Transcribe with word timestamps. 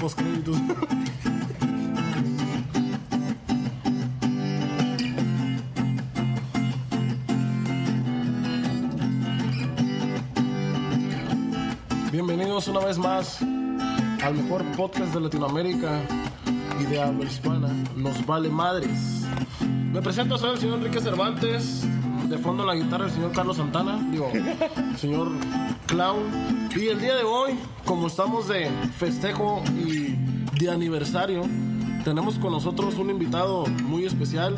postcréditos. 0.00 0.56
Bienvenidos 12.12 12.68
una 12.68 12.80
vez 12.80 12.98
más 12.98 13.40
al 14.22 14.34
mejor 14.34 14.64
podcast 14.76 15.14
de 15.14 15.20
Latinoamérica 15.20 16.00
y 16.80 16.84
de 16.84 17.00
habla 17.00 17.24
hispana. 17.24 17.68
Nos 17.96 18.24
vale 18.24 18.48
madres. 18.48 19.26
Me 19.92 20.00
presento, 20.00 20.38
soy 20.38 20.52
el 20.52 20.58
señor 20.58 20.78
Enrique 20.78 21.00
Cervantes. 21.00 21.86
De 22.28 22.38
fondo 22.38 22.64
la 22.64 22.74
guitarra 22.74 23.06
el 23.06 23.10
señor 23.10 23.32
Carlos 23.32 23.56
Santana. 23.56 23.98
Digo, 24.10 24.30
el 24.32 24.96
señor 24.98 25.30
Clown. 25.86 26.57
Y 26.76 26.88
el 26.88 27.00
día 27.00 27.16
de 27.16 27.24
hoy, 27.24 27.58
como 27.84 28.06
estamos 28.06 28.48
de 28.48 28.70
festejo 28.98 29.62
y 29.76 30.14
de 30.60 30.70
aniversario, 30.70 31.42
tenemos 32.04 32.36
con 32.38 32.52
nosotros 32.52 32.94
un 32.94 33.10
invitado 33.10 33.66
muy 33.84 34.04
especial 34.06 34.54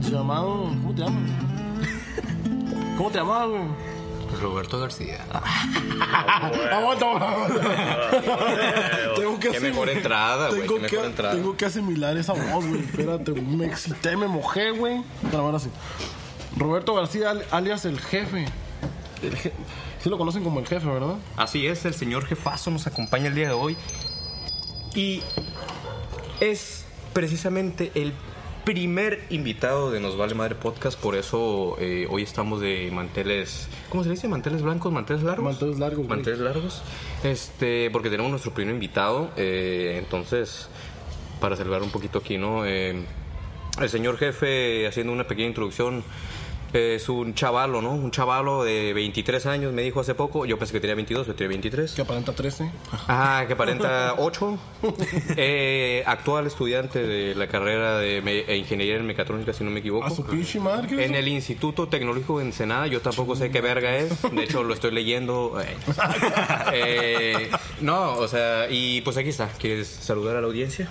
llamado. 0.00 0.64
¿Cómo 0.82 0.94
te 0.94 1.02
llamas? 1.02 1.30
¿Cómo 2.96 3.10
te 3.10 3.18
llamas, 3.18 3.48
güey? 3.48 3.62
Roberto 4.42 4.78
García. 4.78 5.24
Aguanta, 6.72 7.06
aguanta. 7.06 7.60
Tengo 9.16 9.38
que 9.40 9.50
Qué 9.50 9.60
mejor 9.60 9.88
entrada, 9.88 10.48
güey. 10.50 10.62
Tengo 10.66 10.80
que, 10.82 10.96
tengo 11.30 11.56
que 11.56 11.64
asimilar 11.64 12.16
esa 12.18 12.34
voz, 12.34 12.66
güey. 12.66 12.80
Espérate, 12.80 13.32
me 13.32 13.66
excité, 13.66 14.16
me 14.16 14.26
mojé, 14.28 14.72
güey. 14.72 15.02
Pero 15.30 15.44
ahora 15.44 15.58
sí. 15.58 15.70
Roberto 16.56 16.94
García, 16.94 17.30
al- 17.30 17.44
alias 17.50 17.84
el 17.86 17.98
jefe. 18.00 18.44
El 19.22 19.34
je- 19.38 19.52
Sí 20.06 20.10
lo 20.10 20.18
conocen 20.18 20.44
como 20.44 20.60
el 20.60 20.68
jefe, 20.68 20.86
¿verdad? 20.86 21.16
Así 21.36 21.66
es, 21.66 21.84
el 21.84 21.92
señor 21.92 22.26
jefazo 22.26 22.70
nos 22.70 22.86
acompaña 22.86 23.26
el 23.26 23.34
día 23.34 23.48
de 23.48 23.54
hoy. 23.54 23.76
Y 24.94 25.20
es 26.38 26.86
precisamente 27.12 27.90
el 27.96 28.12
primer 28.64 29.24
invitado 29.30 29.90
de 29.90 29.98
Nos 29.98 30.16
Vale 30.16 30.36
Madre 30.36 30.54
Podcast. 30.54 30.96
Por 30.96 31.16
eso 31.16 31.76
eh, 31.80 32.06
hoy 32.08 32.22
estamos 32.22 32.60
de 32.60 32.88
manteles. 32.92 33.66
¿Cómo 33.90 34.04
se 34.04 34.10
dice? 34.10 34.28
¿Manteles 34.28 34.62
blancos? 34.62 34.92
¿Manteles 34.92 35.24
largos? 35.24 35.44
Manteles 35.44 35.80
largos, 35.80 36.06
güey. 36.06 36.08
Manteles 36.08 36.38
largos. 36.38 36.82
Este, 37.24 37.90
porque 37.90 38.08
tenemos 38.08 38.30
nuestro 38.30 38.54
primer 38.54 38.74
invitado. 38.74 39.32
eh, 39.36 39.96
entonces, 39.98 40.68
para 41.40 41.56
celebrar 41.56 41.82
un 41.82 41.90
poquito 41.90 42.20
aquí, 42.20 42.38
¿no? 42.38 42.64
Eh, 42.64 43.04
el 43.80 43.88
señor 43.88 44.18
jefe, 44.18 44.86
haciendo 44.86 45.12
una 45.12 45.26
pequeña 45.26 45.48
introducción, 45.48 46.04
es 46.72 47.08
un 47.08 47.34
chavalo, 47.34 47.80
¿no? 47.82 47.92
Un 47.92 48.10
chavalo 48.10 48.64
de 48.64 48.92
23 48.92 49.46
años, 49.46 49.72
me 49.72 49.82
dijo 49.82 50.00
hace 50.00 50.14
poco. 50.14 50.44
Yo 50.46 50.58
pensé 50.58 50.72
que 50.72 50.80
tenía 50.80 50.94
22, 50.94 51.24
pero 51.26 51.36
tenía 51.36 51.48
23. 51.48 51.92
Que 51.92 52.02
aparenta 52.02 52.32
13. 52.32 52.70
Ah, 53.08 53.44
que 53.46 53.52
aparenta 53.54 54.14
8. 54.18 54.58
Eh, 55.38 56.02
actual 56.06 56.46
estudiante 56.46 57.02
de 57.02 57.34
la 57.34 57.46
carrera 57.48 57.98
de 57.98 58.20
me- 58.22 58.40
e 58.40 58.56
Ingeniería 58.56 58.96
en 58.96 59.06
Mecatrónica, 59.06 59.52
si 59.52 59.64
no 59.64 59.70
me 59.70 59.80
equivoco. 59.80 60.06
A 60.06 60.10
su 60.10 60.24
pinche 60.24 60.58
madre. 60.60 60.88
¿qué 60.88 60.94
es 61.04 61.08
En 61.10 61.14
el 61.14 61.28
Instituto 61.28 61.88
Tecnológico 61.88 62.38
de 62.38 62.46
Ensenada, 62.46 62.86
yo 62.86 63.00
tampoco 63.00 63.36
sé 63.36 63.50
qué 63.50 63.60
verga 63.60 63.96
es. 63.96 64.22
De 64.22 64.44
hecho, 64.44 64.62
lo 64.62 64.74
estoy 64.74 64.90
leyendo. 64.92 65.60
Eh, 65.60 65.76
eh, 66.72 67.50
no, 67.80 68.14
o 68.14 68.28
sea, 68.28 68.68
y 68.70 69.00
pues 69.02 69.16
aquí 69.16 69.28
está. 69.30 69.48
¿Quieres 69.58 69.88
saludar 69.88 70.36
a 70.36 70.40
la 70.40 70.46
audiencia? 70.46 70.88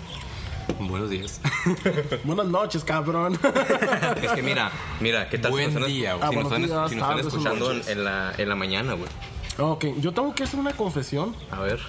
Buenos 0.79 1.09
días. 1.09 1.41
Buenas 2.23 2.47
noches, 2.47 2.83
cabrón. 2.83 3.37
Es 4.21 4.31
que 4.31 4.41
mira, 4.41 4.71
mira, 4.99 5.29
¿qué 5.29 5.37
tal 5.37 5.51
Buen 5.51 5.69
si 5.69 5.75
nos 5.75 5.83
están, 5.83 5.93
día, 5.95 6.11
si 6.13 6.17
güey. 6.17 6.23
Ah, 6.23 6.25
nos 6.25 6.33
buenos 6.49 6.51
están- 6.51 6.61
días, 6.61 6.89
si 6.89 6.95
nos 6.95 7.09
están 7.09 7.19
escuchando 7.27 7.71
en, 7.71 7.81
en 7.87 8.03
la, 8.03 8.33
en 8.37 8.49
la 8.49 8.55
mañana, 8.55 8.93
güey? 8.93 9.09
ok, 9.57 9.85
yo 10.01 10.11
tengo 10.13 10.33
que 10.35 10.43
hacer 10.43 10.59
una 10.59 10.73
confesión. 10.73 11.35
A 11.51 11.61
ver. 11.61 11.79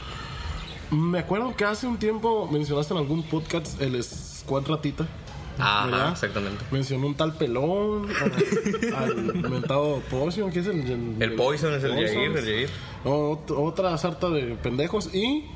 Me 0.90 1.18
acuerdo 1.18 1.56
que 1.56 1.64
hace 1.64 1.86
un 1.86 1.98
tiempo 1.98 2.48
mencionaste 2.50 2.94
en 2.94 3.00
algún 3.00 3.22
podcast 3.24 3.80
el 3.80 4.00
Squad 4.04 4.66
Ratita. 4.68 5.06
¿verdad? 5.58 6.12
exactamente. 6.12 6.62
Mencionó 6.70 7.06
un 7.06 7.14
tal 7.14 7.32
pelón, 7.34 8.08
al, 8.94 9.34
mentado 9.50 10.00
Poison, 10.10 10.52
que 10.52 10.60
es 10.60 10.66
el... 10.66 11.16
El 11.18 11.32
Poison 11.34 11.72
es 11.74 11.82
el. 11.82 11.92
Jair, 11.92 12.36
el 12.36 12.44
Jair. 12.44 12.70
Ot- 13.04 13.50
otra 13.56 13.96
sarta 13.98 14.28
de 14.28 14.54
pendejos 14.56 15.12
y 15.14 15.46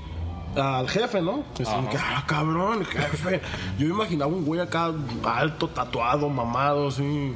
al 0.56 0.88
jefe, 0.88 1.21
¿no? 1.22 1.33
Un, 1.33 1.44
ah, 1.66 2.25
cabrón, 2.27 2.84
jefe. 2.84 3.41
Yo 3.78 3.87
imaginaba 3.87 4.31
un 4.33 4.44
güey 4.44 4.61
acá 4.61 4.93
alto, 5.25 5.69
tatuado, 5.69 6.28
mamado, 6.28 6.88
así. 6.88 7.34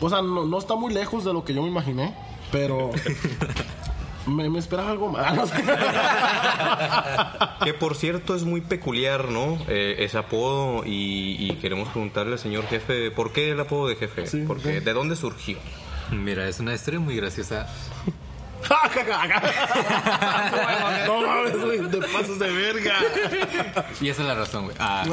O 0.00 0.08
sea, 0.08 0.22
no, 0.22 0.46
no 0.46 0.58
está 0.58 0.74
muy 0.76 0.92
lejos 0.94 1.24
de 1.24 1.32
lo 1.32 1.44
que 1.44 1.52
yo 1.54 1.62
me 1.62 1.68
imaginé, 1.68 2.14
pero 2.50 2.90
me, 4.26 4.48
me 4.48 4.58
esperaba 4.58 4.90
algo 4.90 5.08
más. 5.08 5.52
Que 7.64 7.74
por 7.74 7.94
cierto 7.94 8.34
es 8.34 8.44
muy 8.44 8.62
peculiar, 8.62 9.28
¿no? 9.28 9.58
Eh, 9.68 9.96
ese 9.98 10.16
apodo 10.16 10.84
y, 10.86 11.36
y 11.38 11.56
queremos 11.56 11.88
preguntarle 11.90 12.32
al 12.32 12.38
señor 12.38 12.66
jefe, 12.66 13.10
¿por 13.10 13.32
qué 13.32 13.50
el 13.50 13.60
apodo 13.60 13.88
de 13.88 13.96
jefe? 13.96 14.26
Sí, 14.26 14.44
Porque, 14.46 14.78
sí. 14.78 14.84
¿De 14.84 14.92
dónde 14.94 15.14
surgió? 15.14 15.58
Mira, 16.10 16.48
es 16.48 16.58
una 16.58 16.74
historia 16.74 17.00
muy 17.00 17.16
graciosa. 17.16 17.68
No 21.06 21.20
mames, 21.22 21.60
güey, 21.60 21.88
te 21.88 21.98
pasas 21.98 22.38
de 22.38 22.50
verga. 22.50 22.94
Y 24.00 24.08
esa 24.08 24.22
es 24.22 24.28
la 24.28 24.34
razón, 24.34 24.64
güey. 24.64 24.76
Ah, 24.78 25.04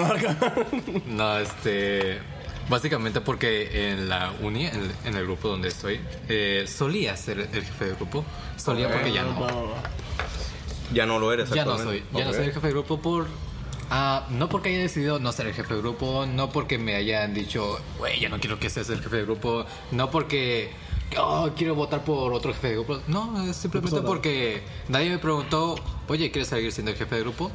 no, 1.05 1.37
este. 1.39 2.19
Básicamente 2.69 3.21
porque 3.21 3.91
en 3.91 4.09
la 4.09 4.33
uni, 4.41 4.65
en, 4.65 4.91
en 5.05 5.15
el 5.15 5.23
grupo 5.23 5.47
donde 5.47 5.69
estoy, 5.69 6.01
eh, 6.27 6.65
solía 6.67 7.15
ser 7.15 7.39
el 7.39 7.63
jefe 7.63 7.85
de 7.85 7.93
grupo. 7.95 8.25
Solía 8.57 8.91
porque 8.91 9.13
ya 9.13 9.23
no. 9.23 9.47
Ya 10.93 11.05
no 11.05 11.19
lo 11.19 11.31
eres 11.31 11.49
Ya 11.49 11.63
no 11.65 11.77
soy. 11.77 12.03
Ya 12.13 12.25
no 12.25 12.33
soy 12.33 12.45
el 12.45 12.53
jefe 12.53 12.67
de 12.67 12.73
grupo 12.73 12.99
por. 13.01 13.27
ah, 13.89 14.25
no 14.31 14.49
porque 14.49 14.69
haya 14.69 14.79
decidido 14.79 15.17
no 15.19 15.31
ser 15.31 15.47
el 15.47 15.53
jefe 15.53 15.75
de 15.75 15.79
grupo, 15.79 16.25
no 16.25 16.49
porque 16.49 16.77
me 16.77 16.95
hayan 16.95 17.33
dicho, 17.33 17.79
güey, 17.99 18.19
ya 18.19 18.27
no 18.27 18.39
quiero 18.39 18.59
que 18.59 18.69
seas 18.69 18.89
el 18.89 19.01
jefe 19.01 19.15
de 19.17 19.23
grupo, 19.23 19.65
no 19.91 20.11
porque 20.11 20.71
oh, 21.19 21.50
quiero 21.56 21.75
votar 21.75 22.03
por 22.03 22.34
otro 22.34 22.53
jefe 22.53 22.68
de 22.69 22.73
grupo. 22.75 23.00
No, 23.07 23.44
es 23.44 23.56
simplemente 23.56 23.97
Pues, 23.97 24.06
porque 24.07 24.63
nadie 24.90 25.09
me 25.09 25.18
preguntó, 25.18 25.75
oye, 26.07 26.31
¿quieres 26.31 26.47
seguir 26.50 26.72
siendo 26.72 26.91
el 26.91 26.97
jefe 26.97 27.16
de 27.16 27.22
grupo? 27.22 27.51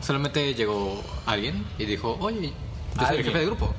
Solamente 0.00 0.54
llegó 0.54 1.02
alguien 1.26 1.64
y 1.78 1.84
dijo, 1.86 2.16
oye, 2.20 2.52
yo 3.00 3.06
soy 3.06 3.16
el 3.18 3.24
jefe 3.24 3.38
de 3.38 3.46
grupo. 3.46 3.74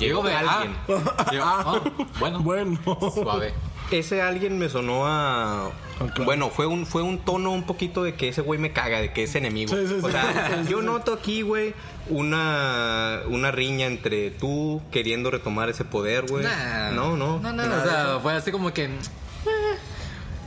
Llegó 0.00 0.22
de 0.24 0.34
alguien. 0.34 0.76
"Ah". 0.88 1.26
Yo, 1.32 1.40
"Ah, 1.44 1.80
bueno, 2.18 2.40
Bueno. 2.40 2.78
suave. 3.14 3.52
Ese 3.92 4.20
alguien 4.20 4.58
me 4.58 4.68
sonó 4.68 5.06
a... 5.06 5.70
claro. 5.98 6.24
Bueno, 6.26 6.50
fue 6.50 6.66
un, 6.66 6.84
fue 6.84 7.00
un 7.00 7.20
tono 7.20 7.52
un 7.52 7.62
poquito 7.62 8.02
de 8.02 8.14
que 8.16 8.28
ese 8.28 8.42
güey 8.42 8.58
me 8.60 8.72
caga, 8.74 9.00
de 9.00 9.12
que 9.14 9.22
es 9.22 9.34
enemigo. 9.34 9.74
Sí, 9.74 9.86
sí, 9.86 9.94
o 10.02 10.06
sí. 10.06 10.12
sea, 10.12 10.50
Sí, 10.58 10.64
sí, 10.66 10.70
yo 10.72 10.82
noto 10.82 11.14
aquí, 11.14 11.40
güey, 11.40 11.74
una, 12.10 13.20
una 13.28 13.50
riña 13.50 13.86
entre 13.86 14.30
tú 14.30 14.80
queriendo 14.90 15.30
retomar 15.30 15.68
ese 15.68 15.84
poder, 15.84 16.26
güey. 16.26 16.44
Nah. 16.44 16.90
no, 16.92 17.16
no. 17.16 17.38
No, 17.40 17.52
no, 17.52 17.66
nada 17.66 17.82
o 17.82 17.88
sea, 17.88 18.18
fue 18.20 18.34
así 18.34 18.50
como 18.50 18.72
que. 18.72 18.84
eh, 18.84 18.88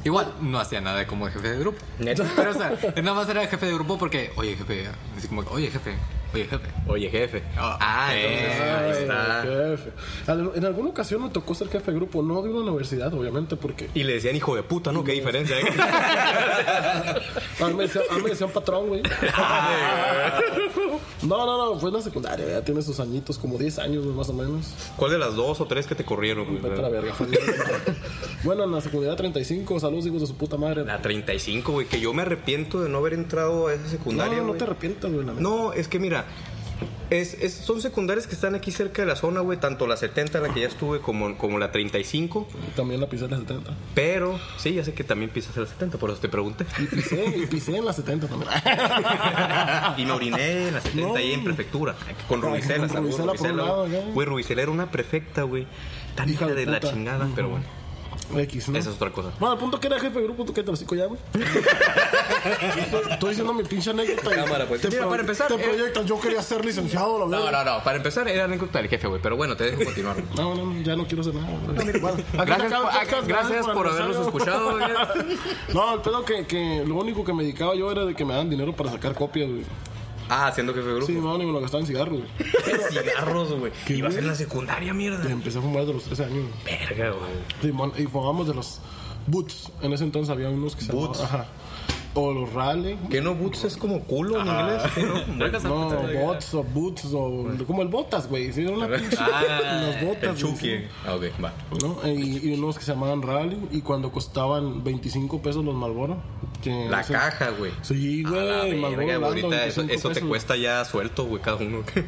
Igual 0.03 0.33
no 0.41 0.59
hacía 0.59 0.81
nada 0.81 1.05
como 1.05 1.27
jefe 1.27 1.47
de 1.51 1.59
grupo. 1.59 1.77
¿Neta? 1.99 2.23
Pero, 2.35 2.49
o 2.51 2.53
sea, 2.55 2.73
nada 3.03 3.13
más 3.13 3.29
era 3.29 3.45
jefe 3.45 3.67
de 3.67 3.73
grupo 3.73 3.99
porque, 3.99 4.31
oye, 4.35 4.55
jefe, 4.55 4.87
así 5.15 5.27
como, 5.27 5.41
oye, 5.51 5.69
jefe, 5.69 5.95
oye, 6.33 6.45
jefe. 6.45 6.67
Oye, 6.87 7.07
jefe. 7.11 7.43
Ah, 7.55 7.77
Ah, 7.79 8.15
eh, 8.15 8.39
entonces 8.39 8.61
Ay, 8.61 8.83
ahí 8.83 9.01
está. 9.03 9.43
jefe. 9.77 9.91
Al- 10.31 10.51
En 10.55 10.65
alguna 10.65 10.89
ocasión 10.89 11.21
me 11.21 11.29
tocó 11.29 11.53
ser 11.53 11.69
jefe 11.69 11.91
de 11.91 11.97
grupo, 11.97 12.23
no 12.23 12.41
de 12.41 12.49
una 12.49 12.61
universidad, 12.71 13.13
obviamente, 13.13 13.55
porque 13.57 13.91
Y 13.93 14.01
le 14.03 14.13
decían 14.13 14.35
hijo 14.35 14.55
de 14.55 14.63
puta, 14.63 14.91
¿no? 14.91 15.03
Qué 15.03 15.11
diferencia, 15.11 15.59
¿eh? 15.59 15.63
a 17.61 17.67
mí 17.67 17.73
me 17.75 17.83
decían, 17.83 18.03
a 18.09 18.15
mí 18.15 18.23
me 18.23 18.29
decían 18.31 18.49
patrón, 18.49 18.87
güey. 18.87 19.03
No, 21.23 21.45
no, 21.45 21.57
no, 21.57 21.79
fue 21.79 21.89
en 21.89 21.95
la 21.95 22.01
secundaria, 22.01 22.47
ya 22.47 22.61
tiene 22.63 22.81
sus 22.81 22.99
añitos, 22.99 23.37
como 23.37 23.57
10 23.57 23.79
años 23.79 24.05
más 24.07 24.29
o 24.29 24.33
menos. 24.33 24.73
¿Cuál 24.97 25.11
de 25.11 25.17
las 25.19 25.35
dos 25.35 25.61
o 25.61 25.65
tres 25.65 25.85
que 25.85 25.93
te 25.93 26.03
corrieron, 26.03 26.45
güey? 26.45 26.61
Vete 26.61 26.79
a 26.79 26.81
la 26.81 26.89
verga. 26.89 27.13
fue 27.13 27.27
bueno, 28.43 28.63
en 28.63 28.71
la 28.71 28.81
secundaria 28.81 29.15
35, 29.15 29.79
saludos 29.79 30.05
hijos 30.07 30.21
de 30.21 30.27
su 30.27 30.35
puta 30.35 30.57
madre. 30.57 30.83
La 30.83 31.01
35, 31.01 31.71
güey, 31.71 31.87
que 31.87 31.99
yo 31.99 32.13
me 32.13 32.23
arrepiento 32.23 32.81
de 32.81 32.89
no 32.89 32.97
haber 32.97 33.13
entrado 33.13 33.67
a 33.67 33.73
esa 33.73 33.87
secundaria, 33.87 34.41
No, 34.41 34.53
te 34.53 34.63
arrepientas, 34.63 35.11
güey. 35.11 35.25
No, 35.25 35.73
es 35.73 35.87
que 35.87 35.99
mira, 35.99 36.25
es, 37.11 37.35
es- 37.35 37.53
son 37.53 37.81
secundarias 37.81 38.25
que 38.25 38.33
están 38.33 38.55
aquí 38.55 38.71
cerca 38.71 39.01
de 39.03 39.07
la 39.07 39.15
zona, 39.15 39.41
güey, 39.41 39.59
tanto 39.59 39.85
la 39.85 39.97
70 39.97 40.37
en 40.39 40.43
la 40.45 40.53
que 40.53 40.61
ya 40.61 40.67
estuve 40.67 40.99
como, 41.01 41.37
como 41.37 41.59
la 41.59 41.71
35, 41.71 42.47
También 42.75 42.99
la 43.01 43.07
pisé 43.07 43.25
en 43.25 43.31
la 43.31 43.37
70. 43.37 43.71
pero 43.93 44.39
sí, 44.57 44.73
ya 44.73 44.83
sé 44.83 44.93
que 44.93 45.03
también 45.03 45.29
pisas 45.29 45.55
en 45.57 45.63
la 45.63 45.69
70, 45.69 45.97
por 45.97 46.09
eso 46.09 46.19
te 46.19 46.29
pregunté. 46.29 46.65
Y 46.79 46.85
pisé, 46.85 47.25
y 47.37 47.45
pisé 47.45 47.77
en 47.77 47.85
la 47.85 47.93
70 47.93 48.27
también. 48.27 48.49
Y 49.97 50.05
me 50.05 50.11
oriné 50.13 50.67
en 50.69 50.73
la 50.73 50.81
70 50.81 51.07
No. 51.07 51.15
ahí 51.15 51.33
en 51.33 51.43
prefectura, 51.43 51.95
con 52.27 52.41
Rubicela, 52.41 52.87
Rubicela 52.87 53.25
Rubicela, 53.33 53.53
lado, 53.63 53.87
güey. 54.13 54.25
Rubicela 54.27 54.61
era 54.61 54.71
una 54.71 54.89
prefecta, 54.89 55.43
güey. 55.43 55.67
Tan 56.15 56.29
Hija 56.29 56.47
de 56.47 56.55
de 56.55 56.65
la 56.65 56.79
chingada, 56.79 57.27
pero 57.35 57.49
bueno. 57.49 57.65
X, 58.39 58.69
¿no? 58.69 58.77
Esa 58.77 58.89
es 58.89 58.95
otra 58.95 59.11
cosa. 59.11 59.31
Bueno, 59.39 59.53
al 59.53 59.59
punto 59.59 59.79
que 59.79 59.87
era 59.87 59.99
jefe 59.99 60.19
de 60.19 60.23
grupo, 60.25 60.45
tú 60.45 60.53
que 60.53 60.63
te 60.63 60.71
lo 60.71 60.77
cico 60.77 60.95
ya, 60.95 61.05
güey. 61.05 61.19
Estoy 63.11 63.29
diciendo 63.29 63.53
mi 63.53 63.63
pinche 63.63 63.89
anécdota. 63.89 64.31
y 64.31 64.35
Cámara, 64.35 64.65
pues. 64.67 64.81
Te, 64.81 64.89
Mira, 64.89 65.07
para 65.07 65.21
empezar, 65.21 65.47
te 65.47 65.55
eh. 65.55 65.57
proyectas, 65.59 66.05
yo 66.05 66.19
quería 66.19 66.41
ser 66.41 66.63
licenciado, 66.65 67.19
la 67.19 67.25
No, 67.37 67.43
verdad. 67.45 67.65
no, 67.65 67.77
no. 67.77 67.83
Para 67.83 67.97
empezar, 67.97 68.27
era 68.27 68.45
anécdota 68.45 68.79
del 68.79 68.89
jefe, 68.89 69.07
güey. 69.07 69.21
Pero 69.21 69.35
bueno, 69.37 69.55
te 69.55 69.65
dejo 69.71 69.83
continuar. 69.83 70.15
güey. 70.15 70.27
No, 70.35 70.55
no, 70.55 70.81
ya 70.81 70.95
no 70.95 71.05
quiero 71.05 71.21
hacer 71.21 71.33
nada. 71.35 71.47
Bueno, 72.01 72.17
aquí 72.37 72.51
Gracias, 72.51 72.69
se 72.69 72.75
acaba 72.75 72.91
por, 72.91 73.01
el 73.01 73.07
podcast, 73.07 73.27
gracias 73.27 73.67
por 73.67 73.87
habernos 73.87 74.17
aniversario. 74.17 74.27
escuchado. 74.27 74.71
güey. 74.71 75.37
No, 75.73 75.93
el 75.95 76.01
pedo 76.01 76.25
que, 76.25 76.45
que 76.45 76.83
lo 76.85 76.95
único 76.95 77.23
que 77.23 77.33
me 77.33 77.43
dedicaba 77.43 77.75
yo 77.75 77.91
era 77.91 78.05
de 78.05 78.15
que 78.15 78.25
me 78.25 78.33
daban 78.33 78.49
dinero 78.49 78.73
para 78.75 78.91
sacar 78.91 79.13
copias, 79.13 79.49
güey. 79.49 79.63
Ah, 80.33 80.49
siendo 80.53 80.73
jefe 80.73 80.87
de 80.87 80.93
grupo. 80.95 81.07
Sí, 81.07 81.13
no, 81.19 81.37
ni 81.37 81.45
me 81.45 81.51
lo 81.51 81.59
gastaba 81.59 81.81
en 81.81 81.87
cigarros, 81.87 82.19
güey. 82.19 82.29
Cigarros, 82.89 83.51
güey. 83.53 83.71
¿Qué, 83.85 83.95
Ibas 83.97 84.13
güey? 84.13 84.23
en 84.23 84.27
la 84.29 84.35
secundaria, 84.35 84.93
mierda. 84.93 85.27
Y 85.27 85.31
empecé 85.33 85.57
a 85.59 85.61
fumar 85.61 85.81
desde 85.81 85.93
los 85.95 86.03
13 86.05 86.23
años. 86.25 86.45
Verga, 86.63 87.09
güey. 87.11 87.31
Simón, 87.61 87.91
y 87.97 88.03
fumamos 88.03 88.47
de 88.47 88.53
los 88.53 88.79
Boots. 89.27 89.71
En 89.81 89.91
ese 89.91 90.05
entonces 90.05 90.31
había 90.31 90.49
unos 90.49 90.75
que 90.77 90.83
se 90.85 90.91
Boots. 90.93 91.19
llamaban- 91.19 91.41
Ajá. 91.41 91.47
O 92.13 92.33
los 92.33 92.51
Raleigh. 92.53 92.97
¿Qué 93.09 93.21
no 93.21 93.35
boots 93.35 93.63
es 93.63 93.77
como 93.77 94.01
culo 94.03 94.41
en 94.41 94.47
inglés? 94.47 94.81
¿Qué 94.93 95.03
no? 95.03 95.21
No, 95.61 96.01
bots 96.25 96.53
o 96.53 96.63
boots 96.63 97.05
o 97.13 97.47
como 97.65 97.81
el 97.83 97.87
botas, 97.87 98.27
güey. 98.27 98.51
Sí, 98.51 98.63
era 98.63 98.71
una 98.75 98.87
pinche. 98.89 99.17
Ah, 99.19 99.91
las 99.93 100.03
botas. 100.03 100.41
el 100.43 100.89
Ah, 101.07 101.15
ok, 101.15 101.23
va. 101.43 101.53
¿no? 101.81 101.97
Y, 102.07 102.49
y 102.49 102.53
unos 102.55 102.77
que 102.77 102.83
se 102.83 102.91
llamaban 102.91 103.21
Rally 103.21 103.57
y 103.71 103.81
cuando 103.81 104.11
costaban 104.11 104.83
25 104.83 105.41
pesos 105.41 105.63
los 105.63 105.73
Malboro. 105.75 106.17
Que 106.61 106.87
La 106.89 107.01
ese- 107.01 107.13
caja, 107.13 107.49
güey. 107.57 107.71
Sí, 107.81 108.23
güey. 108.23 108.77
blando, 108.77 109.25
ahorita 109.27 109.65
eso, 109.65 109.81
25 109.81 109.93
eso 109.93 110.09
te 110.09 110.21
cuesta 110.21 110.55
ya 110.57 110.83
suelto, 110.85 111.25
güey, 111.25 111.41
cada 111.41 111.57
uno. 111.57 111.83
que 111.93 112.03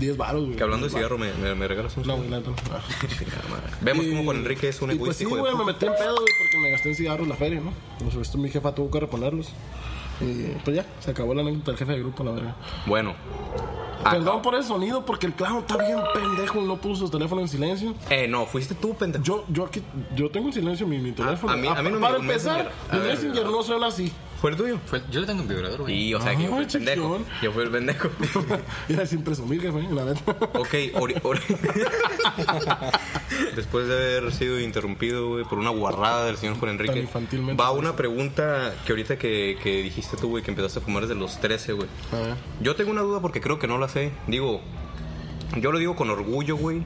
10 0.00 0.16
baros, 0.16 0.46
güey. 0.46 0.60
hablando 0.60 0.86
de 0.88 0.92
cigarro, 0.94 1.18
¿me, 1.18 1.32
me, 1.34 1.54
me 1.54 1.68
regalas 1.68 1.96
un 1.96 2.04
No, 2.06 2.16
güey, 2.16 2.28
no. 2.30 2.40
Madre. 2.40 3.72
Vemos 3.82 4.04
Y- 4.06 4.10
como 4.10 4.24
Juan 4.24 4.38
Enrique 4.38 4.68
es 4.70 4.80
un 4.82 4.90
y 4.90 4.94
pues 4.96 5.20
egoísta 5.20 5.24
sí, 5.24 5.24
güey, 5.26 5.54
me 5.56 5.64
metí 5.64 5.86
en 5.86 5.92
pedo, 5.92 6.14
güey, 6.14 6.26
porque 6.38 6.58
me 6.62 6.70
gasté 6.70 6.88
en 6.88 6.94
cigarros 6.96 7.28
la 7.28 7.36
feria, 7.36 7.60
¿no? 7.60 7.70
Pues 8.02 8.16
esto 8.16 8.38
mi 8.38 8.48
jefa 8.50 8.74
tuvo 8.74 8.90
que 8.90 9.00
Y 10.20 10.54
pues 10.64 10.76
ya, 10.76 10.86
se 11.00 11.10
acabó 11.10 11.34
la 11.34 11.42
anécdota 11.42 11.72
del 11.72 11.78
jefe 11.78 11.92
de 11.92 11.98
grupo, 12.00 12.24
la 12.24 12.30
verga. 12.32 12.56
Bueno. 12.86 13.14
Ah, 14.04 14.10
Perdón 14.12 14.40
por 14.40 14.54
el 14.54 14.62
sonido, 14.62 15.04
porque 15.04 15.26
el 15.26 15.32
clown 15.34 15.58
está 15.58 15.76
bien 15.78 15.98
pendejo 16.14 16.60
y 16.62 16.64
no 16.66 16.76
puso 16.76 17.06
su 17.06 17.10
teléfono 17.10 17.40
en 17.42 17.48
silencio. 17.48 17.94
Eh, 18.08 18.26
no, 18.28 18.46
fuiste 18.46 18.74
tú, 18.74 18.94
pendejo. 18.94 19.24
Yo, 19.24 19.44
yo 19.48 19.64
aquí, 19.66 19.82
yo 20.14 20.30
tengo 20.30 20.46
en 20.46 20.52
silencio 20.52 20.86
mi, 20.86 20.98
mi 20.98 21.12
teléfono. 21.12 21.52
a 21.52 21.56
mí- 21.56 21.66
a 21.68 21.82
mí 21.82 21.90
no 21.90 21.96
me 21.96 22.00
Para 22.06 22.16
empezar. 22.18 22.70
A 22.90 22.96
mi 22.96 23.00
Messenger 23.02 23.44
no 23.46 23.62
suena 23.62 23.88
así. 23.88 24.12
¿Fue 24.46 24.52
el 24.52 24.56
tuyo? 24.56 24.78
Fue- 24.86 25.02
yo 25.10 25.20
le 25.20 25.26
tengo 25.26 25.42
un 25.42 25.48
vibrador, 25.48 25.80
güey. 25.80 25.94
Y, 26.08 26.14
o 26.14 26.20
sea, 26.20 26.36
que 26.36 26.44
yo 26.44 26.50
fui 26.50 26.60
el 26.60 26.66
pendejo. 26.68 27.18
chiquión. 27.18 27.26
Yo 27.42 27.52
fui 27.52 27.64
el 27.64 27.70
pendejo. 27.70 28.08
Era 28.88 29.04
sin 29.04 29.24
presumir, 29.24 29.60
jefe, 29.60 29.82
la 29.92 30.04
neta. 30.04 30.30
Ok, 30.54 30.72
ori- 30.94 31.20
ori- 31.22 31.40
después 33.56 33.88
de 33.88 34.18
haber 34.18 34.32
sido 34.32 34.60
interrumpido 34.60 35.28
güey, 35.30 35.44
por 35.44 35.58
una 35.58 35.70
guarrada 35.70 36.26
del 36.26 36.36
señor 36.36 36.56
Juan 36.58 36.72
Enrique, 36.72 36.92
Tan 36.94 37.02
infantilmente. 37.02 37.60
va 37.60 37.72
una 37.72 37.96
pregunta 37.96 38.72
que 38.86 38.92
ahorita 38.92 39.18
que, 39.18 39.58
que 39.62 39.82
dijiste 39.82 40.16
tú, 40.16 40.28
güey, 40.28 40.44
que 40.44 40.50
empezaste 40.52 40.78
a 40.78 40.82
fumar 40.82 41.02
desde 41.02 41.16
los 41.16 41.40
13, 41.40 41.72
güey. 41.72 41.88
A 42.12 42.16
ver. 42.16 42.34
Yo 42.60 42.76
tengo 42.76 42.92
una 42.92 43.02
duda 43.02 43.20
porque 43.20 43.40
creo 43.40 43.58
que 43.58 43.66
no 43.66 43.78
la 43.78 43.88
sé. 43.88 44.12
Digo, 44.28 44.60
yo 45.60 45.72
lo 45.72 45.78
digo 45.78 45.94
con 45.96 46.10
orgullo, 46.10 46.56
güey. 46.56 46.82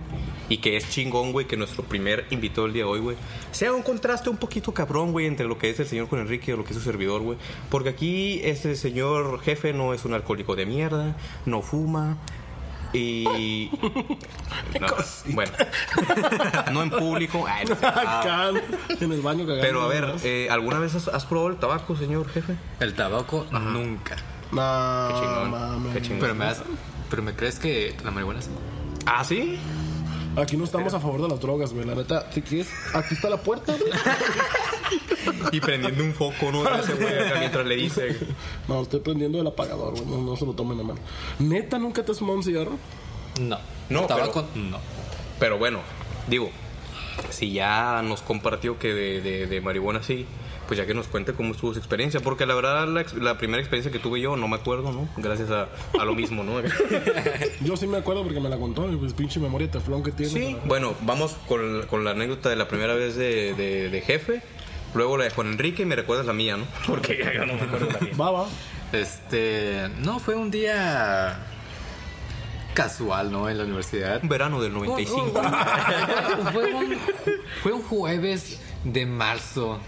Y 0.48 0.58
que 0.58 0.76
es 0.76 0.90
chingón, 0.90 1.30
güey, 1.32 1.46
que 1.46 1.56
nuestro 1.56 1.84
primer 1.84 2.26
invitado 2.30 2.66
el 2.66 2.72
día 2.72 2.82
de 2.82 2.90
hoy, 2.90 2.98
güey, 3.00 3.16
sea 3.52 3.72
un 3.72 3.82
contraste 3.82 4.28
un 4.30 4.36
poquito 4.36 4.72
cabrón, 4.74 5.12
güey, 5.12 5.26
entre 5.26 5.46
lo 5.46 5.56
que 5.58 5.70
es 5.70 5.78
el 5.78 5.86
señor 5.86 6.08
Juan 6.08 6.22
Enrique 6.22 6.52
y 6.52 6.56
lo 6.56 6.64
que 6.64 6.70
es 6.72 6.76
su 6.78 6.82
servidor, 6.84 7.22
güey. 7.22 7.38
Porque 7.70 7.88
aquí 7.90 8.40
este 8.42 8.74
señor 8.74 9.40
jefe 9.42 9.72
no 9.72 9.94
es 9.94 10.04
un 10.04 10.12
alcohólico 10.12 10.56
de 10.56 10.66
mierda, 10.66 11.16
no 11.46 11.62
fuma. 11.62 12.16
Y. 12.92 13.70
No, 14.80 14.86
bueno, 15.34 15.52
no 16.72 16.82
en 16.82 16.90
público. 16.90 17.44
ay, 17.46 17.66
no. 17.66 17.76
Ah, 17.82 18.20
Acá, 18.20 18.50
en 19.00 19.12
el 19.12 19.20
baño 19.20 19.44
cagando. 19.44 19.62
pero 19.62 19.82
a 19.82 19.88
ver, 19.88 20.14
eh, 20.24 20.48
¿alguna 20.50 20.78
vez 20.78 20.94
has, 20.94 21.08
has 21.08 21.24
probado 21.26 21.50
el 21.50 21.56
tabaco, 21.56 21.96
señor 21.96 22.28
jefe? 22.30 22.54
El 22.80 22.94
tabaco, 22.94 23.46
nunca. 23.50 24.16
Nah, 24.52 25.08
Qué 25.08 25.14
chingón, 25.20 25.92
qué 25.92 26.02
chingón. 26.02 26.20
Pero 26.20 26.34
me 26.34 26.44
das, 26.46 26.62
pero 27.10 27.22
me 27.22 27.34
crees 27.34 27.58
que 27.58 27.94
la 28.04 28.10
marihuana 28.10 28.40
sí? 28.40 28.50
¿Ah, 29.06 29.24
sí? 29.24 29.58
Aquí 30.36 30.56
no 30.56 30.64
estamos 30.64 30.94
a 30.94 31.00
favor 31.00 31.20
de 31.22 31.28
las 31.28 31.40
drogas, 31.40 31.72
güey. 31.72 31.84
La 31.84 31.94
neta, 31.96 32.30
si 32.32 32.40
quieres, 32.40 32.68
aquí 32.94 33.14
está 33.14 33.28
la 33.28 33.38
puerta, 33.38 33.74
güey. 33.76 33.92
Y 35.52 35.60
prendiendo 35.60 36.02
un 36.04 36.12
foco, 36.14 36.50
¿no? 36.52 36.68
Ese 36.76 36.94
güey 36.94 37.18
acá 37.18 37.38
mientras 37.38 37.66
le 37.66 37.76
dice. 37.76 38.16
No, 38.68 38.82
estoy 38.82 39.00
prendiendo 39.00 39.40
el 39.40 39.46
apagador, 39.46 39.92
güey. 39.94 40.04
No, 40.06 40.18
no 40.22 40.36
se 40.36 40.44
lo 40.46 40.52
tomen 40.54 40.78
a 40.80 40.82
mano. 40.82 41.00
¿Neta 41.38 41.78
nunca 41.78 42.04
te 42.04 42.12
has 42.12 42.18
fumado 42.18 42.38
un 42.38 42.42
cigarro? 42.44 42.72
No. 43.40 43.58
No, 43.88 44.06
tabaco, 44.06 44.46
no. 44.54 44.78
Pero 45.38 45.58
bueno, 45.58 45.80
digo, 46.28 46.50
si 47.30 47.52
ya 47.52 48.02
nos 48.02 48.22
compartió 48.22 48.78
que 48.78 48.88
de, 48.94 49.20
de- 49.20 49.46
de 49.46 49.60
marihuana 49.60 50.02
sí, 50.02 50.26
pues 50.70 50.78
ya 50.78 50.86
que 50.86 50.94
nos 50.94 51.08
cuente 51.08 51.32
cómo 51.32 51.50
estuvo 51.50 51.72
su 51.72 51.80
experiencia. 51.80 52.20
Porque 52.20 52.46
la 52.46 52.54
verdad, 52.54 52.86
la, 52.86 53.36
primera 53.38 53.58
experiencia 53.58 53.90
que 53.90 53.98
tuve 53.98 54.20
yo 54.20 54.36
no 54.36 54.46
me 54.46 54.54
acuerdo, 54.54 54.92
¿no? 54.92 55.08
Gracias 55.16 55.50
a, 55.50 55.68
a 56.00 56.04
lo 56.04 56.14
mismo, 56.14 56.44
¿no? 56.44 56.62
Yo 57.60 57.76
sí 57.76 57.88
me 57.88 57.98
acuerdo 57.98 58.22
porque 58.22 58.38
me 58.38 58.48
la 58.48 58.56
contó, 58.56 58.88
y 58.88 58.94
pues 58.94 59.12
pinche 59.12 59.40
memoria 59.40 59.66
de 59.66 59.72
teflón 59.72 60.04
que 60.04 60.12
tiene. 60.12 60.30
Sí, 60.30 60.56
bueno, 60.66 60.94
vamos 61.00 61.32
con, 61.48 61.84
con 61.88 62.04
la 62.04 62.12
anécdota 62.12 62.50
de 62.50 62.54
la 62.54 62.68
primera 62.68 62.94
vez 62.94 63.16
de, 63.16 63.52
de- 63.54 63.90
de 63.90 64.00
jefe. 64.00 64.42
Luego 64.94 65.16
la 65.16 65.24
de 65.24 65.30
Juan 65.30 65.48
Enrique 65.48 65.82
y 65.82 65.86
me 65.86 65.96
recuerdas 65.96 66.24
la 66.24 66.34
mía, 66.34 66.56
¿no? 66.56 66.66
Porque 66.86 67.18
ya 67.18 67.44
no 67.46 67.54
me 67.54 67.62
acuerdo 67.62 67.88
la 67.90 67.98
mía. 67.98 68.12
Va, 68.20 68.30
va. 68.30 68.46
Este, 68.92 69.88
no, 69.98 70.20
fue 70.20 70.36
un 70.36 70.52
día 70.52 71.36
casual, 72.74 73.32
¿no? 73.32 73.48
En 73.50 73.58
la 73.58 73.64
universidad. 73.64 74.20
Un 74.22 74.28
verano 74.28 74.62
del 74.62 74.72
95. 74.72 75.32
fue, 76.52 76.72
un, 76.74 76.96
fue 77.60 77.72
un 77.72 77.82
jueves 77.82 78.60
de 78.84 79.04
marzo 79.04 79.80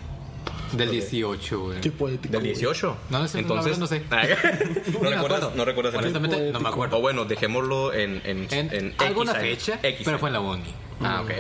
del 0.73 0.91
18, 0.91 1.61
güey. 1.61 1.81
Qué 1.81 1.91
poético. 1.91 2.33
¿Del 2.33 2.43
güey. 2.43 2.53
18? 2.55 2.97
No, 3.11 3.19
no 3.21 3.29
sé, 3.29 3.39
Entonces, 3.41 3.79
no, 3.79 3.81
no 3.81 3.87
sé. 3.87 4.03
¿No, 4.93 5.01
me 5.01 5.11
recuerdas. 5.11 5.55
¿No 5.55 5.65
recuerdas 5.65 5.95
el 5.95 6.01
Honestamente, 6.01 6.53
no 6.53 6.61
me 6.61 6.69
acuerdo. 6.69 6.99
O 6.99 7.01
bueno, 7.01 7.25
dejémoslo 7.25 7.93
en, 7.93 8.21
en, 8.25 8.47
En, 8.51 8.73
en 8.75 8.95
alguna 8.99 9.33
X 9.33 9.43
fecha, 9.43 9.79
X 9.83 10.03
pero 10.05 10.19
fue 10.19 10.29
en 10.29 10.33
la 10.35 10.41
uni. 10.41 10.75
Ah, 11.01 11.23
ok. 11.23 11.31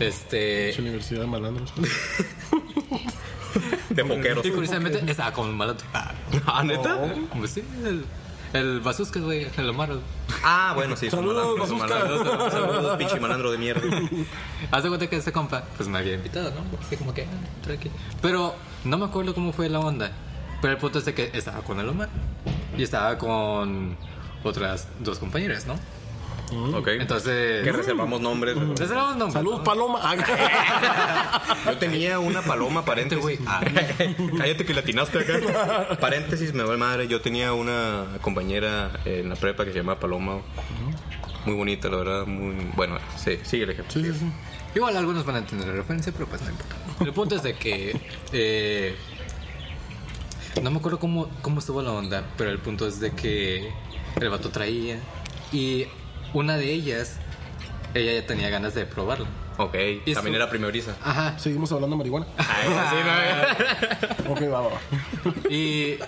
Este. 0.00 0.66
Pinche 0.66 0.82
Universidad 0.82 1.20
de 1.22 1.26
malandros. 1.26 1.72
De 3.90 4.04
foqueros. 4.04 4.44
Y 4.44 4.50
curiosamente 4.50 5.10
estaba 5.10 5.32
con 5.32 5.48
un 5.48 5.56
malandro. 5.56 5.86
Ah, 5.94 6.12
¿Ah, 6.46 6.62
neta? 6.64 7.14
pues 7.36 7.52
sí, 7.52 7.62
el, 7.84 8.04
el 8.56 8.80
Basusca, 8.80 9.20
güey, 9.20 9.46
el 9.56 9.68
Omar. 9.68 9.90
Ah, 10.42 10.72
bueno, 10.74 10.96
sí. 10.96 11.10
son 11.10 11.20
Saludos, 11.20 11.70
malandros. 11.70 12.52
Saludos, 12.52 12.98
pinche 12.98 13.20
malandro 13.20 13.52
de 13.52 13.58
mierda. 13.58 13.82
Haz 14.70 14.82
de 14.82 14.88
cuenta 14.88 15.08
que 15.08 15.16
ese 15.16 15.32
compa, 15.32 15.64
pues 15.76 15.88
me 15.88 15.98
había 15.98 16.14
invitado, 16.14 16.50
¿no? 16.50 16.78
Así 16.80 16.96
como 16.96 17.14
que, 17.14 17.22
ah, 17.22 17.62
tranqui. 17.62 17.90
Pero 18.22 18.54
no 18.84 18.98
me 18.98 19.04
acuerdo 19.04 19.34
cómo 19.34 19.52
fue 19.52 19.68
la 19.68 19.80
onda. 19.80 20.10
Pero 20.60 20.72
el 20.74 20.78
punto 20.78 20.98
es 20.98 21.04
de 21.04 21.14
que 21.14 21.30
estaba 21.34 21.60
con 21.62 21.78
el 21.80 21.88
Omar. 21.88 22.08
Y 22.76 22.82
estaba 22.82 23.18
con 23.18 23.96
otras 24.42 24.88
dos 25.00 25.18
compañeras, 25.18 25.66
¿no? 25.66 25.74
Ok. 26.74 26.88
Entonces. 26.88 27.64
que 27.64 27.72
reservamos 27.72 28.20
nombres. 28.20 28.56
Reservamos 28.56 29.16
nombres. 29.16 29.32
Saludos, 29.32 29.58
¿no? 29.58 29.64
Paloma. 29.64 30.14
Yo 31.66 31.78
tenía 31.78 32.18
una 32.18 32.42
paloma, 32.42 32.84
paréntesis. 32.84 33.22
güey. 33.22 33.38
Ah. 33.46 33.60
Cállate 34.38 34.64
que 34.64 34.74
latinaste 34.74 35.18
acá. 35.18 35.98
Paréntesis, 36.00 36.54
me 36.54 36.62
vale 36.62 36.78
madre. 36.78 37.08
Yo 37.08 37.20
tenía 37.20 37.52
una 37.52 38.04
compañera 38.20 38.90
en 39.04 39.28
la 39.28 39.36
prepa 39.36 39.64
que 39.64 39.72
se 39.72 39.78
llamaba 39.78 39.98
Paloma. 39.98 40.38
Muy 41.44 41.54
bonita, 41.54 41.88
la 41.88 41.96
verdad. 41.96 42.26
Muy... 42.26 42.54
Bueno, 42.76 42.98
sí, 43.16 43.38
sigue 43.42 43.64
el 43.64 43.70
ejemplo. 43.70 43.92
Sí, 43.92 44.04
sí, 44.04 44.18
sí. 44.18 44.26
Igual 44.74 44.96
algunos 44.96 45.24
van 45.24 45.36
a 45.36 45.38
entender 45.38 45.68
la 45.68 45.74
referencia, 45.74 46.12
pero 46.12 46.26
pues 46.26 46.42
no 46.42 46.50
importa. 46.50 46.76
El 47.00 47.12
punto 47.12 47.34
es 47.36 47.42
de 47.42 47.54
que. 47.54 48.00
eh, 48.32 48.94
no 50.62 50.70
me 50.70 50.78
acuerdo 50.78 50.98
cómo, 50.98 51.28
cómo 51.42 51.58
estuvo 51.60 51.82
la 51.82 51.92
onda, 51.92 52.24
pero 52.36 52.50
el 52.50 52.58
punto 52.58 52.86
es 52.86 53.00
de 53.00 53.10
que 53.12 53.70
el 54.20 54.28
vato 54.28 54.50
traía. 54.50 54.98
Y 55.52 55.86
una 56.36 56.56
de 56.56 56.70
ellas, 56.72 57.16
ella 57.94 58.12
ya 58.20 58.26
tenía 58.26 58.48
ganas 58.50 58.74
de 58.74 58.84
probarlo. 58.86 59.26
Ok, 59.58 59.74
Y 60.04 60.12
también 60.12 60.34
su- 60.34 60.42
era 60.42 60.50
primeriza. 60.50 60.94
Ajá. 61.02 61.38
Seguimos 61.38 61.72
hablando 61.72 61.96
de 61.96 61.98
marihuana. 61.98 62.26
sí, 62.36 64.28
Ok, 64.28 64.42
va, 64.52 64.60
va. 64.60 64.68
va. 64.68 64.80
Y, 65.48 65.98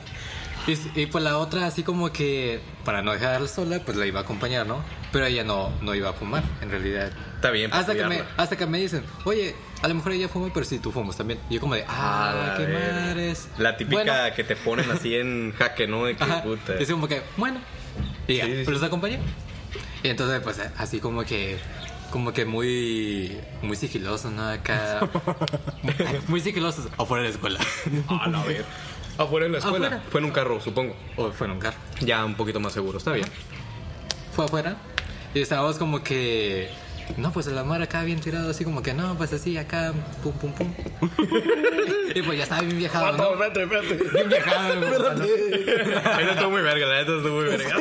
y, 0.66 0.78
y 1.02 1.06
pues 1.06 1.24
la 1.24 1.38
otra, 1.38 1.66
así 1.66 1.82
como 1.82 2.12
que 2.12 2.60
para 2.84 3.00
no 3.02 3.12
dejarla 3.12 3.48
sola, 3.48 3.80
pues 3.84 3.96
la 3.96 4.04
iba 4.06 4.20
a 4.20 4.22
acompañar, 4.24 4.66
¿no? 4.66 4.84
Pero 5.12 5.24
ella 5.24 5.44
no, 5.44 5.70
no 5.80 5.94
iba 5.94 6.10
a 6.10 6.12
fumar, 6.12 6.42
en 6.60 6.70
realidad. 6.70 7.10
Está 7.36 7.50
bien, 7.50 7.72
Hasta 7.72 7.94
que, 7.94 8.04
me, 8.04 8.20
hasta 8.36 8.56
que 8.56 8.66
me 8.66 8.78
dicen, 8.78 9.02
oye, 9.24 9.54
a 9.80 9.88
lo 9.88 9.94
mejor 9.94 10.12
ella 10.12 10.28
fuma, 10.28 10.50
pero 10.52 10.66
si 10.66 10.78
tú 10.78 10.92
fumas 10.92 11.16
también. 11.16 11.40
Y 11.48 11.54
yo 11.54 11.60
como 11.60 11.74
de, 11.74 11.84
ah, 11.88 12.52
qué 12.58 12.66
madres. 12.66 13.48
La 13.56 13.78
típica 13.78 14.02
Bueno, 14.02 14.34
que 14.36 14.44
te 14.44 14.56
ponen 14.56 14.90
así 14.90 15.14
en 15.14 15.54
jaque, 15.56 15.86
¿no? 15.86 16.04
De 16.04 16.16
que 16.16 16.24
Ajá. 16.24 16.42
puta. 16.42 16.74
Y 16.78 16.82
así 16.82 16.92
como 16.92 17.08
que, 17.08 17.22
bueno. 17.38 17.60
Y 18.26 18.36
ya, 18.36 18.44
Sí, 18.44 18.50
sí, 18.50 18.56
pero 18.66 18.66
sí. 18.66 18.72
los 18.72 18.82
acompañé. 18.82 19.20
Y 20.02 20.08
entonces, 20.08 20.40
pues, 20.40 20.60
así 20.76 21.00
como 21.00 21.24
que, 21.24 21.58
como 22.10 22.32
que 22.32 22.44
muy, 22.44 23.38
muy 23.62 23.76
sigiloso, 23.76 24.30
¿no? 24.30 24.48
Acá, 24.48 25.08
muy, 25.82 25.94
muy 26.28 26.40
sigilosos 26.40 26.88
afuera 26.96 27.22
de 27.22 27.28
la 27.30 27.34
escuela. 27.34 27.60
A 28.08 28.28
la 28.28 28.42
ver. 28.44 28.64
Afuera 29.18 29.46
de 29.46 29.52
la 29.52 29.58
escuela. 29.58 29.86
Afuera. 29.86 30.04
Fue 30.10 30.20
en 30.20 30.26
un 30.26 30.30
carro, 30.32 30.60
supongo. 30.60 30.94
O 31.16 31.30
fue 31.32 31.46
en 31.46 31.54
un 31.54 31.58
carro. 31.58 31.76
Ya 32.00 32.24
un 32.24 32.34
poquito 32.34 32.60
más 32.60 32.72
seguro, 32.72 32.98
está 32.98 33.12
bien. 33.12 33.26
Fue 34.32 34.44
afuera. 34.44 34.76
Y 35.34 35.40
estábamos 35.40 35.76
como 35.76 36.02
que 36.02 36.70
No, 37.16 37.32
pues 37.32 37.46
el 37.48 37.58
amor 37.58 37.82
acá 37.82 38.02
bien 38.04 38.20
tirado, 38.20 38.50
así 38.50 38.64
como 38.64 38.82
que 38.82 38.94
no, 38.94 39.16
pues 39.16 39.32
así 39.32 39.56
acá, 39.56 39.92
pum, 40.22 40.32
pum, 40.34 40.52
pum. 40.52 40.72
y 42.14 42.22
pues 42.22 42.36
ya 42.38 42.44
estaba 42.44 42.60
bien 42.62 42.78
viajado, 42.78 43.12
No, 43.16 43.34
¿no? 43.34 43.44
espérate, 43.44 43.62
espérate. 43.62 44.10
Bien 44.12 44.28
viajado, 44.28 44.76
güey. 44.78 44.92
Espérate. 44.92 46.22
Eso 46.22 46.30
estuvo 46.32 46.50
muy 46.50 46.62
verga, 46.62 46.86
la 46.86 46.98
neta 47.00 47.16
estuvo 47.16 47.36
muy 47.40 47.44
verga. 47.44 47.76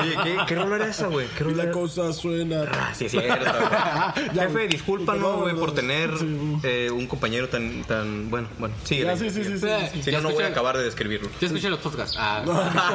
Oye, 0.00 0.16
¿qué, 0.22 0.36
qué 0.46 0.54
rola 0.54 0.76
era 0.76 0.88
esa, 0.88 1.06
güey? 1.06 1.26
¿Qué 1.28 1.40
Y 1.42 1.44
rola 1.44 1.56
la 1.56 1.62
era? 1.64 1.72
cosa 1.72 2.12
suena. 2.12 2.64
Ah, 2.70 2.92
sí, 2.94 3.06
es 3.06 3.12
cierto. 3.12 3.36
güey. 3.44 3.46
Ya, 4.34 4.42
Jefe, 4.48 4.68
discúlpanos, 4.68 5.40
güey, 5.40 5.54
por 5.54 5.74
tener 5.74 6.16
sí. 6.18 6.56
eh, 6.62 6.90
un 6.90 7.06
compañero 7.06 7.48
tan, 7.48 7.82
tan, 7.84 8.28
bueno, 8.30 8.48
bueno, 8.58 8.74
sí. 8.84 8.98
Ya, 9.00 9.16
sí, 9.16 9.30
sí, 9.30 9.44
sí, 9.44 9.58
sí. 9.58 9.66
sí. 9.94 10.02
Si 10.02 10.12
no, 10.12 10.20
no 10.20 10.30
voy 10.30 10.44
a 10.44 10.48
acabar 10.48 10.76
de 10.76 10.84
describirlo. 10.84 11.28
Yo 11.40 11.46
escuché 11.46 11.68
los 11.70 11.78
podcasts. 11.80 12.16
Ah, 12.18 12.42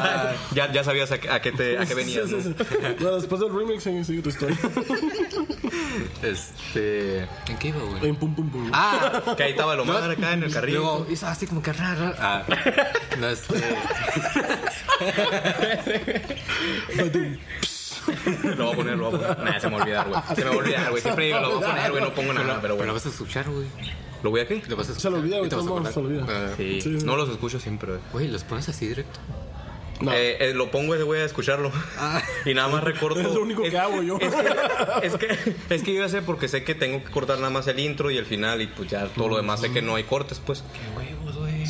Ya, 0.56 0.72
ya 0.72 0.84
sabías 0.84 1.12
a, 1.12 1.20
qué- 1.20 1.30
a 1.30 1.42
qué 1.42 1.52
te, 1.52 1.78
a 1.78 1.86
qué 1.86 1.94
venías, 1.94 2.30
Sí, 2.30 2.42
sí, 2.42 2.56
¿no? 2.58 2.66
sí. 2.66 2.76
Bueno, 3.00 3.16
después 3.18 3.42
del 3.42 3.54
remix, 3.54 3.84
sigue, 3.84 4.04
sigue 4.04 4.22
tu 4.22 4.30
historia. 4.30 4.58
este. 6.24 7.20
¿En 7.48 7.58
qué 7.60 7.68
iba, 7.70 7.80
güey? 7.82 8.10
En 8.10 8.16
pum, 8.16 8.34
pum, 8.36 8.50
pum. 8.50 8.70
Ah, 8.74 9.22
que 9.38 9.44
ahí 9.44 9.52
estaba 9.52 9.76
Lomar 9.76 10.10
acá 10.10 10.34
en 10.34 10.44
el 10.44 10.52
carril. 10.54 10.76
Luego 10.76 11.08
hizo 11.10 11.28
así 11.28 11.46
como 11.48 11.62
que 11.62 11.74
raro. 11.74 12.14
Ah, 12.20 12.44
no, 13.20 13.28
este. 13.30 13.56
Lo 18.58 18.66
voy 18.66 18.74
a 18.74 18.76
poner, 18.76 18.98
lo 18.98 19.12
voy 19.12 19.24
a 19.24 19.36
poner. 19.36 19.54
Nah, 19.54 19.60
se 19.60 19.68
me 19.70 19.76
va 19.76 19.80
a 19.80 19.84
olvidar, 19.84 20.08
güey. 20.10 20.22
Se 20.36 20.44
me 20.44 20.50
va 20.50 20.56
a 20.56 20.58
olvidar, 20.58 20.90
güey. 20.90 21.02
Siempre 21.02 21.26
digo, 21.26 21.40
lo 21.40 21.56
voy 21.60 21.64
a 21.64 21.68
poner, 21.68 21.92
güey, 21.92 22.04
no 22.04 22.14
pongo 22.14 22.34
nada, 22.34 22.46
pero 22.46 22.62
Pero 22.62 22.68
lo 22.70 22.76
bueno. 22.78 22.94
vas 22.94 23.06
a 23.06 23.10
escuchar, 23.10 23.50
güey. 23.50 23.68
¿Lo 24.24 24.30
voy 24.32 24.42
a 24.42 24.48
qué? 24.48 24.62
Lo 24.68 24.76
vas 24.76 24.90
a 24.90 24.92
escuchar. 24.92 25.02
Se 25.02 25.10
lo 25.12 25.18
olvida, 25.18 25.38
güey, 25.38 25.50
se 25.50 26.00
olvida. 26.00 26.26
Ah, 26.28 26.54
Sí, 26.58 26.82
Sí. 26.82 26.90
no 27.06 27.16
los 27.16 27.30
escucho 27.30 27.60
siempre, 27.60 27.90
güey. 27.90 28.02
Güey, 28.14 28.28
los 28.30 28.44
pones 28.44 28.68
así 28.70 28.88
directo. 28.88 29.20
No. 30.02 30.12
Eh, 30.14 30.38
eh, 30.40 30.54
lo 30.54 30.72
pongo 30.72 30.96
ese 30.96 31.04
güey 31.04 31.22
a 31.22 31.26
escucharlo. 31.26 31.72
Y 32.46 32.54
nada 32.54 32.70
más 32.70 32.84
recorto. 32.84 33.20
Es 33.20 33.28
lo 33.28 33.44
único 33.44 33.62
que 33.62 33.78
hago 33.78 34.02
yo. 34.02 34.18
Es 34.20 34.34
que, 34.34 35.28
es 35.28 35.38
que, 35.38 35.56
es 35.76 35.84
que 35.84 35.94
yo 35.94 36.02
ya 36.02 36.10
sé 36.10 36.22
porque 36.22 36.48
sé 36.48 36.64
que 36.64 36.74
tengo 36.74 37.04
que 37.04 37.12
cortar 37.12 37.38
nada 37.38 37.52
más 37.52 37.68
el 37.68 37.80
intro 37.80 38.10
y 38.10 38.18
el 38.18 38.26
final 38.26 38.62
y 38.62 38.68
pues 38.68 38.90
ya 38.90 39.06
todo 39.08 39.30
lo 39.30 39.38
demás 39.38 39.62
sé 39.62 39.72
que 39.72 39.82
no 39.82 39.96
hay 39.96 40.04
cortes, 40.04 40.42
pues. 40.44 40.64
Qué 40.74 40.98
huevos, 40.98 41.21
güey. 41.21 41.21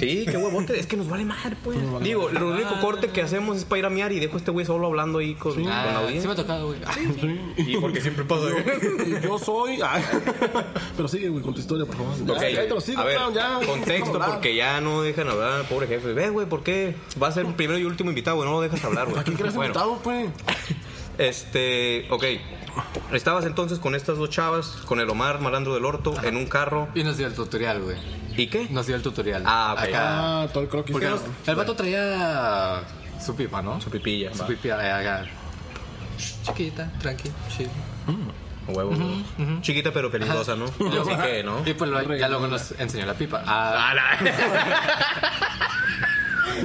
Sí, 0.01 0.25
qué 0.29 0.36
huevote. 0.38 0.77
Es 0.79 0.88
que 0.88 0.98
nos 0.98 1.08
vale 1.08 1.24
madre, 1.24 1.55
pues. 1.63 1.77
Digo, 2.01 2.29
lo 2.29 2.50
único 2.50 2.79
corte 2.81 3.08
que 3.10 3.22
hacemos 3.22 3.55
es 3.58 3.65
para 3.65 3.79
ir 3.79 3.86
a 3.86 3.89
miar 3.89 4.12
y 4.12 4.20
dejo 4.20 4.34
a 4.36 4.38
este 4.39 4.51
güey 4.51 4.65
solo 4.65 4.88
hablando 4.88 5.20
ahí 5.20 5.36
con, 5.36 5.53
con 5.53 5.63
la 5.65 5.81
Ah, 5.81 5.84
sí 5.86 5.89
me 5.91 5.96
ha 5.96 6.00
audiencia. 6.08 6.36
tocado, 6.36 6.67
güey. 6.67 6.79
Ah, 6.86 6.93
Sí. 7.22 7.39
Y 7.58 7.77
porque 7.77 8.01
siempre 8.01 8.25
pasa. 8.25 8.43
Y 9.05 9.22
yo 9.24 9.38
soy. 9.39 9.79
Ay. 9.81 10.03
Pero 10.98 11.08
sigue, 11.08 11.29
güey, 11.29 11.43
con 11.43 11.53
tu 11.53 11.60
historia, 11.62 11.86
por 11.86 11.96
favor. 11.96 12.13
Ya, 12.25 12.34
Ok, 12.34 12.41
ya 12.53 12.63
te 12.63 12.70
lo 12.70 12.81
sigo, 12.81 13.00
a 13.01 13.03
ver, 13.05 13.15
Clown, 13.17 13.34
ya. 13.34 13.60
contexto, 13.65 14.20
porque 14.20 14.55
ya 14.55 14.81
no 14.81 15.01
dejan 15.03 15.29
hablar, 15.29 15.63
pobre 15.70 15.88
jefe. 15.88 16.13
Ve, 16.13 16.29
güey, 16.29 16.48
¿por 16.48 16.63
qué? 16.63 16.96
Va 17.22 17.27
a 17.27 17.31
ser 17.31 17.46
el 17.46 17.53
primero 17.53 17.77
y 17.79 17.84
último 17.86 18.10
invitado, 18.10 18.38
güey, 18.38 18.50
no 18.50 18.55
lo 18.55 18.62
dejas 18.62 18.84
hablar, 18.84 19.08
güey. 19.08 19.20
¿A 19.20 19.24
quién 19.24 19.38
crees 19.38 19.53
Bueno, 19.55 19.67
invitado, 19.70 20.00
pues? 20.03 20.29
Este, 21.17 22.08
ok. 22.10 22.24
Estabas 23.12 23.46
entonces 23.46 23.80
con 23.80 23.96
estas 23.96 24.18
dos 24.18 24.30
chavas, 24.30 24.68
con 24.86 25.00
el 25.00 25.10
Omar 25.10 25.40
Malandro 25.42 25.74
del 25.74 25.86
Orto, 25.86 26.13
en 26.24 26.38
un 26.38 26.46
carro. 26.48 26.88
Y 26.96 27.04
nos 27.04 27.18
dio 27.18 27.28
el 27.28 27.34
tutorial, 27.34 27.82
güey. 27.82 27.98
¿Y 28.38 28.48
qué? 28.48 28.68
Nos 28.70 28.88
dio 28.88 28.96
el 28.96 29.01
tutorial. 29.01 29.44
Ah, 29.46 29.74
ok. 29.78 29.84
Acá. 29.84 30.00
Ah, 30.44 30.48
todo 30.54 30.63
el 30.63 30.70
croquis. 30.70 30.94
Porque 30.94 31.10
nos- 31.10 31.22
el 31.46 31.56
vato 31.56 31.75
traía 31.75 32.84
su 33.24 33.36
pipa, 33.36 33.62
¿no? 33.62 33.80
Su 33.82 33.90
pipilla. 33.90 34.34
Su 34.34 34.46
pipa 34.46 34.68
eh, 34.86 34.92
acá. 34.92 35.25
Chiquita, 36.46 36.92
tranqui, 37.01 37.30
chill. 37.56 37.70
Huevo. 38.68 38.94
Chiquita 39.62 39.92
pero 39.92 40.10
peligrosa, 40.12 40.56
¿no? 40.56 40.66
Así 40.66 41.16
que, 41.24 41.44
¿no? 41.44 41.62
Y 41.66 41.74
pues 41.74 41.90
lo- 41.90 42.16
ya 42.16 42.28
luego 42.30 42.48
nos 42.48 42.72
enseñó 42.80 43.06
la 43.06 43.13
pipa. 43.16 43.44
Ah, 43.46 43.94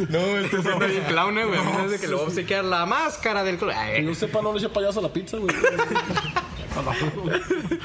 No, 0.08 0.18
este 0.38 0.56
es 0.58 0.64
bien 0.64 1.04
clown, 1.08 1.34
güey. 1.34 1.58
A 1.58 1.62
mí 1.62 1.72
me 1.76 1.82
hace 1.86 2.00
que 2.00 2.06
le 2.08 2.14
voy 2.14 2.24
a 2.24 2.28
obsequiar 2.28 2.64
la 2.64 2.86
máscara 2.86 3.44
del 3.44 3.58
clown. 3.58 3.74
Que 3.94 4.04
yo 4.04 4.14
sepa, 4.14 4.42
no 4.42 4.52
le 4.52 4.58
eché 4.58 4.68
payaso 4.68 5.00
a 5.00 5.02
la 5.02 5.12
pizza, 5.12 5.36
güey. 5.38 5.54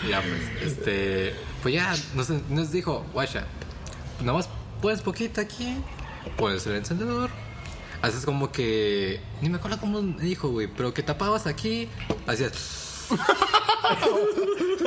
ya 0.10 0.22
pues, 0.22 0.72
este, 0.72 1.36
pues 1.62 1.74
ya 1.74 1.94
nos, 2.16 2.30
nos 2.50 2.72
dijo, 2.72 3.06
guacha, 3.14 3.46
nomás 4.22 4.50
pones 4.82 5.02
poquito 5.02 5.42
aquí, 5.42 5.78
pones 6.38 6.66
el 6.68 6.76
encendedor, 6.76 7.30
haces 8.02 8.26
como 8.26 8.52
que, 8.52 9.22
ni 9.42 9.50
me 9.50 9.58
acuerdo 9.58 9.80
cómo 9.80 10.02
dijo, 10.02 10.50
güey, 10.50 10.68
pero 10.68 10.94
que 10.94 11.04
tapabas 11.04 11.48
aquí, 11.48 11.90
hacías, 12.28 13.08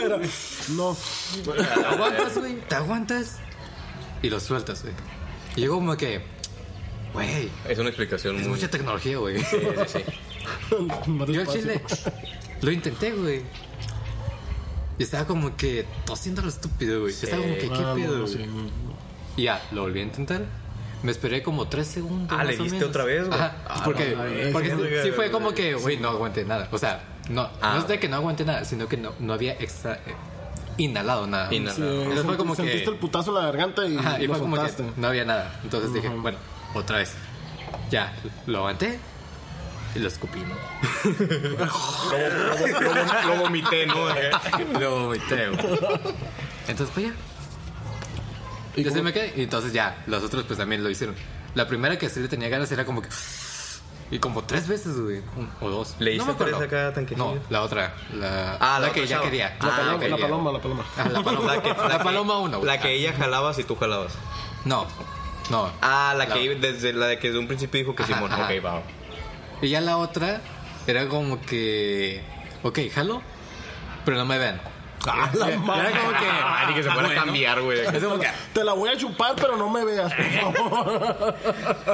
Era- 0.03 0.19
No. 0.71 0.97
te 1.45 1.85
aguantas, 1.87 2.39
güey, 2.39 2.61
te 2.69 2.75
aguantas 2.75 3.39
y 4.23 4.31
lo 4.31 4.41
sueltas, 4.41 4.83
güey. 4.83 4.95
Y 5.57 5.61
llegó 5.63 5.77
como 5.77 5.97
que, 5.97 6.23
güey, 7.15 7.49
Es 7.69 7.79
una 7.79 7.89
explicación 7.89 8.37
es 8.37 8.43
muy. 8.43 8.51
mucha 8.57 8.69
tecnología, 8.71 9.17
güey. 9.19 9.39
Sí, 9.43 9.57
sí, 9.87 9.99
sí. 9.99 10.05
Yo 11.33 11.41
al 11.41 11.47
chile 11.49 11.81
lo 12.61 12.71
intenté, 12.71 13.13
güey. 13.13 13.43
Y 14.99 15.03
estaba 15.03 15.27
como 15.27 15.57
que 15.57 15.87
tosiendo 16.05 16.43
lo 16.43 16.49
estúpido, 16.49 17.01
güey. 17.01 17.13
Estaba 17.13 17.43
como 17.43 17.55
que, 17.55 17.69
¿qué 17.69 17.83
Ah, 17.85 17.95
pedo, 17.97 18.27
sí. 18.27 18.45
Y 19.37 19.43
ya, 19.45 19.61
lo 19.73 19.83
volví 19.83 20.01
a 20.01 20.03
intentar. 20.05 20.43
Me 21.03 21.11
esperé 21.11 21.43
como 21.43 21.67
tres 21.69 21.89
segundos. 21.89 22.29
Ah, 22.33 22.45
más 22.45 22.47
¿le 22.47 22.55
o 22.55 22.63
diste 22.63 22.77
menos. 22.79 22.89
otra 22.91 23.05
vez, 23.05 23.27
güey? 23.27 23.39
Ajá, 23.39 23.57
Ah, 23.69 23.83
porque, 23.85 24.11
no, 24.17 24.53
porque 24.53 24.71
sí, 24.71 24.77
sí, 24.77 24.83
sí, 24.89 25.03
sí 25.05 25.11
fue 25.11 25.27
sí. 25.27 25.33
como 25.33 25.53
que, 25.53 25.75
güey, 25.75 25.97
no 25.99 26.09
aguanté 26.11 26.45
nada. 26.45 26.69
O 26.73 26.79
sea, 26.79 27.03
no, 27.29 27.43
Ah. 27.61 27.75
no 27.75 27.81
es 27.81 27.89
de 27.89 27.99
que 27.99 28.09
no 28.09 28.17
aguanté 28.17 28.45
nada, 28.45 28.65
sino 28.65 28.89
que 28.89 28.97
no, 28.97 29.13
no 29.19 29.33
había 29.35 29.53
extra, 29.55 29.95
eh, 29.97 30.15
inhalado 30.79 31.27
nada. 31.27 31.53
Inhalado. 31.53 31.77
Sí, 31.93 31.99
Entonces 32.03 32.25
fue 32.25 32.37
como 32.39 32.55
sentiste 32.55 32.85
que- 32.85 32.91
el 32.91 32.97
putazo 32.97 33.31
en 33.31 33.35
la 33.45 33.51
garganta 33.51 33.87
y, 33.87 33.97
Ajá, 33.99 34.19
y 34.23 34.27
lo 34.29 34.35
fue 34.35 34.43
como 34.43 34.57
que 34.57 34.71
no 34.97 35.09
había 35.09 35.25
nada. 35.27 35.61
Entonces 35.65 35.93
dije, 35.93 36.09
bueno, 36.09 36.39
otra 36.75 36.99
vez. 36.99 37.13
Ya, 37.91 38.13
lo 38.47 38.59
aguanté 38.59 38.99
y 39.95 39.99
lo 39.99 40.09
escupí, 40.09 40.41
¿no? 40.41 40.55
Lo, 41.59 43.35
lo 43.37 43.37
vomité, 43.43 43.87
¿no? 43.87 43.95
Lo 44.81 45.01
vomité, 45.07 45.49
güey. 45.49 45.79
Entonces, 46.69 46.91
pues 46.95 47.07
ya. 47.07 47.13
¿Y 48.77 48.83
Ya 48.83 48.91
se 48.91 48.97
cómo- 48.97 49.05
me 49.05 49.13
quedé. 49.13 49.33
Y 49.37 49.43
entonces 49.45 49.73
ya, 49.73 50.03
los 50.07 50.23
otros 50.23 50.45
pues 50.45 50.59
también 50.59 50.83
lo 50.83 50.91
hicieron. 50.91 51.15
La 51.55 51.69
primera 51.69 51.97
que 51.99 52.09
sí 52.09 52.21
le 52.21 52.29
tenía 52.29 52.49
ganas 52.49 52.71
era 52.73 52.85
como 52.85 53.01
que... 53.03 53.09
Y 54.11 54.19
como 54.19 54.45
tres 54.45 54.69
veces, 54.69 54.99
güey. 55.01 55.23
O 55.61 55.71
dos. 55.71 55.97
¿Le 55.99 56.15
hice 56.15 56.25
me 56.27 56.33
acuerdo. 56.33 56.59
tres 56.59 56.73
acá? 56.73 57.01
No, 57.17 57.37
la 57.51 57.63
otra. 57.63 57.95
La, 58.13 58.57
Ah, 58.61 58.79
la 58.81 58.89
la 58.89 58.93
que 58.93 59.07
chava. 59.09 59.25
quería. 59.25 59.57
La 59.61 59.69
Ah, 59.69 59.99
paloma, 59.99 60.09
la 60.09 60.17
paloma, 60.19 60.53
la 60.53 60.61
paloma. 60.61 60.85
Ah, 60.99 61.09
la 61.09 61.23
paloma. 61.23 61.55
La 61.57 61.63
que, 61.63 61.69
la 61.69 62.03
paloma 62.03 62.39
uno, 62.39 62.59
güey. 62.59 62.67
La 62.67 62.79
que 62.81 62.93
ella 62.93 63.15
jalabas 63.17 63.59
y 63.59 63.65
tú 63.65 63.77
jalabas. 63.77 64.13
No, 64.65 64.87
no. 65.51 65.71
Ah, 65.83 66.15
la 66.17 66.27
La- 66.27 66.35
que 66.35 66.55
desde 66.57 66.93
la 66.93 67.07
de 67.07 67.19
que 67.19 67.29
desde 67.29 67.39
un 67.41 67.47
principio 67.47 67.79
dijo 67.81 67.95
que 67.95 68.03
Ajá, 68.03 68.15
Simón. 68.15 68.33
ajá. 68.33 68.45
Ok, 68.45 68.65
va. 68.65 68.83
Y 69.63 69.69
ya 69.71 69.81
la 69.81 69.97
otra 69.97 70.41
era 70.87 71.09
como 71.09 71.41
que... 71.41 72.23
Ok, 72.63 72.79
jalo, 72.93 73.23
pero 74.05 74.17
no 74.17 74.25
me 74.27 74.39
ven. 74.39 74.61
Ah, 75.07 75.31
la 75.35 75.49
Era 75.49 75.59
madre. 75.59 75.91
como 75.99 76.11
que... 76.13 76.27
Ah, 76.31 76.65
ni 76.69 76.75
que 76.75 76.83
se 76.83 76.89
fuera 76.91 77.03
a 77.09 77.11
bueno. 77.11 77.25
cambiar, 77.25 77.61
güey. 77.61 77.81
Es 77.81 78.03
como 78.03 78.19
que... 78.19 78.27
Te 78.55 78.65
la 78.65 78.73
voy 78.73 78.89
a 78.89 78.97
chupar, 78.97 79.35
pero 79.37 79.55
no 79.57 79.69
me 79.69 79.85
veas, 79.85 80.13
por 80.15 80.25
favor. 80.55 81.35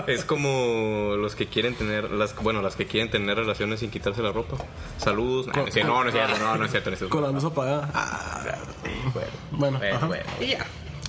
Es 0.07 0.25
como 0.25 1.17
los 1.17 1.35
que 1.35 1.47
quieren 1.49 1.75
tener, 1.75 2.11
las, 2.13 2.37
bueno, 2.37 2.63
las 2.63 2.77
que 2.77 2.87
quieren 2.87 3.11
tener 3.11 3.37
relaciones 3.37 3.81
sin 3.81 3.91
quitarse 3.91 4.23
la 4.23 4.31
ropa. 4.31 4.57
Saludos. 4.99 5.49
No, 5.49 5.53
no, 5.55 5.63
no 5.63 5.67
es 5.69 5.75
cierto, 5.75 6.39
no, 6.39 6.57
no 6.57 6.65
es 6.65 6.71
cierto. 6.71 6.91
no 6.91 6.95
es 6.95 6.99
cierto. 7.01 7.09
Con 7.09 7.23
la 7.25 7.31
luz 7.33 7.45
apagada. 7.45 7.91
Ah, 7.95 8.43
bueno, 9.13 9.31
Bueno, 9.79 9.81
ajá. 9.97 10.07
bueno. 10.07 10.25
Y 10.41 10.47
ya. 10.47 10.65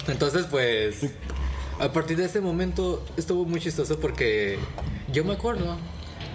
Entonces, 0.08 0.48
pues, 0.50 1.06
a 1.82 1.92
partir 1.92 2.18
de 2.18 2.26
ese 2.26 2.42
momento 2.42 3.04
estuvo 3.18 3.46
muy 3.46 3.60
chistoso 3.60 4.00
porque 4.00 4.58
yo 5.12 5.24
me 5.26 5.34
acuerdo 5.34 5.78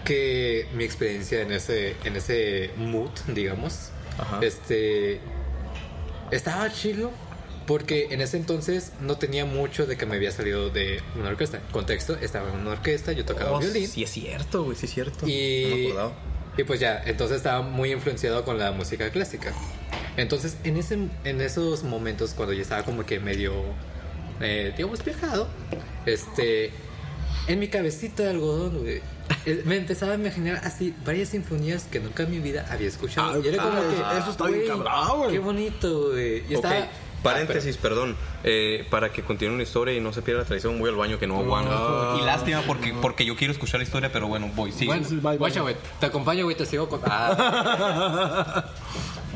que 0.04 0.66
mi 0.74 0.84
experiencia 0.84 1.40
en 1.42 1.52
ese, 1.52 1.96
en 2.04 2.16
ese 2.16 2.70
mood, 2.76 3.10
digamos, 3.28 3.90
Ajá. 4.18 4.40
este, 4.42 5.20
estaba 6.30 6.70
chido 6.72 7.10
porque 7.66 8.08
en 8.10 8.20
ese 8.20 8.36
entonces 8.36 8.92
no 9.00 9.16
tenía 9.18 9.44
mucho 9.44 9.86
de 9.86 9.96
que 9.96 10.06
me 10.06 10.14
había 10.16 10.30
salido 10.30 10.70
de 10.70 11.00
una 11.18 11.30
orquesta. 11.30 11.60
Contexto, 11.72 12.14
estaba 12.16 12.48
en 12.52 12.60
una 12.60 12.70
orquesta, 12.72 13.10
yo 13.12 13.24
tocaba 13.24 13.52
Oh, 13.52 13.58
violín. 13.58 13.88
sí, 13.88 14.04
es 14.04 14.10
cierto, 14.10 14.62
güey, 14.64 14.76
sí 14.76 14.86
es 14.86 14.92
cierto. 14.94 15.18
No 15.22 15.26
me 15.26 15.32
Y, 15.32 15.92
y 16.58 16.64
pues 16.64 16.78
ya, 16.78 17.02
entonces 17.06 17.38
estaba 17.38 17.62
muy 17.62 17.92
influenciado 17.92 18.44
con 18.44 18.58
la 18.58 18.70
música 18.70 19.10
clásica. 19.10 19.52
Entonces, 20.16 20.56
en, 20.62 20.76
ese, 20.76 21.08
en 21.24 21.40
esos 21.40 21.82
momentos, 21.82 22.34
cuando 22.34 22.52
ya 22.54 22.62
estaba 22.62 22.84
como 22.84 23.04
que 23.04 23.18
medio, 23.18 23.52
eh, 24.40 24.72
digamos, 24.76 25.04
viajado, 25.04 25.48
este, 26.04 26.70
en 27.48 27.58
mi 27.58 27.68
cabecita 27.68 28.24
de 28.24 28.30
algodón, 28.30 28.78
güey, 28.78 29.00
eh, 29.44 29.62
me 29.64 29.76
empezaba 29.76 30.12
a 30.12 30.14
imaginar 30.16 30.60
así 30.64 30.94
varias 31.04 31.30
sinfonías 31.30 31.84
que 31.84 32.00
nunca 32.00 32.24
en 32.24 32.30
mi 32.30 32.38
vida 32.38 32.66
había 32.70 32.88
escuchado. 32.88 33.34
Ah, 33.34 33.40
y 33.44 33.48
era 33.48 33.62
como 33.62 33.78
ah, 33.78 34.10
que, 34.12 34.18
eso 34.18 34.30
está 34.30 34.46
bien 34.46 34.66
cabrón, 34.66 35.18
güey. 35.18 35.30
Qué 35.30 35.38
bonito, 35.38 36.10
güey. 36.10 36.44
Y 36.48 36.54
estaba. 36.54 36.88
paréntesis, 37.22 37.76
perdón. 37.76 38.16
Eh, 38.44 38.86
para 38.90 39.12
que 39.12 39.22
continúe 39.22 39.56
la 39.56 39.62
historia 39.62 39.94
y 39.94 40.00
no 40.00 40.12
se 40.12 40.22
pierda 40.22 40.42
la 40.42 40.46
tradición, 40.46 40.78
voy 40.78 40.90
al 40.90 40.96
baño 40.96 41.18
que 41.18 41.26
no 41.26 41.38
aguanto. 41.38 42.18
Y 42.20 42.24
lástima 42.24 42.62
porque, 42.66 42.94
porque 43.00 43.24
yo 43.24 43.36
quiero 43.36 43.52
escuchar 43.52 43.80
la 43.80 43.84
historia, 43.84 44.10
pero 44.12 44.28
bueno, 44.28 44.50
voy. 44.54 44.72
Sí. 44.72 44.86
Bueno, 44.86 45.04
sí, 45.04 45.16
bye, 45.16 45.30
bye. 45.30 45.38
guacha, 45.38 45.60
güey, 45.60 45.76
te 46.00 46.06
acompaño, 46.06 46.44
güey, 46.44 46.56
te 46.56 46.66
sigo 46.66 46.88
con. 46.88 47.00
Ah. 47.04 48.72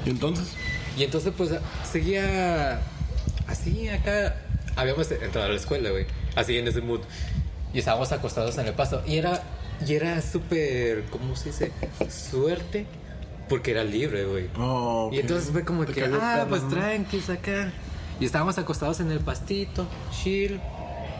Y 0.06 0.08
entonces, 0.08 0.56
Y 0.96 1.04
entonces, 1.04 1.30
pues, 1.36 1.50
seguía 1.84 2.80
así 3.46 3.86
acá. 3.88 4.34
Habíamos 4.80 5.10
entrado 5.10 5.46
a 5.46 5.50
la 5.50 5.56
escuela, 5.56 5.90
güey. 5.90 6.06
Así 6.34 6.56
en 6.56 6.66
ese 6.66 6.80
mood. 6.80 7.00
Y 7.74 7.78
estábamos 7.80 8.12
acostados 8.12 8.56
en 8.56 8.66
el 8.66 8.72
pasto. 8.72 9.02
Y 9.06 9.18
era 9.18 9.42
Y 9.86 9.94
era 9.94 10.20
súper, 10.22 11.04
¿cómo 11.10 11.36
se 11.36 11.50
dice? 11.50 11.72
Suerte, 12.08 12.86
porque 13.48 13.72
era 13.72 13.84
libre, 13.84 14.24
güey. 14.24 14.48
Oh, 14.58 15.06
ok. 15.08 15.12
Y 15.12 15.18
entonces 15.20 15.50
fue 15.50 15.64
como 15.64 15.84
Te 15.84 15.92
que, 15.92 16.04
ah, 16.04 16.46
pues 16.48 16.66
tranqui, 16.68 17.20
acá. 17.30 17.72
Y 18.18 18.24
estábamos 18.24 18.56
acostados 18.56 19.00
en 19.00 19.10
el 19.10 19.20
pastito, 19.20 19.86
chill. 20.10 20.60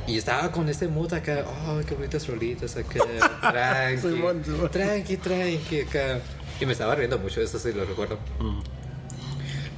Y 0.06 0.16
estaba 0.16 0.50
con 0.50 0.68
ese 0.68 0.88
mood 0.88 1.12
acá, 1.12 1.44
oh, 1.68 1.80
qué 1.86 1.94
bonitas 1.94 2.26
rolitas 2.26 2.76
acá, 2.76 3.00
tranqui, 3.40 4.68
tranqui, 4.70 5.16
tranqui, 5.18 5.80
acá. 5.82 6.20
Y 6.60 6.66
me 6.66 6.72
estaba 6.72 6.94
riendo 6.94 7.18
mucho, 7.18 7.40
eso 7.42 7.58
sí 7.58 7.72
lo 7.72 7.84
recuerdo. 7.84 8.18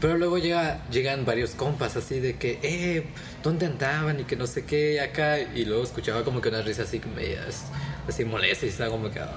Pero 0.02 0.18
luego 0.18 0.36
llega, 0.36 0.84
llegan 0.90 1.24
varios 1.24 1.52
compas 1.52 1.96
así 1.96 2.18
de 2.20 2.36
que, 2.36 2.58
eh, 2.62 3.06
¿dónde 3.42 3.66
andaban? 3.66 4.18
Y 4.20 4.24
que 4.24 4.34
no 4.36 4.46
sé 4.48 4.64
qué, 4.66 5.00
acá. 5.00 5.38
Y 5.40 5.64
luego 5.64 5.84
escuchaba 5.84 6.24
como 6.24 6.40
que 6.40 6.48
una 6.50 6.60
risa 6.60 6.82
así, 6.82 7.00
medias, 7.14 7.66
así 8.08 8.24
molesta 8.24 8.66
y 8.66 8.70
estaba 8.70 8.90
como 8.90 9.10
que, 9.10 9.20
ah, 9.20 9.30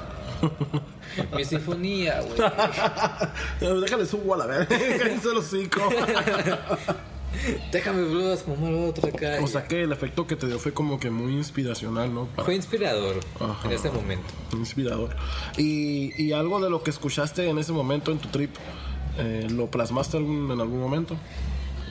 mi 1.35 1.45
sinfonía, 1.45 2.19
güey. 2.21 3.79
Déjale 3.81 4.05
subo 4.07 4.33
a 4.33 4.37
la 4.37 4.45
verga. 4.47 4.75
Cinco. 5.49 5.81
Déjame 7.71 8.03
blues, 8.03 8.41
fumar 8.43 8.73
otra 8.73 9.09
acá. 9.09 9.37
O 9.43 9.47
sea 9.47 9.65
que 9.67 9.83
el 9.83 9.91
efecto 9.91 10.25
que 10.25 10.35
te 10.35 10.47
dio 10.47 10.57
fue 10.57 10.73
como 10.73 10.99
que 10.99 11.09
muy 11.09 11.33
inspiracional, 11.33 12.13
¿no? 12.13 12.25
Para- 12.27 12.45
Fue 12.45 12.55
inspirador 12.55 13.19
Ajá. 13.39 13.67
en 13.67 13.73
ese 13.73 13.91
momento. 13.91 14.25
Inspirador. 14.53 15.09
Y, 15.57 16.11
y 16.21 16.31
algo 16.31 16.59
de 16.61 16.69
lo 16.69 16.81
que 16.81 16.89
escuchaste 16.91 17.49
en 17.49 17.57
ese 17.59 17.71
momento 17.73 18.11
en 18.11 18.19
tu 18.19 18.29
trip, 18.29 18.55
eh, 19.17 19.47
¿lo 19.49 19.67
plasmaste 19.67 20.17
algún- 20.17 20.51
en 20.51 20.59
algún 20.61 20.79
momento? 20.79 21.15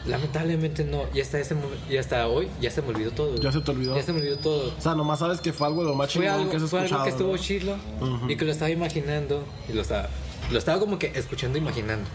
Lamentablemente 0.07 0.85
no, 0.85 1.05
y 1.15 1.21
hasta, 1.23 1.39
ese, 1.41 1.57
y 1.89 1.97
hasta 1.97 2.29
hoy 2.29 2.49
ya 2.61 2.71
se 2.71 2.83
me 2.83 2.89
olvidó 2.89 3.11
todo. 3.13 3.37
Ya 3.37 3.51
se 3.51 3.61
te 3.63 3.71
olvidó. 3.71 3.97
Ya 3.97 4.03
se 4.03 4.13
me 4.13 4.21
olvidó 4.21 4.37
todo. 4.37 4.75
O 4.77 4.81
sea, 4.81 4.95
nomás 4.95 5.21
sabes 5.21 5.41
que 5.41 5.53
fue 5.55 5.67
algo 5.67 5.83
de 5.83 5.89
lo 5.89 5.95
más 5.95 6.13
Fue 6.13 6.25
chingón 6.25 6.41
algo, 6.41 6.51
que 6.51 6.57
has 6.59 6.63
fue 6.65 6.81
escuchado. 6.81 6.95
algo 7.03 7.05
que 7.05 7.11
estuvo 7.11 7.33
¿no? 7.33 7.39
chilo 7.39 7.77
Ujú. 8.03 8.31
y 8.31 8.37
que 8.37 8.45
lo 8.45 8.53
estaba 8.53 8.71
imaginando 8.71 9.45
y 9.67 9.73
lo 9.73 9.81
estaba, 9.81 10.11
lo 10.51 10.59
estaba 10.59 10.79
como 10.79 10.99
que 10.99 11.11
escuchando, 11.15 11.57
imaginando. 11.57 12.07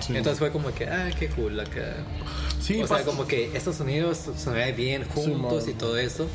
Sí. 0.00 0.16
Entonces 0.16 0.38
fue 0.38 0.52
como 0.52 0.72
que, 0.72 0.86
ah, 0.86 1.10
qué 1.18 1.28
cool 1.30 1.58
acá. 1.58 1.96
Sí, 2.60 2.80
o 2.80 2.86
sea, 2.86 2.98
pas- 2.98 3.04
como 3.04 3.26
que 3.26 3.50
estos 3.56 3.74
sonidos 3.76 4.18
sonaban 4.36 4.76
bien 4.76 5.04
juntos 5.04 5.66
y 5.66 5.72
todo 5.72 5.96
eso. 5.98 6.28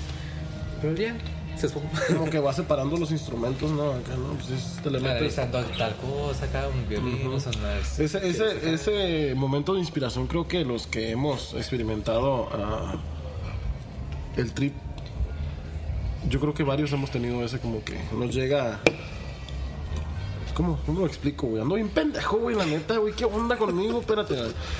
Pero 0.81 0.93
ya, 0.95 1.15
se 1.57 1.67
esfumó. 1.67 1.89
como 2.07 2.29
que 2.29 2.39
va 2.39 2.53
separando 2.53 2.97
los 2.97 3.11
instrumentos, 3.11 3.71
¿no? 3.71 3.91
Acá, 3.91 4.15
¿no? 4.15 4.33
Pues 4.35 4.49
es- 4.51 4.81
te 4.83 4.89
le 4.89 4.99
metes- 4.99 5.37
Analizando 5.37 5.59
tal 5.77 5.95
cosa 5.97 6.45
acá, 6.45 6.67
un 6.67 6.87
violín, 6.87 7.39
sonar. 7.41 7.77
Ese, 7.97 8.03
ese, 8.27 8.73
ese 8.73 9.35
momento 9.35 9.73
de 9.73 9.79
inspiración 9.79 10.27
creo 10.27 10.47
que 10.47 10.63
los 10.65 10.87
que 10.87 11.11
hemos 11.11 11.53
experimentado 11.53 12.49
ah, 12.53 12.95
el 14.37 14.53
trip, 14.53 14.73
yo 16.29 16.39
creo 16.39 16.53
que 16.53 16.63
varios 16.63 16.91
hemos 16.93 17.09
tenido 17.11 17.43
ese 17.43 17.59
como 17.59 17.83
que 17.83 17.97
nos 18.17 18.33
llega... 18.33 18.79
¿Cómo? 20.57 20.79
¿Cómo 20.87 21.01
lo 21.01 21.05
explico, 21.05 21.45
güey? 21.45 21.61
Ando 21.61 21.75
bien 21.75 21.89
pendejo, 21.89 22.37
güey, 22.37 22.55
la 22.55 22.65
neta, 22.65 22.97
güey. 22.97 23.13
¿Qué 23.13 23.25
onda 23.25 23.55
conmigo? 23.57 23.99
Espérate. 23.99 24.35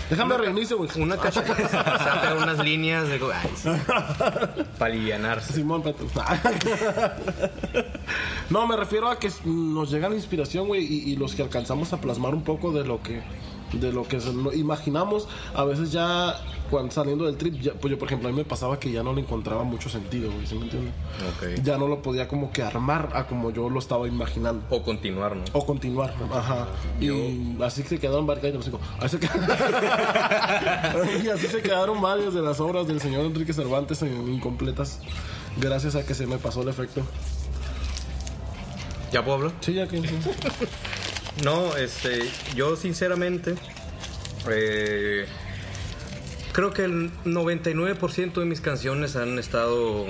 Déjame 0.09 0.35
reinicio, 0.35 0.75
güey. 0.75 0.89
Una 0.97 1.17
cacha 1.17 1.45
saca 1.45 2.33
unas 2.33 2.57
líneas 2.57 3.07
de. 3.07 3.19
Ay, 3.31 3.51
sí. 3.55 3.69
Para 4.79 4.91
alivianarse. 4.91 5.53
Simón. 5.53 5.83
No, 8.49 8.65
me 8.65 8.77
refiero 8.77 9.09
a 9.09 9.19
que 9.19 9.29
nos 9.43 9.91
llega 9.91 10.07
la 10.07 10.15
inspiración, 10.15 10.67
güey, 10.67 10.81
y, 10.81 11.11
y 11.11 11.15
los 11.17 11.35
que 11.35 11.41
alcanzamos 11.41 11.91
a 11.91 11.99
plasmar 11.99 12.33
un 12.33 12.43
poco 12.43 12.71
de 12.71 12.85
lo 12.85 13.03
que 13.03 13.21
de 13.73 13.91
lo 13.91 14.07
que 14.07 14.19
imaginamos, 14.55 15.27
a 15.53 15.65
veces 15.65 15.91
ya 15.91 16.39
cuando 16.69 16.91
saliendo 16.91 17.25
del 17.25 17.37
trip, 17.37 17.59
ya, 17.61 17.73
pues 17.73 17.91
yo 17.91 17.97
por 17.99 18.07
ejemplo 18.07 18.29
a 18.29 18.31
mí 18.31 18.37
me 18.37 18.45
pasaba 18.45 18.79
que 18.79 18.91
ya 18.91 19.03
no 19.03 19.13
le 19.13 19.21
encontraba 19.21 19.63
mucho 19.63 19.89
sentido, 19.89 20.31
güey, 20.31 20.45
¿sí 20.47 20.55
me 20.55 20.63
entiendes? 20.65 20.93
Ok. 21.35 21.63
Ya 21.63 21.77
no 21.77 21.87
lo 21.87 22.01
podía 22.01 22.27
como 22.27 22.51
que 22.51 22.61
armar 22.63 23.09
a 23.13 23.25
como 23.27 23.51
yo 23.51 23.69
lo 23.69 23.79
estaba 23.79 24.07
imaginando. 24.07 24.63
O 24.69 24.83
continuar, 24.83 25.35
¿no? 25.35 25.43
O 25.53 25.65
continuar, 25.65 26.13
ajá. 26.33 26.67
Y 26.99 27.61
así 27.63 27.83
se 27.83 27.99
quedaron 27.99 28.25
varios. 28.27 28.67
Así, 28.99 29.17
se 29.17 29.27
qued- 29.27 31.23
y 31.23 31.29
así 31.29 31.47
se 31.47 31.61
quedaron 31.61 32.01
varios 32.01 32.33
de 32.33 32.41
las 32.41 32.59
obras 32.59 32.87
del 32.87 33.01
señor 33.01 33.25
Enrique 33.25 33.53
Cervantes 33.53 34.01
en- 34.01 34.33
incompletas. 34.33 34.99
Gracias 35.59 35.95
a 35.95 36.05
que 36.05 36.13
se 36.13 36.27
me 36.27 36.37
pasó 36.37 36.61
el 36.61 36.69
efecto. 36.69 37.01
¿Ya 39.11 39.23
puedo 39.23 39.37
hablar? 39.37 39.51
Sí, 39.61 39.73
ya 39.73 39.87
que. 39.87 40.01
No, 41.43 41.75
este, 41.77 42.27
yo 42.55 42.75
sinceramente 42.75 43.53
eh, 44.49 45.27
creo 46.57 46.73
que 46.73 46.85
el 46.85 47.11
99% 47.23 48.33
de 48.33 48.45
mis 48.45 48.61
canciones 48.61 49.15
han 49.15 49.37
estado 49.37 50.07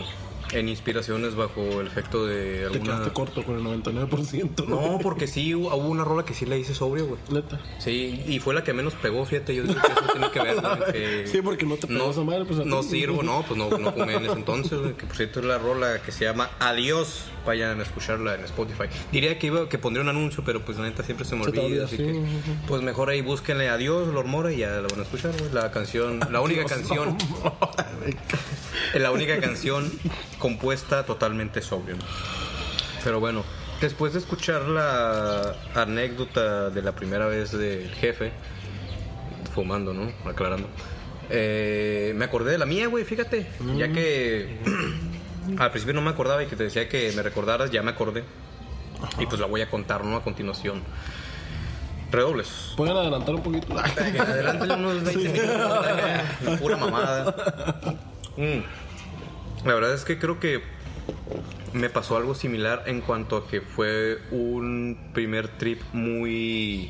en 0.52 0.70
inspiraciones 0.70 1.36
bajo 1.36 1.82
el 1.82 1.88
efecto 1.88 2.26
de 2.26 2.60
Te 2.60 2.66
alguna... 2.66 2.84
quedaste 2.84 3.14
corto 3.14 3.44
con 3.44 3.56
el 3.56 3.64
99%. 3.64 4.66
No, 4.68 5.00
porque 5.02 5.28
sí 5.28 5.54
hubo 5.56 5.76
una 5.76 6.04
rola 6.04 6.24
que 6.24 6.34
sí 6.34 6.46
le 6.46 6.60
hice 6.60 6.74
sobrio, 6.74 7.08
güey. 7.08 7.20
Neta. 7.30 7.60
Sí, 7.80 8.24
y 8.28 8.40
fue 8.40 8.54
la 8.54 8.64
que 8.64 8.74
menos 8.74 8.94
pegó, 8.96 9.26
fíjate, 9.26 9.56
yo 9.56 9.64
digo 9.64 9.80
que 9.82 9.92
eso 9.92 10.12
tiene 10.12 10.32
que 10.32 10.40
ver, 10.42 10.56
güey, 10.56 10.92
que 10.94 11.28
Sí, 11.28 11.42
porque 11.42 11.66
no 11.66 11.76
te 11.76 11.88
pegó 11.88 12.12
esa 12.12 12.24
madre, 12.24 12.46
pues, 12.46 12.66
no 12.66 12.84
sirvo, 12.84 13.24
no, 13.24 13.44
pues 13.48 13.58
no, 13.58 13.70
no 13.78 13.92
fumé 13.92 14.16
en 14.16 14.26
ese 14.26 14.34
entonces, 14.34 14.80
güey, 14.80 14.94
que 14.94 15.06
por 15.06 15.16
cierto 15.16 15.40
es 15.40 15.46
la 15.46 15.58
rola 15.58 16.02
que 16.02 16.12
se 16.12 16.26
llama 16.26 16.50
Adiós, 16.60 17.26
vayan 17.46 17.80
a 17.80 17.84
escucharla 17.84 18.36
en 18.36 18.44
Spotify. 18.44 18.86
Diría 19.12 19.38
que 19.40 19.48
iba, 19.48 19.70
que 19.70 19.78
pondría 19.78 20.04
un 20.04 20.10
anuncio, 20.10 20.44
pero 20.46 20.64
pues 20.64 20.78
la 20.78 20.84
neta 20.86 21.04
siempre 21.04 21.26
se 21.26 21.36
me 21.36 21.46
Se 21.46 21.52
te 21.52 21.60
olvida, 21.60 21.86
olvida, 21.86 21.86
así 21.86 21.98
sí, 21.98 22.04
que, 22.04 22.22
pues 22.68 22.82
mejor 22.82 23.10
ahí 23.10 23.22
búsquenle 23.22 23.70
Adiós, 23.70 24.08
Lord 24.08 24.28
Mora, 24.28 24.52
y 24.54 24.58
ya 24.58 24.70
la 24.70 24.88
van 24.88 25.00
a 25.00 25.04
escuchar, 25.04 25.32
güey, 25.38 25.52
la 25.52 25.72
canción, 25.72 26.20
la 26.32 26.42
única 26.42 26.66
canción, 26.66 27.18
la 28.94 29.12
única 29.12 29.40
canción 29.40 29.92
compuesta 30.40 31.06
totalmente 31.06 31.62
sobrio. 31.62 31.96
Pero 33.04 33.20
bueno, 33.20 33.44
después 33.82 34.14
de 34.14 34.20
escuchar 34.20 34.64
la 34.64 35.56
anécdota 35.76 36.70
de 36.70 36.82
la 36.82 36.94
primera 36.94 37.28
vez 37.28 37.52
del 37.52 37.90
jefe, 37.92 38.32
fumando, 39.54 39.94
¿no? 39.94 40.12
Aclarando. 40.30 40.68
eh, 41.30 42.14
me 42.16 42.26
acordé 42.26 42.52
de 42.52 42.58
la 42.58 42.66
mía, 42.66 42.88
güey, 42.88 43.04
fíjate. 43.06 43.48
Ya 43.76 43.92
que 43.92 44.58
al 45.58 45.72
principio 45.72 45.94
no 45.94 46.02
me 46.02 46.10
acordaba 46.12 46.44
y 46.44 46.48
que 46.48 46.56
te 46.56 46.64
decía 46.66 46.88
que 46.90 47.12
me 47.16 47.24
recordaras, 47.24 47.72
ya 47.72 47.82
me 47.84 47.92
acordé. 47.92 48.24
Y 49.20 49.26
pues 49.28 49.40
la 49.40 49.46
voy 49.48 49.62
a 49.62 49.70
contar, 49.70 50.04
¿no? 50.04 50.16
A 50.18 50.24
continuación. 50.24 50.82
Redobles. 52.12 52.74
Pueden 52.78 52.96
adelantar 52.96 53.36
un 53.36 53.44
poquito. 53.44 53.78
Adelante 53.78 54.74
unos 54.74 55.04
20 55.04 55.30
minutos. 55.30 56.60
Pura 56.62 56.78
mamada. 56.78 57.36
Mm. 58.38 58.62
La 59.68 59.74
verdad 59.74 59.94
es 59.94 60.06
que 60.06 60.18
creo 60.18 60.40
que 60.40 60.62
me 61.74 61.90
pasó 61.90 62.16
algo 62.16 62.36
similar 62.36 62.84
en 62.86 63.02
cuanto 63.02 63.36
a 63.36 63.48
que 63.50 63.60
fue 63.60 64.18
un 64.32 64.98
primer 65.14 65.50
trip 65.50 65.82
muy. 65.92 66.90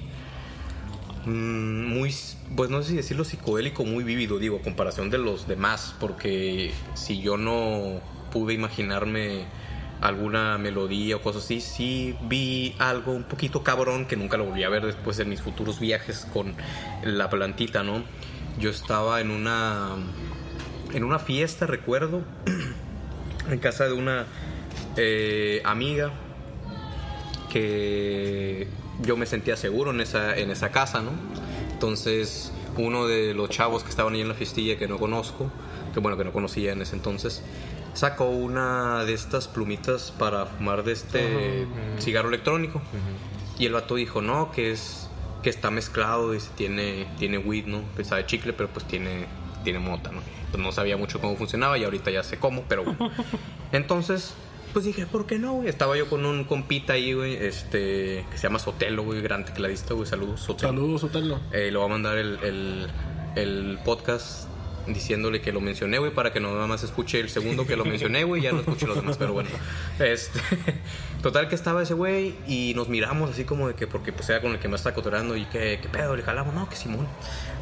mm, 1.25 1.85
Muy, 1.87 2.13
pues 2.55 2.69
no 2.69 2.83
sé 2.83 2.89
si 2.89 2.95
decirlo 2.97 3.23
psicodélico, 3.23 3.83
muy 3.83 4.03
vívido, 4.03 4.37
digo, 4.37 4.57
a 4.57 4.61
comparación 4.61 5.09
de 5.09 5.17
los 5.17 5.47
demás, 5.47 5.95
porque 5.99 6.71
si 6.93 7.19
yo 7.19 7.35
no 7.35 7.99
pude 8.31 8.53
imaginarme 8.53 9.45
alguna 9.99 10.59
melodía 10.59 11.15
o 11.15 11.21
cosas 11.23 11.45
así, 11.45 11.61
sí 11.61 12.15
vi 12.29 12.75
algo 12.77 13.11
un 13.13 13.23
poquito 13.23 13.63
cabrón 13.63 14.05
que 14.05 14.15
nunca 14.15 14.37
lo 14.37 14.45
volví 14.45 14.63
a 14.63 14.69
ver 14.69 14.85
después 14.85 15.17
de 15.17 15.25
mis 15.25 15.41
futuros 15.41 15.79
viajes 15.79 16.27
con 16.31 16.53
la 17.03 17.27
plantita, 17.27 17.81
¿no? 17.81 18.03
Yo 18.59 18.69
estaba 18.69 19.19
en 19.19 19.31
una 19.31 19.95
en 20.93 21.03
una 21.03 21.19
fiesta, 21.19 21.67
recuerdo, 21.67 22.21
en 23.49 23.59
casa 23.59 23.85
de 23.85 23.93
una 23.93 24.25
eh, 24.95 25.61
amiga 25.65 26.11
que 27.51 28.67
yo 29.01 29.17
me 29.17 29.25
sentía 29.25 29.55
seguro 29.55 29.91
en 29.91 30.01
esa, 30.01 30.35
en 30.37 30.49
esa 30.49 30.71
casa, 30.71 31.01
¿no? 31.01 31.11
Entonces, 31.71 32.51
uno 32.77 33.07
de 33.07 33.33
los 33.33 33.49
chavos 33.49 33.83
que 33.83 33.89
estaban 33.89 34.13
ahí 34.13 34.21
en 34.21 34.27
la 34.27 34.33
fiestilla 34.33 34.77
que 34.77 34.87
no 34.87 34.97
conozco, 34.97 35.51
que 35.93 35.99
bueno, 35.99 36.17
que 36.17 36.23
no 36.23 36.31
conocía 36.31 36.71
en 36.71 36.81
ese 36.81 36.95
entonces, 36.95 37.43
sacó 37.93 38.25
una 38.25 39.03
de 39.05 39.13
estas 39.13 39.47
plumitas 39.47 40.11
para 40.11 40.45
fumar 40.45 40.83
de 40.83 40.93
este 40.93 41.67
cigarro 41.99 42.29
electrónico. 42.29 42.81
Y 43.59 43.65
el 43.65 43.73
vato 43.73 43.95
dijo, 43.95 44.21
no, 44.21 44.51
que 44.51 44.71
es 44.71 45.09
que 45.41 45.49
está 45.49 45.71
mezclado, 45.71 46.31
dice, 46.31 46.49
tiene, 46.55 47.07
tiene 47.17 47.37
weed, 47.37 47.65
¿no? 47.65 47.81
Pensaba 47.95 48.25
chicle, 48.25 48.53
pero 48.53 48.69
pues 48.69 48.85
tiene, 48.85 49.25
tiene 49.63 49.79
mota, 49.79 50.11
¿no? 50.11 50.21
Pues 50.57 50.65
no 50.65 50.71
sabía 50.71 50.97
mucho 50.97 51.21
cómo 51.21 51.35
funcionaba 51.35 51.77
y 51.77 51.83
ahorita 51.83 52.09
ya 52.09 52.23
sé 52.23 52.39
cómo, 52.39 52.63
pero 52.67 52.83
bueno. 52.83 53.11
Entonces, 53.71 54.33
pues 54.73 54.85
dije, 54.85 55.05
¿por 55.05 55.27
qué 55.27 55.37
no, 55.37 55.53
güey? 55.53 55.69
Estaba 55.69 55.95
yo 55.95 56.09
con 56.09 56.25
un 56.25 56.45
compita 56.45 56.93
ahí, 56.93 57.13
güey, 57.13 57.35
este, 57.35 58.25
que 58.31 58.37
se 58.37 58.43
llama 58.47 58.57
Sotelo, 58.57 59.03
güey, 59.03 59.21
gran 59.21 59.45
tecladista, 59.45 59.93
güey, 59.93 60.07
saludos, 60.07 60.41
Sotelo. 60.41 60.69
Saludos, 60.69 61.03
Otelo. 61.03 61.39
Eh, 61.51 61.69
le 61.69 61.77
voy 61.77 61.85
a 61.85 61.89
mandar 61.89 62.17
el, 62.17 62.39
el, 62.41 62.87
el 63.35 63.77
podcast 63.85 64.49
diciéndole 64.87 65.41
que 65.41 65.51
lo 65.51 65.61
mencioné, 65.61 65.99
güey, 65.99 66.11
para 66.11 66.33
que 66.33 66.39
no 66.39 66.51
nada 66.53 66.65
más 66.65 66.83
escuche 66.83 67.19
el 67.19 67.29
segundo 67.29 67.67
que 67.67 67.75
lo 67.75 67.85
mencioné, 67.85 68.23
güey, 68.23 68.41
ya 68.41 68.51
no 68.51 68.61
escuche 68.61 68.87
los 68.87 68.95
demás, 68.95 69.17
pero 69.17 69.33
bueno. 69.33 69.49
Este, 69.99 70.39
total 71.21 71.47
que 71.49 71.55
estaba 71.55 71.83
ese 71.83 71.93
güey 71.93 72.35
y 72.47 72.73
nos 72.75 72.89
miramos 72.89 73.31
así 73.31 73.43
como 73.43 73.67
de 73.67 73.75
que, 73.75 73.87
porque 73.87 74.13
pues 74.13 74.29
era 74.29 74.41
con 74.41 74.51
el 74.51 74.59
que 74.59 74.67
me 74.67 74.75
está 74.75 74.93
cotorando 74.93 75.35
y 75.35 75.45
que, 75.45 75.79
¿qué 75.81 75.89
pedo? 75.89 76.15
Le 76.15 76.23
jalamos, 76.23 76.53
no, 76.53 76.69
que 76.69 76.75
Simón. 76.75 77.07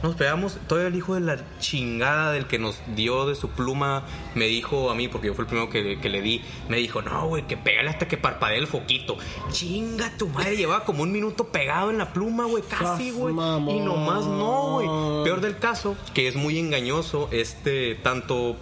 Nos 0.03 0.15
pegamos, 0.15 0.57
todavía 0.67 0.89
el 0.89 0.95
hijo 0.95 1.15
de 1.15 1.21
la 1.21 1.37
chingada 1.59 2.31
del 2.31 2.47
que 2.47 2.59
nos 2.59 2.79
dio 2.95 3.25
de 3.25 3.35
su 3.35 3.49
pluma 3.49 4.03
me 4.35 4.45
dijo 4.45 4.91
a 4.91 4.95
mí, 4.95 5.07
porque 5.07 5.27
yo 5.27 5.33
fui 5.33 5.43
el 5.43 5.47
primero 5.47 5.69
que, 5.69 5.99
que 5.99 6.09
le 6.09 6.21
di, 6.21 6.41
me 6.69 6.77
dijo, 6.77 7.01
no, 7.01 7.27
güey, 7.27 7.47
que 7.47 7.57
pégale 7.57 7.89
hasta 7.89 8.07
que 8.07 8.17
parpadee 8.17 8.59
el 8.59 8.67
foquito. 8.67 9.17
Chinga 9.51 10.11
tu 10.17 10.27
madre, 10.27 10.57
llevaba 10.57 10.83
como 10.85 11.03
un 11.03 11.11
minuto 11.11 11.47
pegado 11.47 11.89
en 11.89 11.97
la 11.97 12.13
pluma, 12.13 12.45
güey, 12.45 12.63
casi, 12.63 13.11
güey. 13.11 13.33
Y 13.33 13.79
nomás 13.79 14.25
no, 14.25 14.73
güey. 14.73 15.23
Peor 15.23 15.41
del 15.41 15.57
caso, 15.57 15.95
que 16.13 16.27
es 16.27 16.35
muy 16.35 16.59
engañoso, 16.59 17.29
este, 17.31 17.95
tanto 17.95 18.57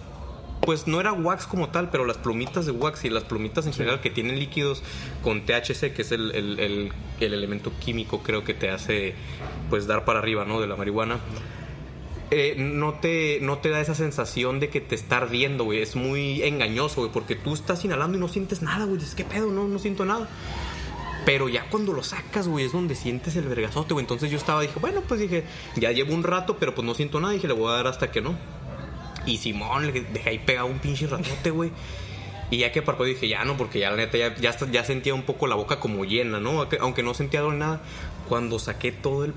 pues 0.64 0.86
no 0.86 1.00
era 1.00 1.12
wax 1.12 1.46
como 1.46 1.68
tal, 1.68 1.90
pero 1.90 2.04
las 2.04 2.18
plumitas 2.18 2.66
de 2.66 2.72
wax 2.72 3.04
y 3.04 3.10
las 3.10 3.24
plumitas 3.24 3.66
en 3.66 3.72
general 3.72 4.00
que 4.00 4.10
tienen 4.10 4.38
líquidos 4.38 4.82
con 5.22 5.44
THC, 5.44 5.92
que 5.92 6.02
es 6.02 6.12
el, 6.12 6.30
el, 6.32 6.58
el, 6.60 6.92
el, 7.20 7.34
elemento 7.34 7.72
químico 7.78 8.22
creo 8.22 8.44
que 8.44 8.54
te 8.54 8.70
hace 8.70 9.14
pues 9.70 9.86
dar 9.86 10.04
para 10.04 10.18
arriba, 10.18 10.44
¿no? 10.44 10.60
De 10.60 10.66
la 10.66 10.76
marihuana. 10.76 11.18
Eh, 12.30 12.56
no, 12.58 12.94
te, 12.94 13.38
no 13.42 13.58
te 13.58 13.68
da 13.68 13.80
esa 13.80 13.94
sensación 13.94 14.58
de 14.58 14.68
que 14.70 14.80
te 14.80 14.94
está 14.94 15.18
ardiendo, 15.18 15.64
güey. 15.64 15.82
Es 15.82 15.94
muy 15.94 16.42
engañoso, 16.42 17.02
güey, 17.02 17.12
porque 17.12 17.36
tú 17.36 17.54
estás 17.54 17.84
inhalando 17.84 18.16
y 18.16 18.20
no 18.20 18.28
sientes 18.28 18.62
nada, 18.62 18.86
güey. 18.86 18.98
Dices, 18.98 19.14
¿qué 19.14 19.24
pedo? 19.24 19.50
No, 19.50 19.68
no 19.68 19.78
siento 19.78 20.04
nada. 20.04 20.28
Pero 21.24 21.48
ya 21.48 21.68
cuando 21.70 21.92
lo 21.92 22.02
sacas, 22.02 22.48
güey, 22.48 22.66
es 22.66 22.72
donde 22.72 22.94
sientes 22.94 23.36
el 23.36 23.44
vergazote, 23.44 23.94
güey. 23.94 24.02
Entonces 24.02 24.30
yo 24.30 24.36
estaba, 24.36 24.62
dije, 24.62 24.78
bueno, 24.80 25.02
pues 25.06 25.20
dije, 25.20 25.44
ya 25.76 25.92
llevo 25.92 26.14
un 26.14 26.22
rato, 26.22 26.56
pero 26.58 26.74
pues 26.74 26.84
no 26.84 26.94
siento 26.94 27.20
nada. 27.20 27.32
Dije, 27.34 27.46
le 27.46 27.54
voy 27.54 27.70
a 27.70 27.76
dar 27.76 27.86
hasta 27.86 28.10
que 28.10 28.20
no. 28.20 28.34
Y 29.26 29.38
Simón, 29.38 29.86
le 29.86 30.00
dejé 30.02 30.30
ahí 30.30 30.38
pegado 30.38 30.66
un 30.66 30.78
pinche 30.78 31.06
ratote, 31.06 31.50
güey. 31.50 31.70
Y 32.50 32.58
ya 32.58 32.72
que 32.72 32.82
parpadeó 32.82 33.12
dije, 33.12 33.28
ya 33.28 33.44
no, 33.44 33.56
porque 33.56 33.78
ya 33.78 33.90
la 33.90 33.96
neta 33.96 34.18
ya, 34.18 34.34
ya, 34.36 34.56
ya, 34.70 34.84
sentía 34.84 35.14
un 35.14 35.22
poco 35.22 35.46
la 35.46 35.54
boca 35.54 35.80
como 35.80 36.04
llena, 36.04 36.40
¿no? 36.40 36.66
Aunque 36.80 37.02
no 37.02 37.14
sentía 37.14 37.42
nada. 37.42 37.80
Cuando 38.28 38.58
saqué 38.58 38.92
todo 38.92 39.24
el 39.24 39.34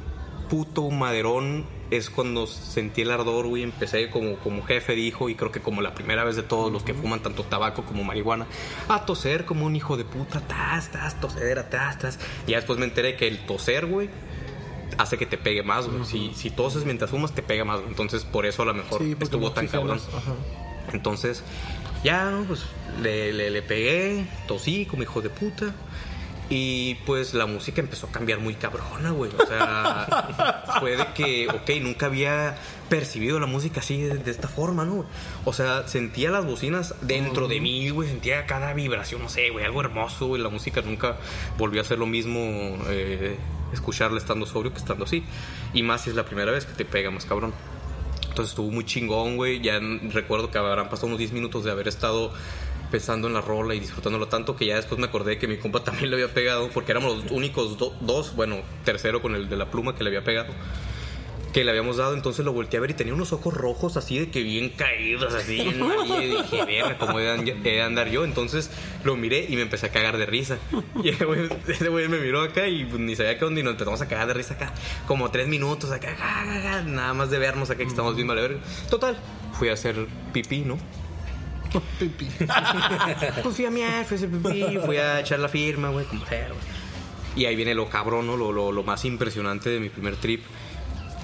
puto 0.50 0.90
maderón 0.90 1.66
es 1.90 2.10
cuando 2.10 2.48
sentí 2.48 3.02
el 3.02 3.12
ardor, 3.12 3.48
güey. 3.48 3.64
Empecé 3.64 4.10
como, 4.10 4.36
como 4.38 4.64
jefe 4.64 4.94
dijo, 4.94 5.30
y 5.30 5.36
creo 5.36 5.52
que 5.52 5.62
como 5.62 5.82
la 5.82 5.94
primera 5.94 6.24
vez 6.24 6.36
de 6.36 6.44
todos 6.44 6.72
los 6.72 6.84
que 6.84 6.94
fuman 6.94 7.22
tanto 7.22 7.44
tabaco 7.44 7.84
como 7.84 8.04
marihuana, 8.04 8.46
a 8.90 9.06
toser 9.06 9.46
como 9.46 9.66
un 9.66 9.76
hijo 9.76 9.98
de 9.98 10.04
puta, 10.04 10.42
tas, 10.42 10.92
tas, 10.92 11.20
toser, 11.20 11.70
tas, 11.70 12.00
tas. 12.00 12.20
Y 12.46 12.52
ya 12.52 12.58
después 12.58 12.78
me 12.78 12.86
enteré 12.86 13.16
que 13.16 13.28
el 13.28 13.46
toser, 13.46 13.86
güey, 13.86 14.10
hace 14.98 15.18
que 15.18 15.26
te 15.26 15.38
pegue 15.38 15.64
más, 15.64 15.88
güey. 15.88 16.06
si, 16.06 16.34
si 16.34 16.50
toses 16.50 16.86
mientras 16.86 17.12
fumas, 17.12 17.34
te 17.34 17.42
pega 17.42 17.66
más, 17.66 17.78
güey. 17.80 17.90
Entonces, 17.90 18.24
por 18.24 18.46
eso 18.46 18.64
a 18.64 18.66
lo 18.66 18.74
mejor 18.74 19.02
estuvo 19.20 19.52
tan 19.52 19.68
cabrón. 19.68 20.00
Entonces, 20.94 21.44
ya, 22.04 22.30
¿no? 22.30 22.44
Pues 22.44 22.64
le, 23.02 23.34
le, 23.34 23.50
le 23.50 23.62
pegué, 23.62 24.26
tosí 24.48 24.86
como 24.86 25.04
hijo 25.04 25.22
de 25.22 25.30
puta. 25.30 25.74
Y 26.50 26.96
pues 27.06 27.34
la 27.34 27.46
música 27.46 27.82
empezó 27.82 28.08
a 28.08 28.12
cambiar 28.12 28.40
muy 28.40 28.56
cabrona, 28.56 29.12
güey. 29.12 29.32
O 29.38 29.46
sea, 29.46 30.64
fue 30.80 30.96
de 30.96 31.06
que, 31.14 31.50
ok, 31.50 31.82
nunca 31.82 32.06
había 32.06 32.58
percibido 32.90 33.38
la 33.40 33.48
música 33.48 33.82
así 33.82 34.02
de, 34.02 34.32
esta 34.32 34.48
forma, 34.48 34.86
¿no? 34.86 35.06
O 35.44 35.52
sea, 35.52 35.88
sentía 35.90 36.32
las 36.32 36.46
bocinas 36.46 36.96
dentro 37.02 37.50
de 37.50 37.60
mí, 37.60 37.90
güey. 37.90 38.08
Sentía 38.08 38.46
cada 38.46 38.74
vibración, 38.74 39.22
no 39.22 39.30
sé, 39.30 39.50
güey, 39.50 39.66
algo 39.66 39.82
hermoso, 39.82 40.28
güey. 40.28 40.42
La 40.42 40.50
música 40.50 40.82
nunca 40.82 41.18
volvió 41.58 41.82
a 41.82 41.84
ser 41.84 42.00
lo 42.00 42.06
mismo 42.06 42.40
eh, 42.88 43.36
escucharla 43.78 44.18
estando 44.18 44.46
sobrio 44.46 44.72
que 44.72 44.80
estando 44.80 45.06
así. 45.06 45.24
Y 45.74 45.84
más 45.84 46.02
si 46.02 46.10
es 46.10 46.16
la 46.16 46.26
primera 46.26 46.52
vez 46.52 46.66
que 46.66 46.74
te 46.74 46.86
pega 46.86 47.10
más 47.12 47.26
cabrón. 47.26 47.54
Entonces 48.24 48.50
estuvo 48.50 48.70
muy 48.70 48.86
chingón, 48.86 49.38
güey. 49.38 49.62
Ya 49.62 49.80
recuerdo 50.12 50.52
que 50.52 50.58
habrán 50.58 50.90
pasado 50.90 51.08
unos 51.08 51.20
10 51.20 51.32
minutos 51.32 51.64
de 51.64 51.72
haber 51.72 51.88
estado 51.88 52.32
pensando 52.92 53.28
en 53.28 53.34
la 53.34 53.42
rola 53.42 53.76
y 53.76 53.80
disfrutándolo 53.80 54.28
tanto 54.28 54.56
que 54.56 54.66
ya 54.66 54.76
después 54.76 55.00
me 55.00 55.08
acordé 55.08 55.38
que 55.38 55.48
mi 55.48 55.58
compa 55.58 55.84
también 55.84 56.10
le 56.10 56.16
había 56.16 56.34
pegado, 56.34 56.70
porque 56.70 56.92
éramos 56.92 57.24
los 57.24 57.32
únicos 57.32 57.78
dos, 57.78 58.36
bueno, 58.36 58.58
tercero 58.84 59.22
con 59.22 59.36
el 59.36 59.50
de 59.50 59.58
la 59.58 59.70
pluma 59.70 59.96
que 59.96 60.04
le 60.04 60.10
había 60.10 60.24
pegado, 60.24 60.54
que 61.54 61.64
le 61.64 61.72
habíamos 61.72 61.98
dado, 61.98 62.14
entonces 62.14 62.46
lo 62.46 62.54
volteé 62.54 62.78
a 62.78 62.82
ver 62.82 62.92
y 62.92 62.94
tenía 62.94 63.14
unos 63.14 63.34
ojos 63.34 63.54
rojos 63.54 63.98
así 63.98 64.20
de 64.20 64.30
que 64.30 64.44
bien 64.44 64.70
caídos, 64.70 65.34
así 65.34 65.62
en 65.62 65.82
y 66.22 66.28
dije, 66.28 66.66
verga, 66.66 66.98
¿cómo 66.98 67.20
he 67.20 67.24
de 67.24 67.82
andar 67.82 68.10
yo? 68.10 68.26
Entonces 68.26 68.70
lo 69.04 69.16
miré 69.16 69.46
y 69.48 69.56
me 69.56 69.62
empecé 69.62 69.88
a 69.88 69.90
cagar 69.90 70.18
de 70.18 70.26
risa. 70.26 70.58
Y 71.04 71.10
ese 71.10 71.26
güey 71.90 72.08
me 72.08 72.20
miró 72.20 72.42
acá 72.42 72.68
y 72.68 72.86
pues, 72.86 73.00
ni 73.00 73.16
sabía 73.16 73.38
qué 73.38 73.46
onda 73.46 73.62
y 73.62 73.64
nos 73.64 73.74
empezamos 73.74 74.02
a 74.02 74.08
cagar 74.08 74.28
de 74.28 74.34
risa 74.34 74.56
acá, 74.56 74.74
como 75.06 75.30
tres 75.32 75.48
minutos 75.48 75.92
acá, 75.92 76.16
nada 76.86 77.14
más 77.14 77.30
de 77.30 77.38
vernos 77.38 77.70
acá 77.70 77.80
que 77.80 77.90
estamos 77.90 78.16
bien 78.16 78.28
mal 78.28 78.38
ver. 78.38 78.60
Total, 78.90 79.18
fui 79.54 79.70
a 79.70 79.74
hacer 79.74 80.08
pipí, 80.34 80.60
¿no? 80.60 80.78
Pipí. 82.00 82.28
pues 83.44 83.56
fui 83.56 83.66
a 83.66 83.70
miar, 83.70 84.06
fui 84.06 84.16
a 84.16 84.18
hacer 84.18 84.30
pipí, 84.30 84.80
fui 84.86 84.98
a 84.98 85.20
echar 85.20 85.40
la 85.40 85.50
firma, 85.50 85.90
güey, 85.90 86.06
como 86.06 86.26
sea, 86.26 86.48
güey. 86.48 86.60
Y 87.36 87.46
ahí 87.46 87.56
viene 87.56 87.76
lo 87.76 87.88
cabrón, 87.90 88.26
¿no? 88.26 88.36
Lo, 88.36 88.52
lo, 88.52 88.72
lo, 88.72 88.84
más 88.84 89.06
impresionante 89.06 89.70
de 89.70 89.80
mi 89.80 89.90
primer 89.90 90.16
trip. 90.16 90.44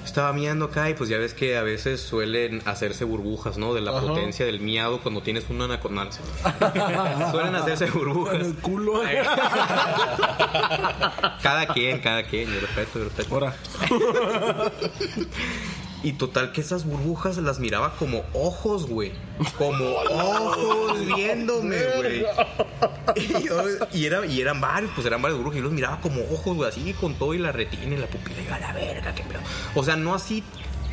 Estaba 0.04 0.32
miando 0.32 0.66
acá 0.66 0.88
y 0.90 0.94
pues 0.94 1.10
ya 1.10 1.18
ves 1.18 1.34
que 1.34 1.56
a 1.56 1.62
veces 1.62 2.00
suelen 2.00 2.62
hacerse 2.66 3.04
burbujas, 3.04 3.58
¿no? 3.58 3.74
De 3.74 3.80
la 3.80 3.90
Ajá. 3.90 4.00
potencia 4.06 4.46
del 4.46 4.60
miado 4.60 5.00
cuando 5.00 5.22
tienes 5.22 5.44
una 5.48 5.64
anaconalcia. 5.64 6.22
suelen 7.30 7.54
hacerse 7.56 7.86
burbujas. 7.90 8.34
En 8.34 8.40
el 8.42 8.54
culo. 8.56 9.02
cada 11.42 11.66
quien, 11.72 12.00
cada 12.00 12.22
quien, 12.24 12.52
yo 12.52 12.60
respeto, 12.60 12.98
yo 12.98 13.04
respeto. 13.06 13.34
Ahora. 13.34 13.54
Y 16.04 16.12
total 16.12 16.52
que 16.52 16.60
esas 16.60 16.84
burbujas 16.84 17.38
las 17.38 17.58
miraba 17.58 17.96
como 17.96 18.22
ojos, 18.34 18.86
güey. 18.86 19.12
Como 19.58 19.84
ojos 19.94 20.98
viéndome, 21.16 21.76
güey. 21.96 22.24
Y, 23.16 23.44
yo- 23.46 23.62
y 23.92 24.06
era, 24.06 24.26
y 24.26 24.40
eran 24.40 24.60
varios, 24.60 24.90
pues 24.94 25.06
eran 25.06 25.22
varios 25.22 25.38
burbujas. 25.38 25.58
Y 25.60 25.62
los 25.62 25.72
miraba 25.72 26.00
como 26.00 26.20
ojos, 26.32 26.56
güey, 26.56 26.68
así 26.68 26.92
con 26.94 27.14
todo 27.14 27.32
y 27.34 27.38
la 27.38 27.52
retina 27.52 27.94
y 27.94 27.98
la 27.98 28.06
pupila. 28.06 28.40
Y 28.42 28.46
yo, 28.46 28.54
a 28.54 28.58
la 28.58 28.72
verga, 28.72 29.14
qué 29.14 29.22
pedo. 29.22 29.40
O 29.74 29.82
sea, 29.84 29.96
no 29.96 30.14
así 30.14 30.42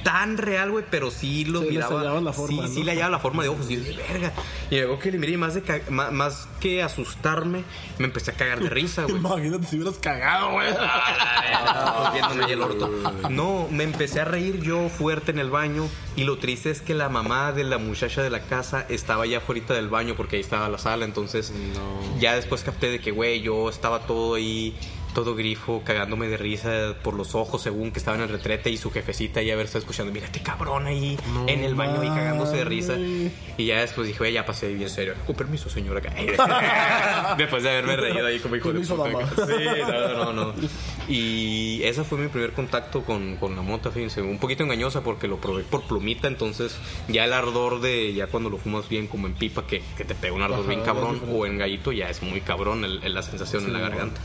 tan 0.04 0.38
real, 0.38 0.72
güey, 0.72 0.84
pero 0.90 1.12
sí 1.12 1.46
los 1.46 1.64
Sí, 1.64 1.70
miraba. 1.72 2.00
hallaban 2.02 2.26
la 2.26 2.34
forma, 2.34 2.64
sí, 2.64 2.70
¿no? 2.70 2.76
sí 2.76 2.84
le 2.84 2.92
hallaba 2.92 3.12
la 3.12 3.20
forma 3.20 3.44
de 3.44 3.50
ojos. 3.50 3.70
Y 3.70 3.76
yo 3.76 3.82
dije, 3.82 4.02
verga. 4.12 4.34
Y 4.70 4.76
luego 4.78 5.00
que 5.00 5.12
le 5.12 5.18
miré, 5.18 5.34
y 5.34 5.38
más, 5.38 5.54
de 5.54 5.62
ca- 5.62 5.82
más, 5.90 6.12
más 6.12 6.48
que 6.60 6.82
asustarme, 6.84 7.64
me 8.00 8.06
empecé 8.06 8.32
a 8.32 8.34
cagar 8.36 8.60
de 8.60 8.70
risa, 8.70 9.04
güey. 9.04 9.16
Imagínate 9.18 9.68
si 9.68 9.76
hubieras 9.78 9.98
cagado, 10.00 10.52
güey. 10.54 10.68
Ah, 10.80 12.12
viéndome 12.14 12.46
ahí 12.46 12.52
el 12.54 12.62
orto. 12.62 12.90
No, 13.30 13.68
me 13.72 13.84
empecé 13.84 14.20
a 14.22 14.26
reír 14.26 14.62
yo 14.62 14.90
fuerte 14.90 15.32
en 15.32 15.40
el 15.40 15.50
baño 15.50 15.88
y 16.16 16.24
lo 16.24 16.38
triste 16.38 16.72
es 16.72 16.82
que 16.82 16.94
la 16.94 17.10
mamá 17.10 17.52
de 17.52 17.64
la 17.64 17.78
muchacha 17.78 18.22
de 18.22 18.30
la 18.30 18.42
casa 18.42 18.86
estaba 18.90 19.26
ya 19.26 19.38
afuera 19.38 19.52
del 19.76 19.90
baño 19.90 20.16
porque 20.16 20.38
ahí 20.38 20.42
estaba 20.42 20.70
la 20.70 20.78
sala, 20.78 21.04
entonces 21.06 21.52
ya 22.20 22.36
después 22.36 22.64
capté 22.64 22.90
de 22.90 23.00
que, 23.00 23.12
güey, 23.12 23.42
yo 23.42 23.70
estaba 23.70 24.00
todo 24.08 24.36
ahí, 24.36 24.76
todo 25.14 25.36
grifo, 25.36 25.82
cagándome 25.86 26.28
de 26.28 26.38
risa 26.38 26.96
por 27.04 27.14
los 27.16 27.36
ojos 27.36 27.62
según 27.62 27.92
que 27.92 28.00
estaba 28.00 28.18
en 28.18 28.24
el 28.24 28.30
retrete 28.30 28.70
y 28.70 28.78
su 28.78 28.92
jefecita 28.92 29.42
ya 29.42 29.54
haber 29.54 29.66
estado 29.66 29.80
escuchando, 29.80 30.12
mira 30.14 30.26
este 30.26 30.42
cabrón 30.42 30.88
ahí 30.88 31.18
No 31.34 31.48
en 31.48 31.64
el 31.64 31.76
baño 31.76 32.02
ahí 32.02 32.08
cagándose 32.10 32.58
de 32.58 32.66
risa. 32.66 32.96
Y 32.98 33.66
ya 33.66 33.82
después 33.82 34.08
dije, 34.08 34.20
güey, 34.20 34.34
ya 34.34 34.46
pasé 34.46 34.74
bien 34.74 34.90
serio. 34.90 35.14
Con 35.28 35.36
permiso, 35.36 35.70
señora. 35.70 36.02
después 37.38 37.64
de 37.64 37.70
haberme 37.70 37.96
reído 37.98 38.26
ahí 38.28 38.40
como 38.40 38.56
hijo 38.56 38.72
de 38.72 38.80
puta. 38.82 39.46
Sí, 39.48 39.54
no, 39.82 40.34
no, 40.34 40.34
no. 40.34 40.54
Y 41.08 41.82
ese 41.84 42.04
fue 42.04 42.18
mi 42.18 42.28
primer 42.28 42.54
contacto 42.54 43.04
con, 43.04 43.36
con 43.38 43.56
la 43.56 43.62
mota, 43.62 43.92
fíjense. 43.92 44.22
Un 44.22 44.40
poquito 44.40 44.64
engañosa 44.64 45.02
porque 45.04 45.28
lo 45.28 45.38
probé 45.38 45.64
por 45.64 45.84
plumita, 45.84 46.28
entonces 46.28 46.78
ya 47.08 47.26
el 47.26 47.34
ardor 47.34 47.82
de, 47.82 48.14
ya 48.14 48.28
cuando 48.28 48.50
lo 48.50 48.58
fumas 48.58 48.88
bien 48.88 49.08
como 49.08 49.28
en 49.28 49.34
pipa, 49.34 49.66
que, 49.68 49.82
que 49.98 50.06
te 50.06 50.16
pega 50.16 50.34
un 50.34 50.42
ardor 50.42 50.60
Ajá, 50.62 50.70
bien 50.70 50.82
cabrón, 50.82 51.22
o 51.32 51.46
en 51.46 51.58
gallito, 51.58 51.92
ya 51.92 52.10
es 52.10 52.22
muy 52.24 52.42
cabrón 52.42 52.86
el- 52.86 53.04
el- 53.04 53.14
la 53.14 53.22
sensación 53.24 53.66
en 53.66 53.74
la 53.74 53.80
Sí, 53.80 53.84
garganta. 53.86 54.22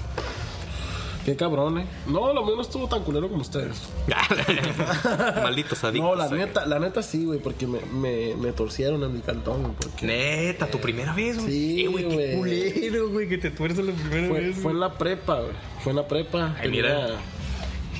Qué 1.26 1.34
cabrón, 1.36 1.78
eh. 1.78 1.86
No, 2.06 2.32
lo 2.32 2.44
mío 2.44 2.54
no 2.56 2.62
estuvo 2.62 2.88
tan 2.88 3.02
culero 3.02 3.28
como 3.28 3.42
ustedes. 3.42 3.82
Malditos 5.42 5.82
adictos. 5.84 6.08
No, 6.10 6.14
la 6.14 6.28
neta, 6.28 6.66
la 6.66 6.78
neta 6.78 7.02
sí, 7.02 7.24
güey, 7.24 7.40
porque 7.40 7.66
me, 7.66 7.80
me, 7.92 8.34
me 8.36 8.52
torcieron 8.52 9.02
en 9.02 9.12
mi 9.12 9.20
cantón, 9.20 9.62
güey, 9.62 9.74
porque 9.74 10.06
Neta, 10.06 10.68
tu 10.68 10.78
primera 10.78 11.12
vez, 11.14 11.36
güey. 11.38 11.50
Sí, 11.50 11.84
Eh, 11.84 11.88
güey, 11.88 12.08
qué 12.08 12.34
culero, 12.36 13.08
güey, 13.10 13.28
que 13.28 13.38
te 13.38 13.50
tuerzan 13.50 13.86
la 13.88 13.92
primera 13.92 14.28
fue, 14.28 14.40
vez. 14.40 14.56
fue 14.56 14.72
en 14.72 14.80
la 14.80 14.92
prepa, 14.96 15.40
güey. 15.40 15.52
Fue 15.82 15.90
en 15.90 15.96
la 15.96 16.08
prepa. 16.08 16.54
Ay, 16.58 16.62
Tenía 16.70 16.82
mira. 16.82 17.08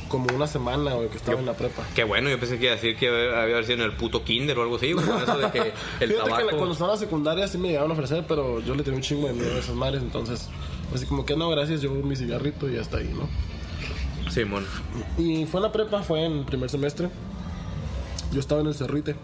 Como 0.08 0.26
una 0.32 0.46
semana, 0.46 0.94
güey, 0.94 1.08
que 1.08 1.16
estaba 1.16 1.40
en 1.40 1.46
la 1.46 1.54
prepa. 1.54 1.82
Qué 1.96 2.04
bueno, 2.04 2.30
yo 2.30 2.38
pensé 2.38 2.58
que 2.58 2.66
iba 2.66 2.72
a 2.74 2.76
decir 2.76 2.96
que 2.96 3.08
había 3.08 3.60
sido 3.64 3.74
en 3.74 3.80
el 3.90 3.92
puto 3.96 4.22
kinder 4.22 4.56
o 4.56 4.62
algo 4.62 4.76
así, 4.76 4.92
güey. 4.92 5.04
Eso 5.04 5.36
de 5.36 5.50
que 5.50 5.72
el 5.98 6.12
Fíjate 6.12 6.30
que 6.30 6.44
la- 6.44 6.50
cuando 6.52 6.72
estaba 6.72 6.92
en 6.92 7.00
la 7.00 7.04
secundaria 7.04 7.48
sí 7.48 7.58
me 7.58 7.68
llegaban 7.68 7.90
a 7.90 7.94
ofrecer, 7.94 8.24
pero 8.28 8.60
yo 8.60 8.76
le 8.76 8.84
tenía 8.84 8.98
un 8.98 9.02
chingo 9.02 9.26
de 9.26 9.32
miedo 9.32 9.52
a 9.56 9.58
esas 9.58 9.74
madres, 9.74 10.02
entonces, 10.02 10.48
así 10.94 11.06
como 11.06 11.24
que 11.24 11.36
no, 11.36 11.48
gracias, 11.50 11.80
yo 11.80 11.90
mi 11.90 12.16
cigarrito 12.16 12.70
y 12.70 12.76
hasta 12.76 12.98
ahí, 12.98 13.10
¿no? 13.14 13.28
Simón. 14.30 14.66
Y 15.18 15.46
fue 15.46 15.60
en 15.60 15.62
la 15.62 15.72
prepa, 15.72 16.02
fue 16.02 16.24
en 16.24 16.44
primer 16.44 16.68
semestre. 16.70 17.08
Yo 18.32 18.40
estaba 18.40 18.60
en 18.60 18.66
el 18.66 18.74
Cerrite. 18.74 19.14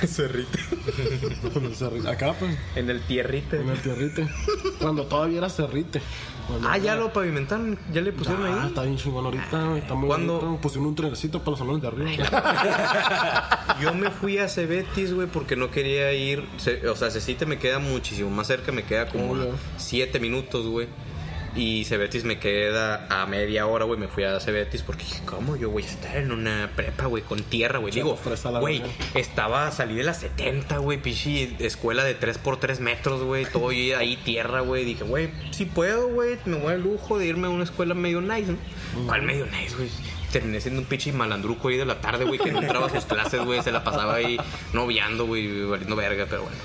Cerrite. 0.06 0.58
En 1.54 1.64
el 1.66 1.74
cerrite. 1.74 2.08
Acá, 2.08 2.34
pues, 2.38 2.56
En 2.76 2.90
el 2.90 3.00
tierrite. 3.02 3.60
en 3.60 3.68
el 3.68 3.80
tierrite. 3.80 4.28
Cuando 4.80 5.04
todavía 5.06 5.38
era 5.38 5.48
cerrite. 5.50 6.00
Cuando 6.46 6.68
Ah, 6.68 6.76
era- 6.76 6.84
ya 6.84 6.94
lo 6.96 7.10
pavimentaron, 7.12 7.78
ya 7.92 8.00
le 8.02 8.12
pusieron 8.12 8.44
Ah, 8.46 8.60
ahí. 8.62 8.68
está 8.68 8.82
bien 8.82 8.96
chingón 8.96 9.24
ahorita, 9.24 9.64
güey, 9.68 9.78
está 9.80 9.94
muy 9.94 10.08
bonito. 10.08 10.58
Pusieron 10.60 10.88
un 10.88 10.94
trenecito 10.94 11.38
para 11.38 11.50
los 11.52 11.58
salones 11.58 11.80
de 11.82 11.88
arriba. 11.88 13.76
Yo 13.80 13.94
me 13.94 14.10
fui 14.10 14.38
a 14.38 14.48
Cebetis, 14.48 15.14
güey, 15.14 15.26
porque 15.26 15.56
no 15.56 15.70
quería 15.70 16.12
ir. 16.12 16.44
O 16.90 16.96
sea, 16.96 17.10
Cecite 17.10 17.46
me 17.46 17.58
queda 17.58 17.78
muchísimo 17.78 18.30
más 18.30 18.46
cerca, 18.46 18.72
me 18.72 18.84
queda 18.84 19.08
como 19.08 19.32
Obvio. 19.32 19.54
7 19.78 20.20
minutos, 20.20 20.66
güey. 20.66 20.86
Y 21.56 21.84
Cebetis 21.84 22.24
me 22.24 22.38
queda 22.38 23.06
a 23.08 23.26
media 23.26 23.66
hora, 23.66 23.84
güey. 23.84 23.98
Me 23.98 24.08
fui 24.08 24.24
a 24.24 24.40
Cebetis 24.40 24.82
porque 24.82 25.04
dije, 25.04 25.20
¿cómo 25.24 25.56
yo 25.56 25.70
voy 25.70 25.84
a 25.84 25.86
estar 25.86 26.16
en 26.16 26.32
una 26.32 26.70
prepa, 26.74 27.06
güey, 27.06 27.22
con 27.22 27.42
tierra, 27.42 27.78
güey? 27.78 27.92
Digo, 27.92 28.18
güey, 28.60 28.82
estaba, 29.14 29.70
salí 29.70 29.94
de 29.94 30.02
las 30.02 30.18
70, 30.18 30.78
güey, 30.78 31.00
pichi, 31.00 31.56
escuela 31.60 32.02
de 32.02 32.14
3 32.14 32.38
por 32.38 32.58
3 32.58 32.80
metros, 32.80 33.22
güey. 33.22 33.46
Todo 33.46 33.70
yo 33.70 33.96
ahí 33.96 34.16
tierra, 34.16 34.60
güey. 34.60 34.84
Dije, 34.84 35.04
güey, 35.04 35.30
si 35.52 35.64
puedo, 35.64 36.08
güey, 36.08 36.38
me 36.44 36.56
voy 36.56 36.72
al 36.72 36.82
lujo 36.82 37.18
de 37.18 37.26
irme 37.26 37.46
a 37.46 37.50
una 37.50 37.64
escuela 37.64 37.94
medio 37.94 38.20
nice, 38.20 38.52
¿no? 38.52 38.58
¿Cuál 39.06 39.22
medio 39.22 39.46
nice, 39.46 39.76
güey? 39.76 39.88
Terminé 40.32 40.60
siendo 40.60 40.80
un 40.80 40.86
pinche 40.86 41.12
malandruco 41.12 41.68
ahí 41.68 41.76
de 41.76 41.86
la 41.86 42.00
tarde, 42.00 42.24
güey, 42.24 42.40
que 42.40 42.50
no 42.50 42.60
entraba 42.60 42.88
a 42.88 42.90
sus 42.90 43.04
clases, 43.04 43.44
güey. 43.44 43.62
Se 43.62 43.70
la 43.70 43.84
pasaba 43.84 44.14
ahí 44.16 44.36
noviando, 44.72 45.26
güey, 45.26 45.64
valiendo 45.64 45.94
verga, 45.94 46.26
pero 46.28 46.42
bueno. 46.42 46.56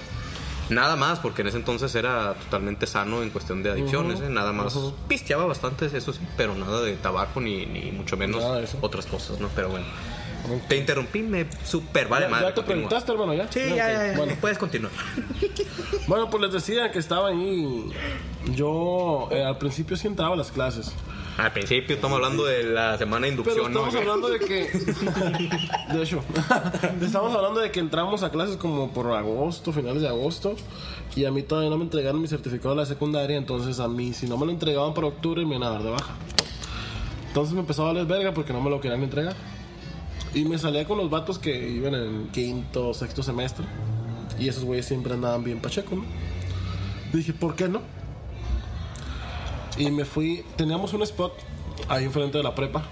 Nada 0.70 0.96
más, 0.96 1.20
porque 1.20 1.42
en 1.42 1.48
ese 1.48 1.58
entonces 1.58 1.94
era 1.96 2.34
totalmente 2.36 2.86
sano 2.88 3.24
en 3.24 3.30
cuestión 3.32 3.64
de 3.64 3.72
adicciones, 3.72 4.22
¿eh? 4.22 4.30
Nada 4.30 4.52
más. 4.54 4.78
Pisteaba 5.08 5.46
bastante, 5.46 5.86
eso 5.86 6.14
sí, 6.14 6.20
pero 6.38 6.54
nada 6.56 6.82
de 6.82 6.96
tabaco 6.96 7.42
ni, 7.42 7.66
ni 7.66 7.92
mucho 7.92 8.18
menos 8.18 8.44
otras 8.82 9.06
cosas, 9.06 9.40
¿no? 9.40 9.50
Pero 9.56 9.70
bueno. 9.70 9.86
Te 10.68 10.78
interrumpí, 10.78 11.22
me 11.22 11.46
super 11.66 12.08
vale 12.08 12.26
¿Ya, 12.26 12.32
madre. 12.32 12.46
ya 12.48 12.50
te 12.50 12.56
continúa. 12.56 12.76
preguntaste, 12.90 13.12
hermano? 13.12 13.34
¿Ya? 13.34 13.52
Sí, 13.52 13.60
ya, 13.76 14.08
ya. 14.12 14.18
Bueno, 14.18 14.34
Puedes 14.40 14.58
continuar. 14.58 14.92
bueno, 16.08 16.30
pues 16.30 16.42
les 16.44 16.54
decía 16.54 16.92
que 16.92 17.00
estaba 17.00 17.30
ahí. 17.30 17.92
Yo 18.56 19.28
eh, 19.32 19.44
al 19.44 19.58
principio 19.58 19.98
sí 19.98 20.08
entraba 20.08 20.34
a 20.34 20.38
las 20.38 20.52
clases. 20.52 20.94
Al 21.38 21.54
principio 21.54 21.96
estamos 21.96 22.18
hablando 22.18 22.46
de 22.46 22.64
la 22.64 22.98
semana 22.98 23.28
de 23.28 23.32
Pero 23.34 23.42
inducción, 23.42 23.74
¿no? 23.74 23.88
estamos 23.88 23.96
hablando 23.96 24.30
de 24.30 24.40
que. 24.40 24.70
De 25.94 26.04
hecho, 26.04 26.22
estamos 27.02 27.34
hablando 27.34 27.62
de 27.62 27.72
que 27.72 27.80
entramos 27.80 28.24
a 28.24 28.30
clases 28.30 28.58
como 28.58 28.92
por 28.92 29.12
agosto, 29.12 29.72
finales 29.72 30.02
de 30.02 30.08
agosto. 30.08 30.56
Y 31.16 31.26
a 31.26 31.32
mí 31.32 31.42
todavía 31.42 31.70
no 31.70 31.78
me 31.78 31.84
entregaron 31.84 32.22
mi 32.22 32.28
certificado 32.28 32.76
de 32.76 32.82
la 32.82 32.86
secundaria. 32.86 33.38
Entonces, 33.38 33.80
a 33.80 33.88
mí, 33.88 34.14
si 34.14 34.28
no 34.28 34.38
me 34.38 34.46
lo 34.46 34.52
entregaban 34.52 34.94
por 34.94 35.06
octubre, 35.06 35.46
me 35.46 35.56
iban 35.56 35.68
a 35.68 35.72
dar 35.72 35.84
de 35.84 35.90
baja. 35.92 36.16
Entonces 37.28 37.54
me 37.54 37.62
empezó 37.62 37.84
a 37.84 37.88
valer 37.94 38.06
verga 38.06 38.34
porque 38.34 38.54
no 38.54 38.62
me 38.62 38.70
lo 38.70 38.82
querían 38.82 39.02
entregar. 39.02 39.36
Y 40.34 40.46
me 40.46 40.58
salía 40.58 40.86
con 40.86 40.98
los 40.98 41.10
vatos 41.10 41.40
que 41.40 41.70
iban 41.70 41.96
en 41.96 42.28
quinto, 42.28 42.94
sexto 42.94 43.24
semestre. 43.24 43.66
Y 44.40 44.48
esos 44.48 44.64
güeyes 44.64 44.86
siempre 44.86 45.14
andaban 45.14 45.44
bien 45.44 45.60
pacheco, 45.60 45.96
¿no? 45.96 46.04
Dije, 47.14 47.34
¿por 47.34 47.56
qué 47.56 47.68
no? 47.68 47.82
Y 49.80 49.90
me 49.90 50.06
fui. 50.06 50.44
Teníamos 50.56 50.94
un 50.94 51.02
spot 51.02 51.34
ahí 51.88 52.04
enfrente 52.06 52.38
de 52.38 52.44
la 52.44 52.54
prepa. 52.54 52.84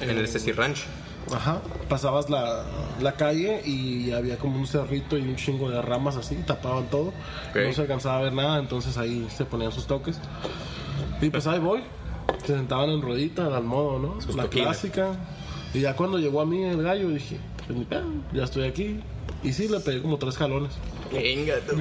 En 0.00 0.10
el 0.10 0.26
Ceci 0.26 0.50
Ranch. 0.52 0.84
Ajá, 1.32 1.62
pasabas 1.88 2.28
la, 2.28 2.64
la 3.00 3.12
calle 3.12 3.62
y 3.64 4.10
había 4.10 4.38
como 4.38 4.58
un 4.58 4.66
cerrito 4.66 5.16
y 5.16 5.22
un 5.22 5.36
chingo 5.36 5.70
de 5.70 5.80
ramas 5.80 6.16
así, 6.16 6.34
tapaban 6.46 6.88
todo. 6.90 7.12
No 7.54 7.72
se 7.72 7.82
alcanzaba 7.82 8.18
a 8.18 8.22
ver 8.22 8.32
nada, 8.32 8.58
entonces 8.58 8.98
ahí 8.98 9.28
se 9.30 9.44
ponían 9.44 9.70
sus 9.70 9.86
toques. 9.86 10.18
Y 11.20 11.30
pues 11.30 11.46
ahí 11.46 11.60
voy. 11.60 11.84
Se 12.44 12.54
sentaban 12.56 12.90
en 12.90 13.02
ruedita, 13.02 13.54
al 13.54 13.62
modo, 13.62 13.98
¿no? 14.00 14.20
Sus 14.20 14.34
la 14.34 14.44
toquines. 14.44 14.66
clásica. 14.66 15.12
Y 15.74 15.80
ya 15.80 15.94
cuando 15.94 16.18
llegó 16.18 16.40
a 16.40 16.46
mí 16.46 16.64
el 16.64 16.82
gallo, 16.82 17.08
dije, 17.10 17.38
pues 17.68 17.78
ya 18.32 18.42
estoy 18.44 18.64
aquí. 18.64 19.00
Y 19.44 19.52
sí, 19.52 19.68
le 19.68 19.80
pegué 19.80 20.02
como 20.02 20.18
tres 20.18 20.36
jalones. 20.36 20.72
Venga, 21.12 21.54
tú. 21.66 21.76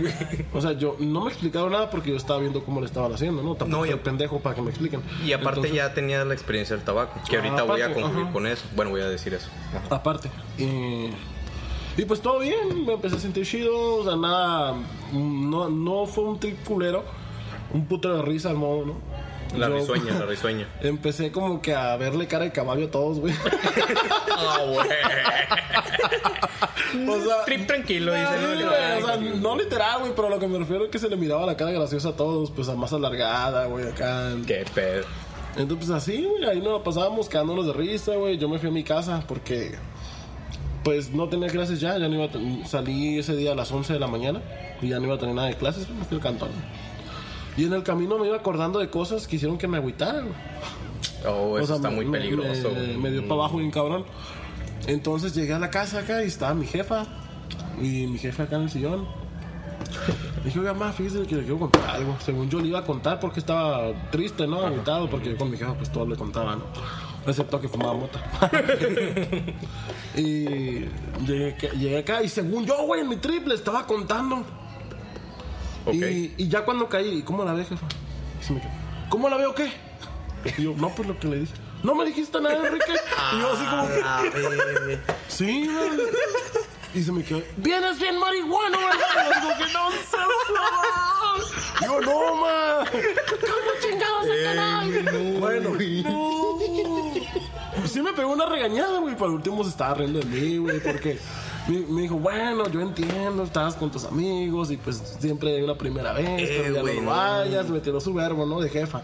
O 0.54 0.62
sea, 0.62 0.74
yo 0.74 0.96
no 1.00 1.22
me 1.26 1.30
explicaron 1.32 1.72
nada 1.72 1.90
porque 1.90 2.10
yo 2.12 2.18
estaba 2.18 2.40
viendo 2.40 2.64
cómo 2.64 2.80
le 2.82 2.86
estaban 2.88 3.14
haciendo, 3.14 3.42
¿no? 3.42 3.56
Tampoco 3.56 3.82
No, 3.82 3.86
y- 3.86 3.90
el 3.90 4.00
pendejo 4.00 4.40
para 4.40 4.56
que 4.56 4.62
me 4.62 4.70
expliquen. 4.70 5.02
Y 5.26 5.34
aparte 5.34 5.60
Entonces- 5.62 5.74
ya 5.74 5.94
tenía 5.94 6.24
la 6.26 6.34
experiencia 6.34 6.76
del 6.76 6.84
tabaco, 6.86 7.20
que 7.30 7.38
Ah, 7.38 7.40
ahorita 7.40 7.64
voy 7.64 7.82
a 7.82 7.94
concluir 7.94 8.24
ajá. 8.26 8.34
con 8.34 8.48
eso. 8.48 8.64
Bueno, 8.76 8.92
voy 8.92 9.02
a 9.02 9.10
decir 9.10 9.34
eso. 9.34 9.50
Aparte. 9.90 10.30
Y, 10.58 11.10
y 12.02 12.06
pues 12.06 12.22
todo 12.22 12.40
bien, 12.40 12.86
me 12.86 12.94
empecé 12.94 13.16
a 13.16 13.20
sentir 13.20 13.46
chido, 13.46 13.96
o 13.96 14.04
sea, 14.04 14.16
nada, 14.16 14.76
no, 15.14 15.70
no 15.70 16.06
fue 16.06 16.24
un 16.26 16.40
trip 16.40 16.64
culero, 16.64 17.04
un 17.74 17.86
puto 17.86 18.14
de 18.16 18.22
risa 18.22 18.50
al 18.50 18.58
modo, 18.58 18.86
¿no? 18.86 18.94
La 19.58 19.68
Yo 19.70 19.76
risueña, 19.78 20.20
la 20.20 20.26
risueña. 20.30 20.68
Empecé 20.82 21.32
como 21.32 21.62
que 21.62 21.74
a 21.74 21.96
verle 21.98 22.28
cara 22.28 22.46
de 22.46 22.52
caballo 22.52 22.86
a 22.88 22.92
todos, 22.92 23.20
güey. 23.20 23.34
Ah, 24.44 24.58
güey. 24.66 24.88
o 27.08 27.24
sea, 27.24 27.46
Trip 27.46 27.68
tranquilo, 27.68 28.14
dice. 28.14 28.28
sí, 28.38 28.44
¿no? 28.64 28.70
güey, 28.70 29.04
o 29.04 29.06
sea, 29.06 29.18
no 29.18 29.56
literal, 29.58 30.00
güey, 30.00 30.14
pero 30.16 30.28
a 30.28 30.30
lo 30.32 30.40
que 30.40 30.48
me 30.48 30.58
refiero 30.58 30.86
es 30.86 30.92
que 30.92 31.00
se 31.00 31.10
le 31.10 31.16
miraba 31.16 31.46
la 31.46 31.56
cara 31.56 31.72
graciosa 31.72 32.10
a 32.10 32.16
todos, 32.16 32.52
pues 32.52 32.68
a 32.70 32.76
más 32.76 32.92
alargada, 32.94 33.66
güey, 33.66 33.88
acá. 33.88 34.32
Qué 34.48 34.66
pedo. 34.74 35.06
Entonces, 35.58 35.78
pues 35.88 35.90
así, 35.92 36.24
güey, 36.26 36.46
ahí 36.46 36.60
nos 36.62 36.82
pasábamos 36.82 37.28
quedándonos 37.30 37.68
de 37.68 37.74
risa, 37.74 38.16
güey. 38.16 38.38
Yo 38.38 38.48
me 38.50 38.58
fui 38.58 38.70
a 38.70 38.72
mi 38.72 38.84
casa 38.84 39.24
porque, 39.28 39.76
pues, 40.84 41.12
no 41.12 41.28
tenía 41.30 41.50
clases 41.50 41.80
ya. 41.80 41.98
Ya 41.98 42.08
no 42.08 42.16
iba 42.16 42.26
a 42.26 42.68
salí 42.68 43.20
ese 43.20 43.36
día 43.36 43.52
a 43.52 43.56
las 43.56 43.72
11 43.72 43.94
de 43.94 44.00
la 44.00 44.08
mañana 44.08 44.42
y 44.82 44.88
ya 44.90 45.00
no 45.00 45.06
iba 45.08 45.16
a 45.16 45.20
tener 45.20 45.36
nada 45.36 45.50
de 45.50 45.56
clases. 45.56 45.90
Me 45.90 46.06
fui 46.06 46.18
al 46.18 46.24
cantón. 46.24 46.50
Y 47.58 47.66
en 47.66 47.74
el 47.74 47.84
camino 47.84 48.18
me 48.18 48.28
iba 48.28 48.38
acordando 48.38 48.80
de 48.80 48.90
cosas 48.90 49.28
que 49.28 49.36
hicieron 49.36 49.58
que 49.58 49.68
me 49.68 49.78
agüitara, 49.78 50.22
güey. 50.22 50.34
Oh, 51.28 51.52
O 51.54 51.58
eso 51.58 51.68
sea, 51.68 51.76
está 51.78 51.90
me- 51.90 51.98
muy 51.98 52.06
peligroso. 52.06 52.72
Me, 52.72 52.98
me 52.98 53.12
dio 53.12 53.22
para 53.24 53.42
abajo 53.42 53.58
bien 53.58 53.72
cabrón. 53.72 54.06
Entonces 54.88 55.36
llegué 55.36 55.54
a 55.54 55.60
la 55.60 55.70
casa 55.70 56.00
acá 56.00 56.24
y 56.24 56.28
estaba 56.28 56.54
mi 56.54 56.66
jefa. 56.66 57.06
Y 57.80 58.08
mi 58.08 58.18
jefe 58.18 58.44
acá 58.44 58.56
en 58.56 58.64
el 58.64 58.70
sillón. 58.70 59.06
Le 60.40 60.46
dije, 60.46 60.60
oiga, 60.60 60.74
ma, 60.74 60.92
fíjese 60.92 61.22
que 61.28 61.36
le 61.36 61.42
quiero 61.42 61.60
contar 61.60 61.88
algo. 61.90 62.16
Según 62.26 62.50
yo 62.50 62.60
le 62.60 62.68
iba 62.70 62.80
a 62.80 62.84
contar 62.84 63.20
porque 63.20 63.40
estaba 63.40 63.92
triste, 64.12 64.48
¿no? 64.48 64.62
Agüitado, 64.66 65.10
porque 65.10 65.30
yo 65.32 65.38
con 65.38 65.52
mi 65.52 65.58
jefa 65.58 65.74
pues 65.76 65.92
todo 65.92 66.06
le 66.08 66.16
contaba, 66.16 66.56
¿no? 66.56 66.64
Excepto 67.28 67.62
que 67.62 67.68
fumaba 67.68 67.94
mota. 67.94 68.20
y 70.16 70.86
llegué, 71.26 71.56
llegué 71.78 71.98
acá 72.00 72.24
y 72.24 72.30
según 72.30 72.66
yo, 72.66 72.84
güey, 72.86 73.02
en 73.02 73.10
mi 73.10 73.18
triple 73.18 73.54
estaba 73.54 73.86
contando. 73.86 74.44
Ok. 75.86 75.94
Y, 75.94 76.34
y 76.38 76.48
ya 76.48 76.64
cuando 76.66 76.88
caí, 76.88 77.20
¿y 77.20 77.22
¿cómo 77.24 77.44
la 77.44 77.54
ve, 77.54 77.66
jefa? 77.66 77.86
Y 78.40 78.44
se 78.44 78.54
me 78.54 78.62
quedó, 78.62 78.72
¿Cómo 79.10 79.30
la 79.30 79.38
veo 79.38 79.54
qué? 79.56 79.72
Y 80.58 80.64
yo, 80.64 80.74
no, 80.78 80.90
pues 80.90 81.08
lo 81.08 81.20
que 81.20 81.28
le 81.28 81.40
dije. 81.40 81.54
No 81.84 81.96
me 81.96 82.06
dijiste 82.06 82.40
nada, 82.40 82.68
Enrique. 82.68 82.94
Y 83.36 83.40
yo 83.40 83.52
así 83.54 83.66
como 83.66 83.88
que, 83.88 84.02
A 84.06 84.22
ver. 84.22 85.00
sí, 85.28 85.68
güey. 85.68 85.90
Y 86.94 87.04
se 87.04 87.12
me 87.12 87.24
quedó, 87.24 87.42
vienes 87.58 88.00
bien 88.00 88.20
marihuano, 88.20 88.78
¿verdad? 88.78 89.32
Y 89.40 89.48
yo 89.48 89.66
que 89.66 89.74
no 89.74 89.92
seas. 90.10 90.28
Digo, 91.80 92.02
no, 92.02 92.36
ma. 92.36 92.84
¿Cómo 92.92 93.72
chingados 93.82 94.28
el 94.28 94.44
canal? 94.44 95.40
Bueno, 95.40 95.70
no. 96.04 97.88
Sí 97.88 98.02
me 98.02 98.14
pegó 98.14 98.32
una 98.34 98.46
regañada, 98.46 99.00
güey. 99.00 99.16
Por 99.16 99.30
último 99.32 99.64
se 99.64 99.70
estaba 99.72 99.96
riendo 99.96 100.20
de 100.20 100.26
mí, 100.26 100.58
güey, 100.58 100.80
porque 100.80 101.18
me, 101.68 102.02
dijo, 102.02 102.16
bueno, 102.16 102.68
yo 102.70 102.82
entiendo, 102.82 103.44
estabas 103.44 103.76
con 103.76 103.92
tus 103.92 104.06
amigos 104.06 104.72
y 104.72 104.78
pues 104.78 105.02
siempre 105.20 105.56
hay 105.56 105.62
una 105.62 105.76
primera 105.76 106.14
vez, 106.14 106.50
Eh, 106.50 106.62
pero 106.64 106.86
ya 106.86 106.94
no 106.96 107.02
no. 107.02 107.10
vayas, 107.12 107.70
me 107.70 107.80
tiró 107.80 108.00
su 108.00 108.14
verbo, 108.14 108.46
¿no? 108.46 108.60
De 108.60 108.70
jefa. 108.70 109.02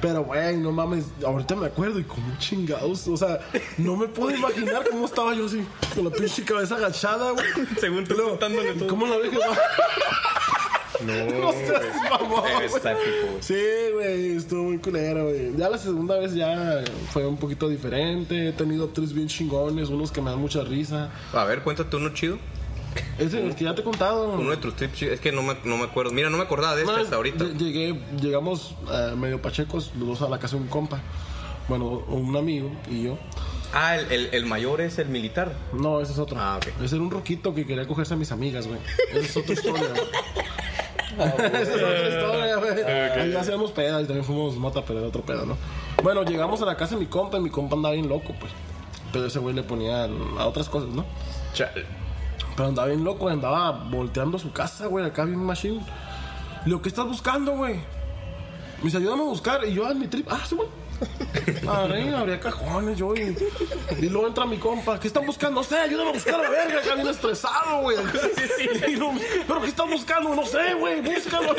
Pero, 0.00 0.24
güey, 0.24 0.56
no 0.56 0.72
mames, 0.72 1.04
ahorita 1.24 1.54
me 1.54 1.66
acuerdo 1.66 2.00
y 2.00 2.02
como 2.04 2.36
chingados, 2.38 3.06
o 3.06 3.16
sea, 3.16 3.38
no 3.78 3.96
me 3.96 4.08
puedo 4.08 4.34
imaginar 4.36 4.82
cómo 4.90 5.06
estaba 5.06 5.32
yo 5.32 5.46
así, 5.46 5.64
con 5.94 6.04
la 6.04 6.10
pinche 6.10 6.44
cabeza 6.44 6.74
agachada, 6.74 7.30
güey. 7.30 7.46
Según 7.80 8.04
tú 8.04 8.16
contándole 8.16 8.74
todo. 8.74 8.88
¿Cómo 8.88 9.06
la? 9.06 9.16
No, 11.06 11.40
No 11.40 11.52
seas 11.52 11.82
mamón. 12.10 12.44
Está 12.64 12.94
tipo. 12.94 13.38
Sí, 13.40 13.54
güey, 13.94 14.36
estuvo 14.36 14.64
muy 14.64 14.78
culero, 14.78 15.24
güey. 15.24 15.56
Ya 15.56 15.68
la 15.68 15.78
segunda 15.78 16.18
vez 16.18 16.34
ya 16.34 16.82
fue 17.12 17.26
un 17.26 17.36
poquito 17.36 17.68
diferente. 17.68 18.48
He 18.48 18.52
tenido 18.52 18.88
tres 18.88 19.12
bien 19.12 19.28
chingones, 19.28 19.88
unos 19.88 20.10
que 20.12 20.20
me 20.20 20.30
dan 20.30 20.38
mucha 20.40 20.62
risa. 20.64 21.10
A 21.32 21.44
ver, 21.44 21.62
cuéntate 21.62 21.96
uno 21.96 22.10
chido. 22.14 22.38
Ese 23.18 23.42
el 23.44 23.54
que 23.54 23.64
ya 23.64 23.74
te 23.74 23.80
he 23.80 23.84
contado. 23.84 24.34
Uno 24.34 24.50
de 24.50 24.58
tus 24.58 24.76
tips 24.76 24.92
chidos. 24.94 25.14
Es 25.14 25.20
que 25.20 25.32
no 25.32 25.42
me, 25.42 25.56
no 25.64 25.76
me 25.78 25.84
acuerdo. 25.84 26.12
Mira, 26.12 26.28
no 26.28 26.36
me 26.36 26.42
acordaba 26.42 26.74
de 26.76 26.82
este 26.82 26.94
No, 26.94 27.00
hasta 27.00 27.16
ahorita. 27.16 27.44
ll- 27.44 27.56
Llegué, 27.56 27.98
llegamos 28.20 28.74
eh, 28.92 29.14
medio 29.16 29.40
pachecos, 29.40 29.92
los 29.98 30.08
dos 30.08 30.22
a 30.22 30.28
la 30.28 30.38
casa 30.38 30.56
de 30.56 30.62
un 30.62 30.68
compa. 30.68 31.00
Bueno, 31.68 31.86
un 32.08 32.36
amigo 32.36 32.70
y 32.90 33.04
yo. 33.04 33.18
Ah, 33.72 33.96
el, 33.96 34.12
el, 34.12 34.28
el 34.32 34.44
mayor 34.44 34.82
es 34.82 34.98
el 34.98 35.08
militar. 35.08 35.54
No, 35.72 36.02
ese 36.02 36.12
es 36.12 36.18
otro. 36.18 36.36
Ah, 36.38 36.58
ok. 36.58 36.82
Ese 36.84 36.96
era 36.96 37.02
un 37.04 37.10
roquito 37.10 37.54
que 37.54 37.64
quería 37.64 37.86
cogerse 37.86 38.12
a 38.12 38.16
mis 38.18 38.30
amigas, 38.30 38.66
güey. 38.66 38.78
Esa 39.12 39.20
es 39.20 39.36
otra 39.38 39.54
historia. 39.54 39.86
Esa 41.38 41.60
es 41.60 41.82
otra 41.82 42.08
historia, 42.08 42.56
güey. 42.56 42.82
Ahí 42.84 43.34
hacíamos 43.34 43.72
pedas 43.72 44.02
y 44.02 44.06
también 44.06 44.24
fuimos 44.24 44.56
mota, 44.56 44.82
pero 44.84 44.98
era 45.00 45.08
otro 45.08 45.22
pedo, 45.22 45.46
¿no? 45.46 45.56
Bueno, 46.02 46.22
llegamos 46.24 46.60
a 46.62 46.66
la 46.66 46.76
casa 46.76 46.94
de 46.94 47.00
mi 47.00 47.06
compa 47.06 47.38
y 47.38 47.40
mi 47.40 47.50
compa 47.50 47.76
andaba 47.76 47.94
bien 47.94 48.08
loco, 48.08 48.34
pues. 48.38 48.52
Pero 49.12 49.26
ese 49.26 49.38
güey 49.38 49.54
le 49.54 49.62
ponía 49.62 50.04
a 50.04 50.46
otras 50.46 50.68
cosas, 50.68 50.88
¿no? 50.90 51.04
Chale. 51.52 51.84
Pero 52.56 52.68
andaba 52.68 52.88
bien 52.88 53.04
loco, 53.04 53.28
andaba 53.28 53.70
volteando 53.70 54.38
su 54.38 54.52
casa, 54.52 54.86
güey, 54.86 55.04
acá 55.04 55.24
bien 55.24 55.42
machine. 55.44 55.80
Lo 56.66 56.80
que 56.80 56.88
estás 56.88 57.06
buscando, 57.06 57.56
güey. 57.56 57.74
Me 58.78 58.84
dice, 58.84 58.98
ayúdame 58.98 59.22
a 59.22 59.26
buscar. 59.26 59.64
Y 59.66 59.74
yo, 59.74 59.90
en 59.90 59.98
mi 59.98 60.08
trip, 60.08 60.26
ah, 60.30 60.40
sí, 60.44 60.54
güey. 60.54 60.68
Ahí 61.68 62.08
habría 62.08 62.40
cajones, 62.40 62.98
yo. 62.98 63.14
Y, 63.14 63.36
y 64.00 64.08
luego 64.08 64.28
entra 64.28 64.44
mi 64.46 64.58
compa. 64.58 64.98
¿Qué 65.00 65.06
están 65.08 65.24
buscando? 65.26 65.60
No 65.60 65.64
sé, 65.64 65.78
ayúdame 65.78 66.10
a 66.10 66.12
buscar 66.12 66.34
a 66.34 66.42
la 66.42 66.50
verga. 66.50 66.80
Acá 66.80 66.94
viene 66.94 67.10
estresado, 67.10 67.82
güey. 67.82 67.96
No, 68.98 69.12
¿Pero 69.46 69.60
qué 69.60 69.68
están 69.68 69.90
buscando? 69.90 70.34
No 70.34 70.44
sé, 70.44 70.74
güey. 70.74 71.00
Búscalo. 71.00 71.54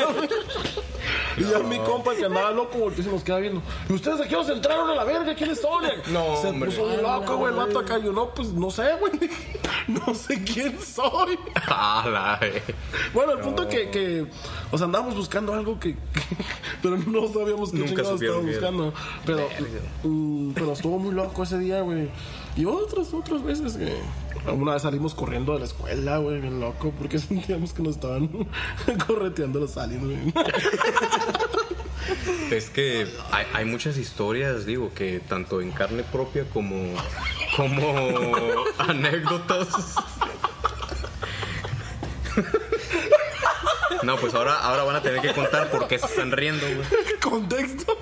Y 1.36 1.42
ya 1.44 1.58
mi 1.58 1.78
compa, 1.80 2.14
que 2.14 2.24
andaba 2.24 2.50
loco, 2.52 2.78
porque 2.78 3.02
se 3.02 3.10
nos 3.10 3.24
queda 3.24 3.38
viendo. 3.38 3.60
¿Y 3.88 3.92
ustedes 3.92 4.20
aquí 4.20 4.32
nos 4.34 4.48
entraron 4.48 4.88
a 4.90 4.94
la 4.94 5.04
verga? 5.04 5.34
¿Quiénes 5.34 5.60
son? 5.60 5.82
No, 6.12 6.40
Se 6.40 6.48
hombre. 6.48 6.70
puso 6.70 6.96
loco, 7.02 7.36
güey. 7.36 7.52
El 7.52 7.58
vato 7.58 7.78
acá. 7.80 7.98
Yo, 7.98 8.12
no, 8.12 8.30
pues 8.34 8.48
no 8.50 8.70
sé, 8.70 8.84
güey. 9.00 9.12
No 9.86 10.14
sé 10.14 10.42
quién 10.42 10.78
soy. 10.80 11.38
Ah, 11.66 12.06
la, 12.10 12.46
eh. 12.46 12.62
Bueno, 13.12 13.32
el 13.32 13.40
punto 13.40 13.68
que, 13.68 13.90
que, 13.90 14.26
o 14.70 14.78
sea, 14.78 14.86
andábamos 14.86 15.14
buscando 15.14 15.52
algo 15.52 15.78
que, 15.78 15.92
que- 15.94 15.98
pero 16.82 16.96
no 16.96 17.28
sabíamos 17.28 17.70
qué 17.70 17.78
Nunca 17.78 18.00
estábamos 18.02 18.46
buscando. 18.46 18.94
Pero, 19.26 19.33
mm, 20.02 20.52
pero 20.52 20.72
estuvo 20.72 20.98
muy 20.98 21.14
loco 21.14 21.42
ese 21.42 21.58
día, 21.58 21.80
güey. 21.80 22.08
Y 22.56 22.64
otras, 22.64 23.12
otras 23.12 23.42
veces 23.42 23.74
que 23.74 23.96
una 24.50 24.74
vez 24.74 24.82
salimos 24.82 25.14
corriendo 25.14 25.54
de 25.54 25.60
la 25.60 25.64
escuela, 25.64 26.18
güey, 26.18 26.40
bien 26.40 26.60
loco, 26.60 26.92
porque 26.98 27.18
sentíamos 27.20 27.72
que 27.72 27.82
nos 27.82 27.96
estaban 27.96 28.28
correteando 29.06 29.60
los 29.60 29.76
aliens, 29.76 30.04
güey. 30.04 30.18
Es 32.50 32.68
que 32.68 33.06
hay, 33.32 33.46
hay 33.54 33.64
muchas 33.64 33.96
historias, 33.96 34.66
digo, 34.66 34.92
que 34.94 35.20
tanto 35.20 35.62
en 35.62 35.72
carne 35.72 36.02
propia 36.04 36.44
como, 36.44 36.76
como 37.56 37.94
anécdotas. 38.78 39.96
No, 44.02 44.16
pues 44.18 44.34
ahora, 44.34 44.58
ahora 44.58 44.84
van 44.84 44.96
a 44.96 45.02
tener 45.02 45.22
que 45.22 45.32
contar 45.32 45.70
por 45.70 45.88
qué 45.88 45.98
se 45.98 46.04
están 46.04 46.30
riendo, 46.30 46.66
güey. 46.66 46.86
Contexto. 47.20 47.96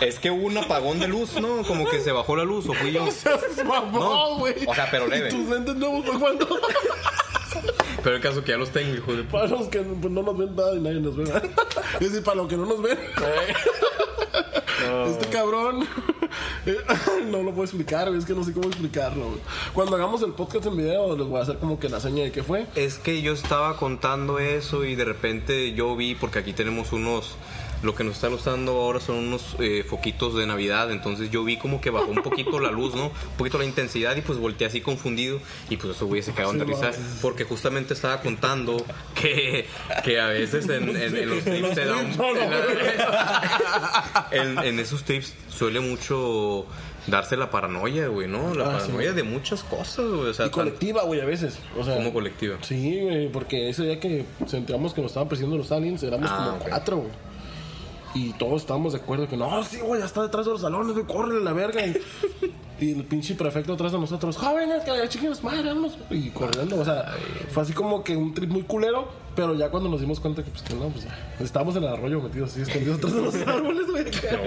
Es 0.00 0.18
que 0.18 0.30
hubo 0.30 0.46
un 0.46 0.56
apagón 0.56 0.98
de 0.98 1.08
luz, 1.08 1.40
¿no? 1.40 1.62
Como 1.64 1.88
que 1.88 2.00
se 2.00 2.12
bajó 2.12 2.36
la 2.36 2.44
luz, 2.44 2.68
o 2.68 2.72
fui 2.72 2.92
yo. 2.92 3.06
Se 3.54 3.64
mamó, 3.64 3.98
No, 3.98 4.38
güey. 4.38 4.54
o 4.66 4.74
sea, 4.74 4.88
pero 4.90 5.06
leve. 5.06 5.28
¿Y 5.28 5.32
tus 5.32 5.48
lentes 5.48 5.74
nuevos? 5.76 6.04
Pero 8.04 8.14
el 8.14 8.22
caso 8.22 8.44
que 8.44 8.52
ya 8.52 8.58
los 8.58 8.70
tengo, 8.70 8.94
hijo 8.94 9.12
de. 9.12 9.24
Para 9.24 9.48
los 9.48 9.66
que 9.68 9.80
pues, 9.80 10.12
no 10.12 10.22
nos 10.22 10.38
ven 10.38 10.54
nada 10.54 10.76
y 10.76 10.80
nadie 10.80 11.00
nos 11.00 11.16
ve. 11.16 11.24
¿verdad? 11.24 11.44
Es 11.94 12.10
decir, 12.10 12.22
para 12.22 12.36
los 12.36 12.48
que 12.48 12.56
no 12.56 12.64
nos 12.64 12.80
ven. 12.80 12.96
Este 15.08 15.26
cabrón. 15.26 15.86
No 17.26 17.42
lo 17.42 17.50
puedo 17.50 17.64
explicar. 17.64 18.08
Es 18.14 18.24
que 18.24 18.34
no 18.34 18.44
sé 18.44 18.52
cómo 18.52 18.68
explicarlo, 18.68 19.24
güey. 19.30 19.40
Cuando 19.74 19.96
hagamos 19.96 20.22
el 20.22 20.32
podcast 20.32 20.66
en 20.66 20.76
video, 20.76 21.16
les 21.16 21.26
voy 21.26 21.40
a 21.40 21.42
hacer 21.42 21.58
como 21.58 21.80
que 21.80 21.88
la 21.88 21.98
seña 22.00 22.22
de 22.22 22.30
qué 22.30 22.42
fue. 22.42 22.66
Es 22.76 22.98
que 22.98 23.20
yo 23.20 23.32
estaba 23.32 23.76
contando 23.76 24.38
eso 24.38 24.84
y 24.84 24.94
de 24.94 25.04
repente 25.04 25.72
yo 25.72 25.96
vi, 25.96 26.14
porque 26.14 26.38
aquí 26.38 26.52
tenemos 26.52 26.92
unos, 26.92 27.36
lo 27.82 27.94
que 27.94 28.02
nos 28.04 28.14
están 28.16 28.32
usando 28.32 28.72
ahora 28.72 28.98
son 29.00 29.16
unos 29.16 29.54
eh, 29.60 29.84
foquitos 29.88 30.34
de 30.34 30.46
Navidad, 30.46 30.90
entonces 30.90 31.30
yo 31.30 31.44
vi 31.44 31.56
como 31.58 31.80
que 31.80 31.90
bajó 31.90 32.06
un 32.10 32.22
poquito 32.22 32.58
la 32.58 32.70
luz, 32.70 32.94
¿no? 32.94 33.06
Un 33.06 33.36
poquito 33.36 33.56
la 33.58 33.64
intensidad 33.64 34.16
y 34.16 34.20
pues 34.20 34.38
volteé 34.38 34.66
así 34.66 34.80
confundido 34.80 35.38
y 35.70 35.76
pues 35.76 35.94
esos 35.94 36.08
güeyes 36.08 36.26
se 36.26 36.32
cagaron 36.32 36.58
de 36.58 36.64
risa 36.64 36.90
porque 37.22 37.44
justamente 37.44 37.94
estaba 37.94 38.20
contando 38.20 38.84
que, 39.14 39.66
que 40.04 40.20
a 40.20 40.26
veces 40.26 40.68
en, 40.68 40.88
en- 40.96 41.16
en 41.16 41.28
los 41.30 41.44
trips 41.44 41.74
te 41.74 41.84
da 41.84 41.96
un... 41.96 42.08
En, 44.30 44.58
en 44.58 44.78
esos 44.78 45.04
trips 45.04 45.34
suele 45.48 45.80
mucho 45.80 46.66
darse 47.06 47.36
la 47.36 47.50
paranoia, 47.50 48.08
güey, 48.08 48.28
¿no? 48.28 48.54
La 48.54 48.64
Ah, 48.76 48.80
sí. 48.80 48.86
paranoia 48.88 49.12
de 49.12 49.22
muchas 49.22 49.62
cosas, 49.62 50.06
güey. 50.06 50.28
O 50.30 50.34
sea, 50.34 50.46
Y 50.46 50.50
colectiva, 50.50 51.02
güey, 51.04 51.20
a 51.20 51.24
veces. 51.24 51.58
O 51.78 51.84
sea, 51.84 51.96
como 51.96 52.12
colectiva. 52.12 52.56
Sí, 52.62 53.00
güey, 53.02 53.28
porque 53.30 53.70
ese 53.70 53.84
día 53.84 54.00
que 54.00 54.24
sentíamos 54.46 54.92
que 54.94 55.00
nos 55.00 55.10
estaban 55.12 55.28
persiguiendo 55.28 55.56
los 55.56 55.72
aliens, 55.72 56.02
éramos 56.02 56.28
Ah, 56.30 56.36
como 56.50 56.56
ok. 56.58 56.68
cuatro, 56.68 56.96
güey. 56.98 57.10
Y 58.14 58.32
todos 58.34 58.62
estábamos 58.62 58.92
de 58.92 59.00
acuerdo 59.00 59.28
que 59.28 59.36
no, 59.36 59.62
sí, 59.64 59.78
güey, 59.80 60.00
ya 60.00 60.06
está 60.06 60.22
detrás 60.22 60.46
de 60.46 60.52
los 60.52 60.60
salones, 60.60 60.94
güey, 60.94 61.06
córrele 61.06 61.44
la 61.44 61.52
verga. 61.52 61.80
Y, 61.86 62.92
el 62.92 63.04
pinche 63.04 63.34
prefecto 63.34 63.72
atrás 63.72 63.92
de 63.92 63.98
nosotros, 63.98 64.36
jóvenes, 64.36 64.84
que 64.84 65.08
chiquillos, 65.08 65.42
madre, 65.42 65.68
vámonos. 65.68 65.98
Y 66.10 66.30
corriendo, 66.30 66.80
o 66.80 66.84
sea, 66.84 67.12
fue 67.50 67.64
así 67.64 67.72
como 67.72 68.04
que 68.04 68.16
un 68.16 68.32
trip 68.34 68.50
muy 68.50 68.62
culero, 68.62 69.08
pero 69.38 69.54
ya 69.54 69.68
cuando 69.70 69.88
nos 69.88 70.00
dimos 70.00 70.18
cuenta 70.18 70.42
que, 70.42 70.50
pues, 70.50 70.62
que 70.64 70.74
no, 70.74 70.88
pues, 70.88 71.04
ya, 71.04 71.16
estábamos 71.38 71.76
en 71.76 71.84
el 71.84 71.90
arroyo 71.90 72.20
metidos 72.20 72.50
así, 72.50 72.62
escondidos 72.62 72.96
atrás 72.98 73.14
de 73.14 73.22
los 73.22 73.34
árboles, 73.46 73.86
güey. 73.86 74.04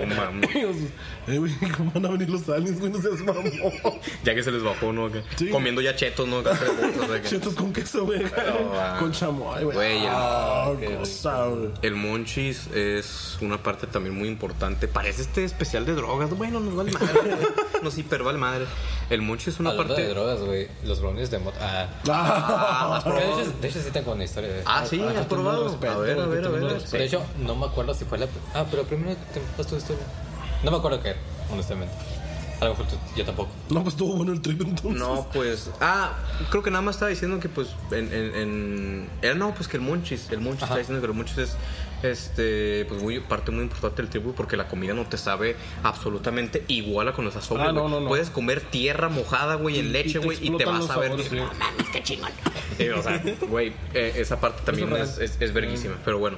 No 0.07 0.15
mames. 0.15 0.49
Eh, 1.27 1.37
güey, 1.37 1.53
¿cómo 1.77 1.91
van 1.93 2.05
a 2.07 2.09
venir 2.09 2.29
los 2.29 2.49
aliens, 2.49 2.79
güey? 2.79 2.91
No 2.91 2.99
seas 3.01 3.19
mamón. 3.21 3.45
Ya 4.25 4.33
que 4.35 4.41
se 4.43 4.51
les 4.51 4.63
bajó, 4.63 4.91
¿no? 4.91 5.09
Sí. 5.37 5.49
Comiendo 5.49 5.79
ya 5.81 5.95
chetos, 5.95 6.27
¿no? 6.27 6.41
Chetos 7.23 7.53
con 7.53 7.71
queso, 7.71 8.05
güey. 8.05 8.21
con 8.99 9.11
chamoy, 9.11 9.63
güey. 9.63 9.75
Güey, 9.75 9.97
el- 10.03 10.09
Ah, 10.11 10.71
qué 10.79 10.95
cosa, 10.95 11.45
güey. 11.47 11.69
El 11.83 11.95
monchis 11.95 12.67
es 12.73 13.37
una 13.41 13.61
parte 13.61 13.87
también 13.87 14.17
muy 14.17 14.27
importante. 14.27 14.87
Parece 14.87 15.21
este 15.21 15.43
especial 15.45 15.85
de 15.85 15.93
drogas. 15.93 16.29
Bueno, 16.37 16.59
nos 16.59 16.75
vale 16.75 16.91
madre. 16.91 17.37
Nos 17.83 17.97
hiper 17.97 18.23
vale 18.23 18.37
madre. 18.39 18.65
El 19.09 19.21
monchis 19.21 19.49
es 19.49 19.59
una 19.59 19.69
Hablando 19.71 19.93
parte. 19.93 20.07
de 20.07 20.13
drogas, 20.13 20.41
güey, 20.41 20.67
los 20.83 20.99
brownies 21.01 21.29
de 21.31 21.39
mota. 21.39 21.57
Ah, 21.61 21.89
Ah, 22.09 22.95
¿has 22.97 23.03
Pero 23.03 23.15
de, 23.15 23.21
hecho, 23.43 23.51
de 23.61 23.67
hecho, 23.67 23.79
sí 23.81 23.91
tengo 23.91 24.13
una 24.13 24.23
historia 24.23 24.49
de 24.51 24.61
Ah, 24.65 24.80
sí, 24.85 24.99
Hay 25.01 25.13
que 25.13 25.19
has 25.19 25.25
probado. 25.27 25.65
respeto, 25.69 25.93
a 25.93 25.97
ver, 25.97 26.19
a 26.19 26.25
ver, 26.27 26.45
a 26.45 26.49
ver. 26.49 26.63
respeto. 26.63 26.97
De 26.97 27.05
hecho, 27.05 27.21
no 27.45 27.55
me 27.55 27.65
acuerdo 27.65 27.93
si 27.93 28.05
fue 28.05 28.17
la. 28.17 28.27
Ah, 28.53 28.65
pero 28.69 28.83
primero 28.83 29.15
te 29.33 29.41
vas 29.57 29.67
tu 29.67 29.75
historia. 29.75 30.03
No 30.63 30.71
me 30.71 30.77
acuerdo 30.77 31.01
qué 31.01 31.09
era, 31.09 31.19
honestamente. 31.51 31.93
A 32.59 32.65
lo 32.65 32.71
mejor 32.71 32.85
tú, 32.87 32.95
yo 33.15 33.25
tampoco. 33.25 33.49
No, 33.69 33.81
pues 33.81 33.93
estuvo 33.95 34.15
bueno 34.17 34.33
el 34.33 34.41
trip 34.41 34.61
entonces. 34.61 34.99
No, 34.99 35.27
pues. 35.33 35.71
Ah, 35.81 36.13
creo 36.51 36.61
que 36.61 36.69
nada 36.69 36.83
más 36.83 36.95
estaba 36.95 37.09
diciendo 37.09 37.39
que, 37.39 37.49
pues. 37.49 37.69
En. 37.91 38.13
en, 38.13 38.35
en- 38.35 39.09
eh, 39.23 39.33
no, 39.35 39.53
pues 39.55 39.67
que 39.67 39.77
el 39.77 39.83
monchis. 39.83 40.29
El 40.29 40.41
monchis 40.41 40.63
Ajá. 40.63 40.73
está 40.73 40.79
diciendo 40.79 41.01
que 41.01 41.07
el 41.11 41.17
monchis 41.17 41.37
es. 41.39 41.55
Este. 42.03 42.85
Pues 42.85 43.01
muy 43.01 43.19
parte 43.19 43.51
muy 43.51 43.63
importante 43.63 44.01
del 44.01 44.09
tribu 44.09 44.33
porque 44.33 44.57
la 44.57 44.67
comida 44.67 44.93
no 44.93 45.05
te 45.05 45.17
sabe 45.17 45.55
absolutamente 45.83 46.63
igual 46.67 47.07
a 47.07 47.13
cuando 47.13 47.29
estás 47.29 47.45
sobrio. 47.45 47.69
Ah, 47.69 47.71
no, 47.71 47.87
no, 47.89 47.99
no. 47.99 48.07
Puedes 48.07 48.29
comer 48.29 48.61
tierra 48.61 49.09
mojada, 49.09 49.55
güey, 49.55 49.79
en 49.79 49.91
leche, 49.91 50.19
güey, 50.19 50.37
y 50.41 50.55
te 50.57 50.65
vas 50.65 50.89
a 50.89 50.97
ver. 50.97 51.09
sabores. 51.09 51.31
No 51.31 51.45
mames, 51.45 51.87
qué 51.91 52.03
chingón. 52.03 52.31
Sí, 52.77 52.89
o 52.89 53.01
sea, 53.01 53.23
güey, 53.49 53.73
eh, 53.93 54.13
esa 54.17 54.39
parte 54.39 54.61
también 54.63 54.91
es, 54.93 55.17
es 55.17 55.31
es, 55.31 55.37
es 55.41 55.53
verguísima. 55.53 55.95
Pero 56.03 56.19
bueno. 56.19 56.37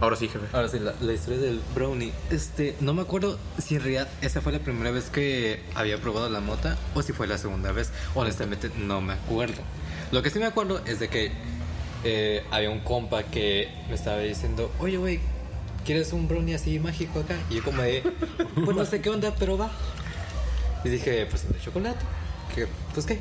Ahora 0.00 0.16
sí, 0.16 0.28
jefe. 0.28 0.44
Ahora 0.52 0.68
sí, 0.68 0.80
la, 0.80 0.92
la 1.00 1.12
historia 1.12 1.38
del 1.40 1.60
brownie. 1.74 2.12
Este, 2.30 2.76
no 2.80 2.92
me 2.94 3.02
acuerdo 3.02 3.38
si 3.58 3.76
en 3.76 3.82
realidad 3.82 4.08
esa 4.20 4.40
fue 4.40 4.52
la 4.52 4.58
primera 4.58 4.90
vez 4.90 5.08
que 5.08 5.62
había 5.74 5.98
probado 5.98 6.28
la 6.28 6.40
mota 6.40 6.76
o 6.94 7.02
si 7.02 7.12
fue 7.12 7.26
la 7.26 7.38
segunda 7.38 7.72
vez. 7.72 7.92
Honestamente, 8.14 8.70
no 8.76 9.00
me 9.00 9.14
acuerdo. 9.14 9.62
Lo 10.10 10.22
que 10.22 10.30
sí 10.30 10.38
me 10.38 10.46
acuerdo 10.46 10.80
es 10.84 11.00
de 11.00 11.08
que 11.08 11.32
eh, 12.04 12.42
había 12.50 12.70
un 12.70 12.80
compa 12.80 13.22
que 13.24 13.68
me 13.88 13.94
estaba 13.94 14.18
diciendo, 14.18 14.70
oye, 14.78 14.96
güey, 14.96 15.20
¿quieres 15.84 16.12
un 16.12 16.28
brownie 16.28 16.54
así 16.54 16.78
mágico 16.78 17.20
acá? 17.20 17.36
Y 17.50 17.56
yo 17.56 17.64
como 17.64 17.82
de, 17.82 18.02
pues 18.64 18.76
no 18.76 18.84
sé 18.84 19.00
qué 19.00 19.10
onda, 19.10 19.34
pero 19.38 19.56
va. 19.58 19.70
Y 20.84 20.88
dije, 20.90 21.26
pues 21.26 21.48
de 21.50 21.58
chocolate. 21.60 22.04
Que, 22.54 22.66
pues 22.92 23.06
qué. 23.06 23.20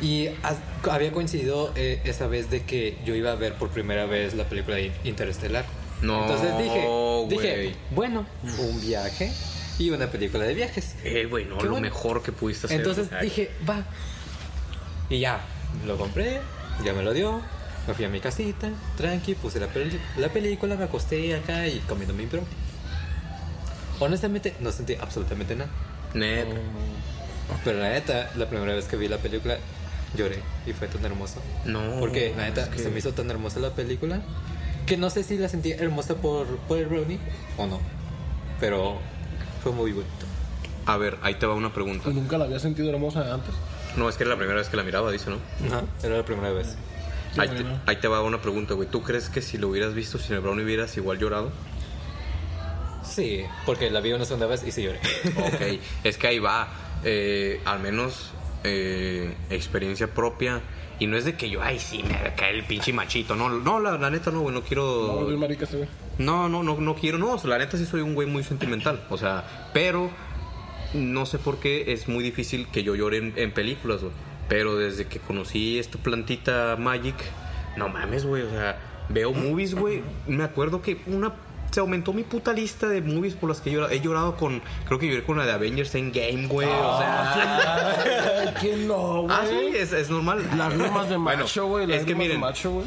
Y 0.00 0.26
has- 0.42 0.58
había 0.90 1.12
coincidido 1.12 1.72
eh, 1.76 2.00
esa 2.04 2.26
vez 2.26 2.50
de 2.50 2.64
que 2.64 2.98
yo 3.04 3.14
iba 3.14 3.30
a 3.30 3.36
ver 3.36 3.54
por 3.54 3.68
primera 3.70 4.04
vez 4.06 4.34
la 4.34 4.44
película 4.44 4.76
de 4.76 4.90
Interestelar. 5.04 5.64
No, 6.02 6.22
Entonces 6.22 6.58
dije, 6.58 6.86
dije, 7.28 7.74
bueno, 7.92 8.26
un 8.58 8.80
viaje 8.80 9.32
y 9.78 9.90
una 9.90 10.08
película 10.10 10.42
de 10.44 10.54
viajes. 10.54 10.96
Eh, 11.04 11.26
güey, 11.30 11.44
no, 11.44 11.54
lo 11.54 11.60
bueno. 11.70 11.80
mejor 11.80 12.20
que 12.24 12.32
pudiste 12.32 12.66
hacer. 12.66 12.78
Entonces 12.80 13.06
Ay, 13.12 13.26
dije, 13.28 13.50
va. 13.68 13.84
Y 15.08 15.20
ya, 15.20 15.40
lo 15.86 15.96
compré, 15.96 16.40
ya 16.84 16.92
me 16.94 17.02
lo 17.04 17.12
dio. 17.12 17.40
Me 17.86 17.94
fui 17.94 18.04
a 18.04 18.08
mi 18.08 18.20
casita, 18.20 18.68
tranqui, 18.96 19.34
puse 19.34 19.58
la, 19.58 19.66
peli- 19.66 19.98
la 20.16 20.28
película, 20.28 20.76
me 20.76 20.84
acosté 20.84 21.34
acá 21.34 21.66
y 21.66 21.78
comiendo 21.80 22.14
mi 22.14 22.26
brownie. 22.26 22.48
Honestamente, 24.00 24.54
no 24.60 24.70
sentí 24.72 24.94
absolutamente 25.00 25.56
nada. 25.56 25.70
Net. 26.14 26.46
Pero 27.64 27.78
la 27.80 27.90
neta, 27.90 28.30
la 28.36 28.46
primera 28.48 28.72
vez 28.74 28.86
que 28.86 28.96
vi 28.96 29.08
la 29.08 29.18
película, 29.18 29.56
lloré 30.16 30.38
y 30.66 30.72
fue 30.72 30.88
tan 30.88 31.04
hermoso. 31.04 31.40
No. 31.64 31.98
Porque 32.00 32.32
la 32.36 32.44
neta, 32.44 32.62
es 32.62 32.68
que- 32.68 32.78
se 32.78 32.90
me 32.90 32.98
hizo 32.98 33.12
tan 33.12 33.30
hermosa 33.30 33.60
la 33.60 33.70
película 33.70 34.20
que 34.86 34.96
no 34.96 35.10
sé 35.10 35.22
si 35.22 35.36
la 35.36 35.48
sentí 35.48 35.72
hermosa 35.72 36.16
por, 36.16 36.46
por 36.68 36.78
el 36.78 36.86
brownie 36.86 37.18
o 37.56 37.66
no. 37.66 37.80
Pero 38.60 38.98
fue 39.62 39.72
muy 39.72 39.92
bonito. 39.92 40.26
A 40.86 40.96
ver, 40.96 41.18
ahí 41.22 41.34
te 41.36 41.46
va 41.46 41.54
una 41.54 41.72
pregunta. 41.72 42.08
Nunca 42.10 42.38
la 42.38 42.44
había 42.44 42.58
sentido 42.58 42.90
hermosa 42.90 43.32
antes. 43.34 43.54
No, 43.96 44.08
es 44.08 44.16
que 44.16 44.24
era 44.24 44.30
la 44.32 44.38
primera 44.38 44.58
vez 44.58 44.68
que 44.68 44.76
la 44.76 44.82
miraba, 44.82 45.10
dice, 45.12 45.30
¿no? 45.30 45.36
Ajá, 45.68 45.82
era 46.02 46.16
la 46.16 46.24
primera 46.24 46.50
vez. 46.50 46.76
Ahí 47.38 47.48
te, 47.48 47.54
bueno. 47.62 47.80
ahí 47.86 47.96
te 47.96 48.08
va 48.08 48.22
una 48.22 48.40
pregunta, 48.42 48.74
güey. 48.74 48.88
¿Tú 48.88 49.02
crees 49.02 49.28
que 49.28 49.40
si 49.42 49.58
lo 49.58 49.68
hubieras 49.68 49.94
visto 49.94 50.18
sin 50.18 50.34
el 50.36 50.40
brownie 50.42 50.64
hubieras 50.64 50.96
igual 50.96 51.18
llorado? 51.18 51.50
Sí, 53.04 53.42
porque 53.66 53.90
la 53.90 54.00
vi 54.00 54.12
una 54.12 54.24
segunda 54.24 54.46
vez 54.46 54.62
y 54.66 54.72
sí 54.72 54.82
lloré. 54.82 55.00
Ok, 55.36 55.80
es 56.04 56.16
que 56.18 56.26
ahí 56.26 56.38
va. 56.38 56.68
Eh, 57.04 57.60
al 57.64 57.80
menos 57.80 58.30
eh, 58.64 59.34
experiencia 59.50 60.12
propia. 60.14 60.60
Y 60.98 61.06
no 61.08 61.16
es 61.16 61.24
de 61.24 61.34
que 61.34 61.50
yo, 61.50 61.60
ay, 61.62 61.80
sí, 61.80 62.02
me 62.04 62.34
cae 62.36 62.54
el 62.54 62.64
pinche 62.64 62.92
machito. 62.92 63.34
No, 63.34 63.48
no 63.48 63.80
la, 63.80 63.98
la 63.98 64.08
neta 64.10 64.30
no, 64.30 64.40
güey, 64.40 64.54
no 64.54 64.60
No, 64.60 64.66
quiero. 64.66 65.26
bien 65.26 65.40
marica 65.40 65.66
se 65.66 65.78
ve. 65.78 65.88
No, 66.18 66.48
no, 66.48 66.62
no, 66.62 66.78
no 66.80 66.94
quiero. 66.94 67.18
No, 67.18 67.36
la 67.44 67.58
neta 67.58 67.76
sí 67.76 67.86
soy 67.86 68.02
un 68.02 68.14
güey 68.14 68.28
muy 68.28 68.44
sentimental. 68.44 69.04
O 69.10 69.18
sea, 69.18 69.70
pero 69.72 70.10
no 70.94 71.26
sé 71.26 71.38
por 71.38 71.58
qué 71.58 71.92
es 71.92 72.06
muy 72.06 72.22
difícil 72.22 72.68
que 72.68 72.84
yo 72.84 72.94
llore 72.94 73.16
en, 73.16 73.32
en 73.36 73.52
películas, 73.52 74.00
güey. 74.02 74.12
Pero 74.52 74.76
desde 74.76 75.06
que 75.06 75.18
conocí 75.18 75.78
esta 75.78 75.96
plantita 75.96 76.76
Magic, 76.78 77.14
no 77.78 77.88
mames, 77.88 78.26
güey. 78.26 78.42
O 78.42 78.50
sea, 78.50 78.78
veo 79.08 79.32
movies, 79.32 79.74
güey. 79.74 80.02
Me 80.26 80.44
acuerdo 80.44 80.82
que 80.82 81.00
una 81.06 81.32
se 81.70 81.80
aumentó 81.80 82.12
mi 82.12 82.22
puta 82.22 82.52
lista 82.52 82.86
de 82.86 83.00
movies 83.00 83.32
por 83.34 83.48
las 83.48 83.62
que 83.62 83.70
he 83.70 83.72
llorado. 83.72 83.90
He 83.94 84.00
llorado 84.02 84.36
con, 84.36 84.60
creo 84.84 84.98
que 84.98 85.08
lloré 85.08 85.24
con 85.24 85.38
la 85.38 85.46
de 85.46 85.52
Avengers 85.52 85.94
Endgame, 85.94 86.48
güey. 86.48 86.68
o 86.68 86.98
sea, 86.98 87.94
Ay, 88.42 88.54
¿Quién 88.60 88.86
no, 88.88 89.22
güey? 89.22 89.34
ah, 89.34 89.44
sí, 89.48 89.72
es, 89.74 89.94
es 89.94 90.10
normal. 90.10 90.44
Lágrimas 90.54 91.08
de 91.08 91.16
Bueno, 91.16 91.44
macho, 91.44 91.66
güey. 91.68 91.90
es 91.90 92.00
que 92.04 92.12
de 92.12 92.14
miren, 92.14 92.38
macho, 92.40 92.72
güey. 92.72 92.86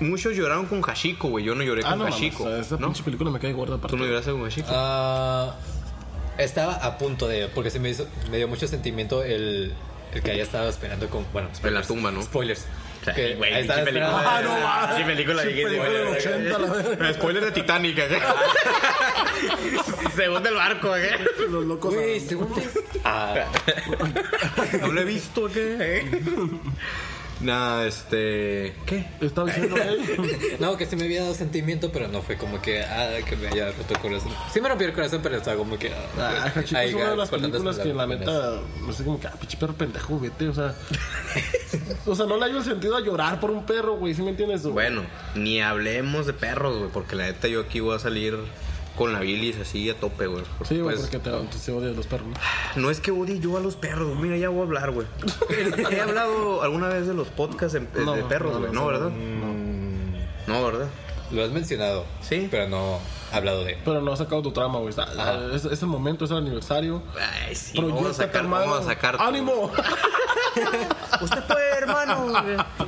muchos 0.00 0.36
lloraron 0.36 0.66
con 0.66 0.82
Hashiko, 0.82 1.28
güey. 1.28 1.42
Yo 1.46 1.54
no 1.54 1.62
lloré 1.62 1.80
Ah, 1.86 1.90
con 1.92 2.00
no, 2.00 2.04
Hashiko. 2.04 2.44
o 2.44 2.48
sea, 2.48 2.58
esa 2.58 2.76
¿no? 2.76 2.88
pinche 2.88 3.02
película 3.02 3.30
me 3.30 3.38
cae 3.38 3.54
gorda. 3.54 3.78
¿Tú 3.88 3.96
no 3.96 4.04
lloraste 4.04 4.32
con 4.32 4.44
Hashiko? 4.44 4.68
Ah, 4.72 5.54
estaba 6.36 6.74
a 6.74 6.98
punto 6.98 7.26
de. 7.28 7.48
Porque 7.48 7.70
se 7.70 7.80
me, 7.80 7.88
hizo, 7.88 8.06
me 8.30 8.36
dio 8.36 8.46
mucho 8.46 8.68
sentimiento 8.68 9.22
el, 9.24 9.72
el 10.12 10.22
que 10.22 10.30
haya 10.30 10.42
estado 10.42 10.68
esperando 10.68 11.08
con. 11.08 11.26
Bueno, 11.32 11.48
en 11.48 11.52
la 11.52 11.58
spoilers. 11.58 11.88
tumba, 11.88 12.10
¿no? 12.10 12.22
Spoilers. 12.22 12.66
Sí, 13.04 13.12
Que 13.14 13.34
güey, 13.36 13.54
ahí 13.54 13.60
estaba 13.62 13.84
pinche 13.84 13.92
película. 14.00 14.18
esperando- 14.18 14.50
Ah, 14.50 14.58
no, 14.58 14.64
va. 14.92 14.96
Sí, 14.98 15.04
película 15.04 15.42
Sí, 15.42 15.48
de 15.52 15.62
película 15.64 15.90
del 15.90 16.06
80, 16.08 16.58
la 16.58 16.72
verga. 16.72 17.12
Spoiler 17.14 17.44
de 17.44 17.50
Titanic, 17.52 17.98
¿eh? 17.98 18.18
Se 20.16 20.28
hunde 20.28 20.48
el 20.48 20.54
barco, 20.56 20.96
¿eh? 20.96 21.10
Los 21.48 21.64
locos. 21.64 21.94
Güey, 21.94 22.20
según 22.20 22.52
Ah, 23.04 23.34
No 24.80 24.88
lo 24.88 25.00
he 25.00 25.04
visto, 25.04 25.48
¿qué? 25.48 26.06
Nada, 27.40 27.86
este. 27.86 28.74
¿Qué? 28.84 29.06
Estaba 29.20 29.46
diciendo 29.46 29.76
él. 29.82 30.00
no, 30.58 30.76
que 30.76 30.86
sí 30.86 30.96
me 30.96 31.04
había 31.04 31.22
dado 31.22 31.34
sentimiento, 31.34 31.92
pero 31.92 32.08
no 32.08 32.20
fue 32.20 32.36
como 32.36 32.60
que. 32.60 32.82
Ah, 32.82 33.10
que 33.24 33.36
me 33.36 33.48
haya 33.48 33.70
roto 33.72 33.94
el 33.94 34.00
corazón. 34.00 34.32
Sí 34.52 34.60
me 34.60 34.68
rompió 34.68 34.88
el 34.88 34.92
corazón, 34.92 35.20
pero 35.22 35.36
estaba 35.36 35.56
como 35.56 35.78
que. 35.78 35.92
Ah, 36.18 36.44
ah, 36.46 36.52
Hachiko 36.54 36.78
ahí, 36.78 36.88
es 36.88 36.94
una 36.94 37.10
de 37.10 37.16
las 37.16 37.30
películas 37.30 37.78
que 37.78 37.94
la 37.94 38.06
neta, 38.06 38.60
no 38.84 38.92
sé, 38.92 39.04
como 39.04 39.20
que, 39.20 39.28
ah, 39.28 39.34
pinche 39.38 39.56
perro 39.56 39.74
pendejo, 39.74 40.18
vete, 40.18 40.48
o 40.48 40.54
sea. 40.54 40.74
o 42.06 42.14
sea, 42.14 42.26
no 42.26 42.36
le 42.36 42.44
hallo 42.44 42.58
el 42.58 42.64
sentido 42.64 42.96
a 42.96 43.00
llorar 43.00 43.38
por 43.38 43.50
un 43.50 43.64
perro, 43.64 43.96
güey, 43.96 44.14
¿sí 44.14 44.22
me 44.22 44.30
entiendes? 44.30 44.62
güey? 44.62 44.72
Bueno, 44.72 45.02
ni 45.34 45.60
hablemos 45.60 46.26
de 46.26 46.32
perros, 46.32 46.78
güey, 46.78 46.90
porque 46.90 47.14
la 47.14 47.26
neta 47.26 47.46
yo 47.46 47.60
aquí 47.60 47.80
voy 47.80 47.94
a 47.94 47.98
salir 48.00 48.36
con 48.98 49.12
la 49.12 49.20
bilis 49.20 49.56
así 49.58 49.88
a 49.88 49.94
tope, 49.98 50.26
güey. 50.26 50.42
Sí, 50.68 50.80
güey, 50.80 50.96
Pues, 50.96 51.08
porque 51.08 51.18
te, 51.20 51.58
se 51.58 51.72
odian 51.72 51.94
los 51.96 52.06
perros. 52.06 52.26
¿no? 52.28 52.34
No 52.82 52.90
es 52.90 53.00
que 53.00 53.10
odie 53.12 53.38
yo 53.40 53.56
a 53.56 53.60
los 53.60 53.76
perros, 53.76 54.18
mira, 54.18 54.36
ya 54.36 54.48
voy 54.50 54.60
a 54.60 54.64
hablar, 54.64 54.90
güey. 54.90 55.06
He 55.90 56.00
hablado 56.00 56.62
alguna 56.62 56.88
vez 56.88 57.06
de 57.06 57.14
los 57.14 57.28
podcasts 57.28 57.74
en- 57.76 57.90
de, 57.92 58.04
No, 58.04 58.14
de 58.14 58.24
perros, 58.24 58.52
no, 58.52 58.58
güey, 58.60 58.72
no, 58.72 58.80
no, 58.80 58.86
¿verdad? 58.88 59.10
No, 60.46 60.64
¿verdad? 60.64 60.88
Lo 61.30 61.44
has 61.44 61.50
mencionado. 61.50 62.06
Sí. 62.22 62.48
Pero 62.50 62.68
no 62.68 62.98
he 63.32 63.36
hablado 63.36 63.62
de. 63.62 63.76
Pero 63.84 64.00
no 64.00 64.12
has 64.12 64.18
sacado 64.18 64.40
tu 64.40 64.50
trama, 64.50 64.78
güey. 64.78 64.94
Es, 65.54 65.64
es 65.66 65.82
el 65.82 65.88
momento, 65.88 66.24
es 66.24 66.30
el 66.30 66.38
aniversario. 66.38 67.02
Ay, 67.44 67.54
sí, 67.54 67.76
vamos 67.76 67.92
a 67.92 67.96
Proyecta, 67.98 68.24
sacar, 68.24 68.48
vamos 68.48 68.80
a 68.80 68.84
sacar. 68.84 69.16
¡Ánimo! 69.20 69.70
Usted 71.20 71.42
puede, 71.44 71.70
hermano. 71.76 72.32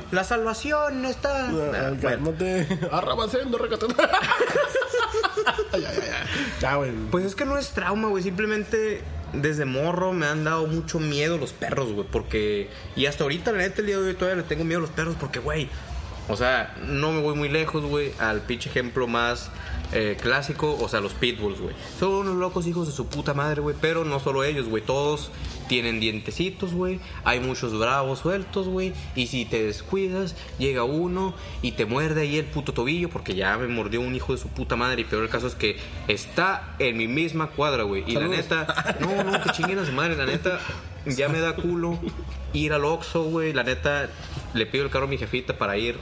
La 0.09 0.23
salvación 0.23 1.05
está. 1.05 1.51
Cálmate. 2.01 2.67
Arrabacendo, 2.91 3.57
recatando. 3.59 3.95
ya, 5.73 5.79
ya, 5.79 5.93
ya. 5.93 6.25
Ya, 6.59 6.75
güey. 6.75 6.91
Pues 7.09 7.25
es 7.25 7.35
que 7.35 7.45
no 7.45 7.57
es 7.57 7.69
trauma, 7.69 8.07
güey. 8.09 8.23
Simplemente 8.23 9.01
desde 9.33 9.65
morro 9.65 10.13
me 10.13 10.25
han 10.25 10.43
dado 10.43 10.67
mucho 10.67 10.99
miedo 10.99 11.37
los 11.37 11.53
perros, 11.53 11.91
güey. 11.91 12.07
Porque. 12.11 12.69
Y 12.95 13.05
hasta 13.05 13.23
ahorita, 13.23 13.51
la 13.51 13.59
neta, 13.59 13.81
el 13.81 13.87
día 13.87 13.97
de 13.97 14.09
hoy 14.09 14.13
todavía 14.13 14.41
le 14.41 14.47
tengo 14.47 14.63
miedo 14.63 14.79
a 14.79 14.81
los 14.81 14.91
perros. 14.91 15.15
Porque, 15.19 15.39
güey. 15.39 15.69
O 16.27 16.37
sea, 16.37 16.75
no 16.85 17.11
me 17.11 17.21
voy 17.21 17.35
muy 17.35 17.49
lejos, 17.49 17.83
güey. 17.83 18.13
Al 18.19 18.41
pinche 18.41 18.69
ejemplo 18.69 19.07
más 19.07 19.49
eh, 19.91 20.17
clásico. 20.21 20.77
O 20.79 20.87
sea, 20.87 21.01
los 21.01 21.13
pitbulls, 21.13 21.59
güey. 21.59 21.75
Son 21.99 22.13
unos 22.13 22.35
locos 22.35 22.67
hijos 22.67 22.87
de 22.87 22.93
su 22.93 23.07
puta 23.07 23.33
madre, 23.33 23.61
güey. 23.61 23.75
Pero 23.79 24.05
no 24.05 24.19
solo 24.19 24.43
ellos, 24.43 24.67
güey. 24.67 24.83
Todos 24.83 25.31
tienen 25.67 25.99
dientecitos, 25.99 26.73
güey. 26.73 26.99
Hay 27.23 27.39
muchos 27.39 27.77
bravos 27.77 28.19
sueltos, 28.19 28.67
güey. 28.67 28.93
Y 29.15 29.27
si 29.27 29.45
te 29.45 29.63
descuidas, 29.63 30.35
llega 30.57 30.83
uno 30.83 31.33
y 31.61 31.73
te 31.73 31.85
muerde 31.85 32.21
ahí 32.21 32.37
el 32.37 32.45
puto 32.45 32.73
tobillo. 32.73 33.09
Porque 33.09 33.35
ya 33.35 33.57
me 33.57 33.67
mordió 33.67 34.01
un 34.01 34.15
hijo 34.15 34.33
de 34.33 34.39
su 34.39 34.47
puta 34.47 34.75
madre. 34.75 35.01
Y 35.01 35.05
peor 35.05 35.23
el 35.23 35.29
caso 35.29 35.47
es 35.47 35.55
que 35.55 35.77
está 36.07 36.75
en 36.79 36.97
mi 36.97 37.07
misma 37.07 37.47
cuadra, 37.47 37.83
güey. 37.83 38.03
Y 38.07 38.13
Saludos. 38.13 38.31
la 38.49 38.63
neta, 38.63 38.97
no, 38.99 39.23
no, 39.23 39.43
que 39.43 39.51
chinguen 39.51 39.79
a 39.79 39.85
su 39.85 39.91
madre. 39.91 40.15
La 40.15 40.25
neta, 40.25 40.59
ya 41.05 41.29
me 41.29 41.39
da 41.39 41.55
culo 41.55 41.99
ir 42.53 42.73
al 42.73 42.85
Oxxo, 42.85 43.23
güey. 43.23 43.53
La 43.53 43.63
neta, 43.63 44.09
le 44.53 44.65
pido 44.65 44.85
el 44.85 44.89
carro 44.89 45.05
a 45.05 45.09
mi 45.09 45.17
jefita 45.17 45.57
para 45.57 45.77
ir. 45.77 45.97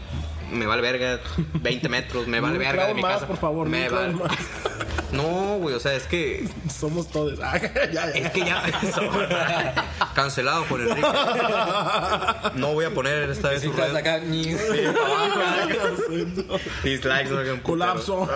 Me 0.52 0.66
vale 0.66 0.82
verga 0.82 1.20
20 1.54 1.90
metros, 1.90 2.28
me 2.28 2.40
vale 2.42 2.58
verga 2.58 2.88
de 2.88 2.94
mi 2.94 3.02
más, 3.02 3.14
casa. 3.16 3.28
por 3.28 3.38
favor, 3.38 3.68
me 3.68 3.88
clavo 3.88 4.02
vale. 4.04 4.14
más. 4.14 4.32
No, 5.12 5.58
güey, 5.58 5.74
o 5.74 5.80
sea, 5.80 5.96
es 5.96 6.04
que 6.04 6.48
Somos 6.72 7.10
todos. 7.10 7.40
Ah, 7.42 7.58
ya, 7.60 7.90
ya. 7.92 8.12
es 8.12 8.30
que 8.30 8.42
ya 8.42 8.62
cancelado 10.14 10.66
por 10.66 10.80
Enrique. 10.82 11.02
No 12.54 12.74
voy 12.74 12.86
a 12.86 12.92
poner 12.94 13.28
esta 13.32 13.50
vez 13.50 13.62
Si 13.62 13.66
su 13.68 13.72
estás 13.72 13.88
red. 13.90 13.96
acá, 13.96 14.20
ni. 14.20 14.44
Dislikes, 16.84 17.30
no 17.32 17.64
Colapso. 17.64 18.30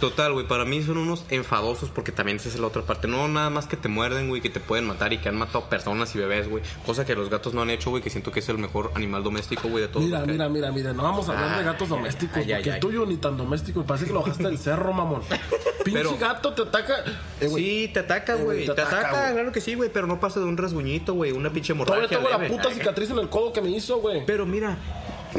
Total, 0.00 0.30
güey, 0.34 0.46
para 0.46 0.64
mí 0.66 0.82
son 0.82 0.98
unos 0.98 1.24
enfadosos 1.30 1.88
porque 1.88 2.12
también 2.12 2.36
esa 2.36 2.48
es 2.50 2.58
la 2.58 2.66
otra 2.66 2.82
parte. 2.82 3.08
No 3.08 3.26
nada 3.28 3.48
más 3.48 3.66
que 3.66 3.76
te 3.78 3.88
muerden, 3.88 4.28
güey, 4.28 4.42
que 4.42 4.50
te 4.50 4.60
pueden 4.60 4.86
matar 4.86 5.12
y 5.14 5.18
que 5.18 5.28
han 5.30 5.36
matado 5.36 5.70
personas 5.70 6.14
y 6.14 6.18
bebés, 6.18 6.48
güey. 6.50 6.62
Cosa 6.84 7.06
que 7.06 7.14
los 7.14 7.30
gatos 7.30 7.54
no 7.54 7.62
han 7.62 7.70
hecho, 7.70 7.88
güey, 7.90 8.02
que 8.02 8.10
siento 8.10 8.30
que 8.30 8.40
es 8.40 8.48
el 8.50 8.58
mejor 8.58 8.90
animal 8.94 9.22
doméstico, 9.24 9.68
güey, 9.68 9.82
de 9.84 9.88
todos. 9.88 10.04
Mira, 10.04 10.20
mira, 10.26 10.48
mira, 10.50 10.70
mira. 10.70 10.92
No 10.92 11.02
vamos 11.02 11.28
a 11.28 11.32
hablar 11.32 11.54
Ah, 11.54 11.58
de 11.58 11.64
gatos 11.64 11.88
domésticos. 11.88 12.36
ay, 12.36 12.42
ay, 12.44 12.54
porque 12.56 12.70
ay. 12.70 12.74
el 12.74 12.80
tuyo 12.80 13.06
ni 13.06 13.16
tan 13.16 13.36
doméstico. 13.38 13.84
Parece 13.84 14.06
que 14.06 14.12
lo 14.12 14.20
bajaste 14.20 14.42
del 14.44 14.58
cerro, 14.58 14.92
mamón. 14.92 15.22
Pinche 15.84 16.00
Pero- 16.02 16.18
gato 16.18 16.52
te 16.52 16.62
ataca. 16.62 16.94
Eh, 17.40 17.48
Sí, 17.48 17.90
te 17.94 18.00
ataca, 18.00 18.34
Eh, 18.34 18.42
güey. 18.42 18.66
te 18.66 18.74
te, 18.74 18.82
ataca, 18.82 19.32
claro 19.32 19.52
que 19.52 19.60
sí, 19.62 19.74
güey, 19.76 19.88
pero 19.90 20.06
no 20.06 20.20
pasa 20.20 20.40
de 20.40 20.46
un 20.46 20.56
rasguñito, 20.58 21.14
güey, 21.14 21.32
una 21.32 21.50
pinche 21.50 21.72
Todavía 21.74 22.04
hemorragia. 22.06 22.18
tengo 22.18 22.42
la 22.42 22.48
puta 22.48 22.74
cicatriz 22.74 23.10
en 23.10 23.18
el 23.18 23.28
codo 23.30 23.52
que 23.52 23.62
me 23.62 23.70
hizo, 23.70 23.98
güey. 23.98 24.26
Pero 24.26 24.44
mira, 24.44 24.76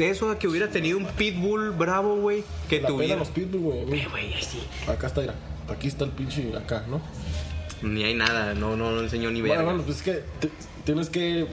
eso 0.00 0.30
a 0.30 0.38
que 0.38 0.48
hubiera 0.48 0.68
tenido 0.68 0.98
un 0.98 1.06
pitbull 1.06 1.70
bravo, 1.70 2.16
güey, 2.16 2.44
que 2.68 2.80
La 2.80 2.88
pena 2.88 2.96
tuviera. 2.98 3.16
los 3.16 3.28
pitbull, 3.28 3.86
güey. 3.86 4.00
Eh, 4.00 4.06
güey, 4.10 4.34
ahí 4.34 4.42
sí. 4.42 4.60
Acá 4.86 5.06
está, 5.08 5.20
mira. 5.22 5.34
Aquí 5.68 5.88
está 5.88 6.04
el 6.04 6.10
pinche 6.12 6.52
acá, 6.56 6.84
¿no? 6.88 7.00
Ni 7.82 8.02
hay 8.04 8.14
nada, 8.14 8.54
no, 8.54 8.76
no, 8.76 8.90
no 8.90 9.00
enseñó 9.00 9.30
ni 9.30 9.40
verga. 9.40 9.56
Bueno, 9.62 9.70
bueno, 9.78 9.84
pues 9.84 9.98
es 9.98 10.02
que 10.02 10.22
tienes 10.84 11.08
que. 11.10 11.46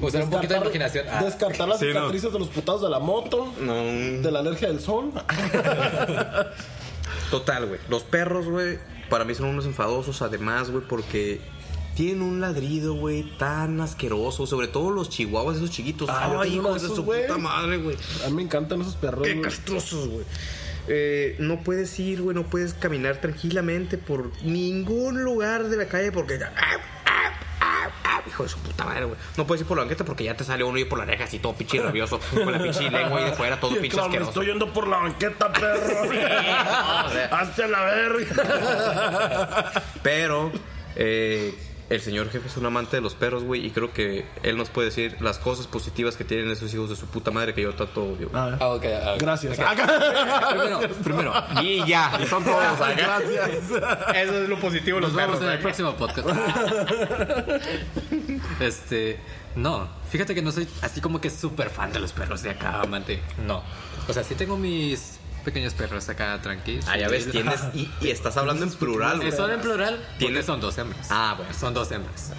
Usar 0.00 0.22
un 0.24 0.30
poquito 0.30 0.54
de 0.54 0.60
descartar- 0.60 0.62
imaginación. 0.62 1.06
Ah. 1.10 1.24
Descartar 1.24 1.68
las 1.68 1.78
Sí, 1.80 1.86
no. 1.86 1.92
cicatrices 1.92 2.32
de 2.32 2.38
los 2.38 2.48
putados 2.48 2.82
de 2.82 2.90
la 2.90 3.00
moto, 3.00 3.52
No. 3.60 3.74
de 3.74 4.30
la 4.30 4.38
alergia 4.40 4.68
del 4.68 4.80
sol. 4.80 5.10
Total, 7.30 7.66
güey. 7.66 7.80
Los 7.88 8.02
perros, 8.04 8.46
güey, 8.46 8.78
para 9.10 9.24
mí 9.24 9.34
son 9.34 9.46
unos 9.48 9.66
enfadosos, 9.66 10.22
además, 10.22 10.70
güey, 10.70 10.84
porque 10.86 11.40
tienen 11.98 12.22
un 12.22 12.40
ladrido, 12.40 12.94
güey, 12.94 13.24
tan 13.38 13.80
asqueroso. 13.80 14.46
Sobre 14.46 14.68
todo 14.68 14.92
los 14.92 15.10
chihuahuas, 15.10 15.56
esos 15.56 15.72
chiquitos. 15.72 16.08
Ah, 16.08 16.26
Ay, 16.38 16.50
tengo 16.52 16.60
uno 16.60 16.68
hijos 16.68 16.82
de 16.82 16.86
esos, 16.86 16.96
su 16.98 17.02
güey. 17.02 17.22
puta 17.22 17.38
madre, 17.38 17.78
güey. 17.78 17.96
A 18.24 18.28
mí 18.28 18.34
me 18.36 18.42
encantan 18.42 18.80
esos 18.82 18.94
perros. 18.94 19.24
Qué 19.26 19.32
güey. 19.32 19.42
castrosos, 19.42 20.06
güey. 20.06 20.24
Eh, 20.86 21.34
no 21.40 21.58
puedes 21.64 21.98
ir, 21.98 22.22
güey, 22.22 22.36
no 22.36 22.44
puedes 22.44 22.72
caminar 22.74 23.20
tranquilamente 23.20 23.98
por 23.98 24.30
ningún 24.44 25.24
lugar 25.24 25.64
de 25.64 25.76
la 25.76 25.86
calle 25.88 26.12
porque 26.12 26.38
ya. 26.38 26.52
ah, 26.56 26.76
ah, 27.04 27.32
ah, 27.60 27.90
ah, 28.04 28.22
Hijo 28.28 28.44
de 28.44 28.48
su 28.48 28.60
puta 28.60 28.84
madre, 28.84 29.06
güey. 29.06 29.18
No 29.36 29.44
puedes 29.44 29.62
ir 29.62 29.66
por 29.66 29.76
la 29.76 29.82
banqueta 29.82 30.04
porque 30.04 30.22
ya 30.22 30.36
te 30.36 30.44
sale 30.44 30.62
uno 30.62 30.78
y 30.78 30.84
por 30.84 30.98
la 30.98 31.04
oreja 31.04 31.24
así 31.24 31.40
todo 31.40 31.54
pinche 31.56 31.80
rabioso. 31.82 32.20
Con 32.32 32.52
la 32.52 32.62
pinche 32.62 32.88
lengua 32.92 33.22
y 33.22 33.24
de 33.24 33.32
fuera 33.32 33.58
todo 33.58 33.72
pinche 33.72 33.88
clown, 33.88 34.12
me 34.12 34.18
asqueroso. 34.18 34.30
estoy 34.30 34.46
yendo 34.46 34.72
por 34.72 34.86
la 34.86 34.98
banqueta, 34.98 35.52
perro. 35.52 36.08
Hazte 37.32 37.66
la 37.66 37.82
verga. 37.86 39.72
Pero 40.04 40.52
eh, 40.94 41.54
el 41.90 42.00
señor 42.02 42.28
jefe 42.30 42.48
es 42.48 42.56
un 42.58 42.66
amante 42.66 42.96
de 42.96 43.02
los 43.02 43.14
perros, 43.14 43.44
güey, 43.44 43.64
y 43.64 43.70
creo 43.70 43.92
que 43.92 44.26
él 44.42 44.56
nos 44.58 44.68
puede 44.68 44.88
decir 44.88 45.16
las 45.20 45.38
cosas 45.38 45.66
positivas 45.66 46.16
que 46.16 46.24
tienen 46.24 46.50
esos 46.50 46.72
hijos 46.74 46.90
de 46.90 46.96
su 46.96 47.06
puta 47.06 47.30
madre 47.30 47.54
que 47.54 47.62
yo 47.62 47.72
tanto 47.74 48.04
odio. 48.04 48.30
Ah, 48.34 48.56
Ah, 48.60 48.78
ah. 49.06 49.14
Gracias. 49.18 49.58
Primero, 49.58 50.80
primero. 51.02 51.32
Y 51.62 51.84
ya, 51.86 52.18
son 52.28 52.44
todos. 52.44 52.62
acá. 52.80 52.92
Gracias. 52.94 53.48
Eso 54.14 54.42
es 54.42 54.48
lo 54.48 54.58
positivo 54.60 54.96
de 54.96 55.02
los 55.02 55.12
Nos 55.12 55.16
vemos 55.16 55.36
perros. 55.38 55.50
en 55.50 55.56
el 55.56 55.62
próximo 55.62 55.94
podcast. 55.96 56.28
este, 58.60 59.18
no, 59.56 59.88
fíjate 60.10 60.34
que 60.34 60.42
no 60.42 60.52
soy 60.52 60.68
así 60.82 61.00
como 61.00 61.20
que 61.20 61.30
súper 61.30 61.70
fan 61.70 61.92
de 61.92 62.00
los 62.00 62.12
perros 62.12 62.42
de 62.42 62.50
acá, 62.50 62.80
amante. 62.82 63.20
No. 63.46 63.62
O 64.08 64.12
sea, 64.12 64.24
sí 64.24 64.34
tengo 64.34 64.56
mis 64.56 65.18
pequeños 65.52 65.74
perros 65.74 66.08
acá 66.08 66.38
tranquilos. 66.42 66.84
Ah, 66.88 66.98
ya 66.98 67.08
ves, 67.08 67.30
tienes. 67.30 67.60
Y, 67.74 67.90
y 68.00 68.08
estás 68.10 68.36
hablando 68.36 68.64
en 68.64 68.70
plural, 68.72 69.18
güey. 69.18 69.32
Son 69.32 69.50
en 69.50 69.60
plural 69.60 69.96
porque 69.96 70.18
Tienes- 70.26 70.44
son 70.44 70.60
dos 70.60 70.76
hembras. 70.78 71.08
Ah, 71.10 71.34
bueno. 71.36 71.52
Son 71.54 71.72
dos 71.74 71.90
hembras. 71.90 72.32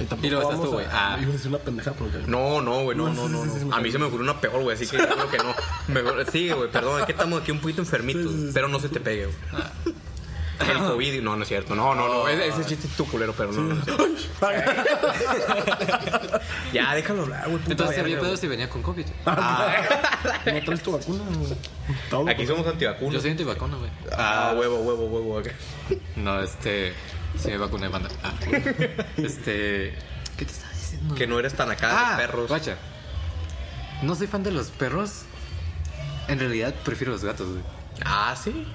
Y, 0.00 0.04
tampoco 0.04 0.26
Y 0.26 0.30
luego 0.30 0.50
estás 0.52 0.64
tú, 0.64 0.72
güey. 0.72 0.86
a- 0.86 1.14
Ah. 1.14 1.18
Iba 1.20 1.30
a 1.30 1.32
decir 1.32 1.48
una 1.48 1.58
pendeja, 1.58 1.92
pero 1.92 2.10
que- 2.12 2.30
No, 2.30 2.60
no, 2.62 2.82
güey, 2.84 2.96
no, 2.96 3.12
no, 3.12 3.28
no. 3.28 3.74
A 3.74 3.80
mí 3.80 3.90
se 3.90 3.98
me 3.98 4.04
ocurrió 4.04 4.22
una 4.30 4.40
peor, 4.40 4.62
güey, 4.62 4.76
así 4.76 4.86
que 4.86 4.96
yo 4.96 5.08
creo 5.08 5.28
que 5.30 5.38
no. 5.38 5.54
Mejor, 5.88 6.24
sí, 6.30 6.50
güey, 6.50 6.70
perdón, 6.70 7.00
es 7.00 7.06
que 7.06 7.12
estamos 7.12 7.42
aquí 7.42 7.50
un 7.50 7.58
poquito 7.58 7.80
enfermitos, 7.82 8.32
pero 8.54 8.68
no 8.68 8.78
se 8.78 8.88
te 8.88 9.00
pegue, 9.00 9.26
güey. 9.26 9.36
El 10.60 10.78
COVID, 10.78 11.22
no, 11.22 11.36
no 11.36 11.42
es 11.42 11.48
cierto. 11.48 11.74
No, 11.74 11.94
no, 11.94 12.08
no. 12.08 12.28
Ese, 12.28 12.48
ese 12.48 12.64
chiste 12.64 12.86
es 12.88 12.96
tu 12.96 13.06
culero, 13.06 13.32
pero 13.32 13.52
no. 13.52 13.62
no, 13.62 13.74
no. 13.74 13.82
Ya, 16.72 16.94
déjalo 16.94 17.22
hablar, 17.22 17.44
güey. 17.48 17.58
puta 17.58 17.70
Entonces 17.72 17.98
había 17.98 18.14
verga, 18.16 18.28
pedo 18.28 18.36
si 18.36 18.46
venía 18.48 18.68
con 18.68 18.82
COVID. 18.82 19.06
¿No 19.26 20.60
traes 20.64 20.82
tu 20.82 20.92
vacuna? 20.92 21.24
Todo, 22.10 22.22
güey. 22.22 22.34
Aquí 22.34 22.46
somos 22.46 22.66
antivacunas. 22.66 23.14
Yo 23.14 23.20
soy 23.20 23.30
antivacuna, 23.30 23.76
güey. 23.76 23.90
Ah, 24.12 24.54
huevo, 24.56 24.76
huevo, 24.80 25.06
huevo. 25.06 25.38
acá. 25.38 25.52
No, 26.16 26.40
este. 26.40 26.92
Sí 27.38 27.48
me 27.48 27.56
vacuné, 27.58 27.88
banda. 27.88 28.08
Ah, 28.22 28.32
este. 29.16 29.94
¿Qué 30.36 30.44
te 30.44 30.52
estaba 30.52 30.72
diciendo? 30.72 31.14
Que 31.14 31.26
no 31.26 31.38
eres 31.38 31.54
tan 31.54 31.70
acá 31.70 31.88
de 31.88 31.94
Ah, 31.94 32.08
los 32.10 32.16
perros. 32.26 32.48
Guacha. 32.48 32.76
No 34.02 34.14
soy 34.14 34.26
fan 34.26 34.42
de 34.42 34.50
los 34.52 34.68
perros. 34.70 35.22
En 36.28 36.38
realidad 36.38 36.74
prefiero 36.84 37.12
los 37.12 37.24
gatos, 37.24 37.48
güey. 37.48 37.62
Ah, 38.04 38.36
sí. 38.42 38.66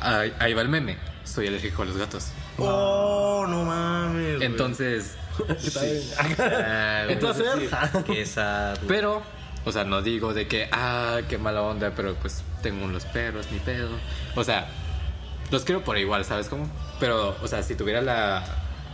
Ahí, 0.00 0.32
ahí 0.38 0.54
va 0.54 0.62
el 0.62 0.68
meme. 0.68 0.96
Soy 1.24 1.46
alérgico 1.46 1.82
a 1.82 1.84
los 1.84 1.96
gatos. 1.96 2.28
Oh, 2.58 3.46
no 3.48 3.64
mames. 3.64 4.40
Entonces, 4.42 5.16
ah, 6.18 7.04
entonces. 7.08 7.46
Qué 8.06 8.26
sad. 8.26 8.78
Pero, 8.88 9.22
o 9.64 9.72
sea, 9.72 9.84
no 9.84 10.02
digo 10.02 10.34
de 10.34 10.48
que, 10.48 10.68
ah, 10.72 11.20
qué 11.28 11.38
mala 11.38 11.62
onda, 11.62 11.92
pero 11.94 12.14
pues 12.14 12.42
tengo 12.62 12.84
unos 12.84 13.04
perros, 13.04 13.46
ni 13.52 13.58
pedo. 13.58 13.90
O 14.34 14.44
sea, 14.44 14.68
los 15.50 15.64
quiero 15.64 15.84
por 15.84 15.98
igual, 15.98 16.24
¿sabes 16.24 16.48
cómo? 16.48 16.68
Pero, 16.98 17.36
o 17.42 17.48
sea, 17.48 17.62
si 17.62 17.74
tuviera 17.74 18.00
la, 18.00 18.44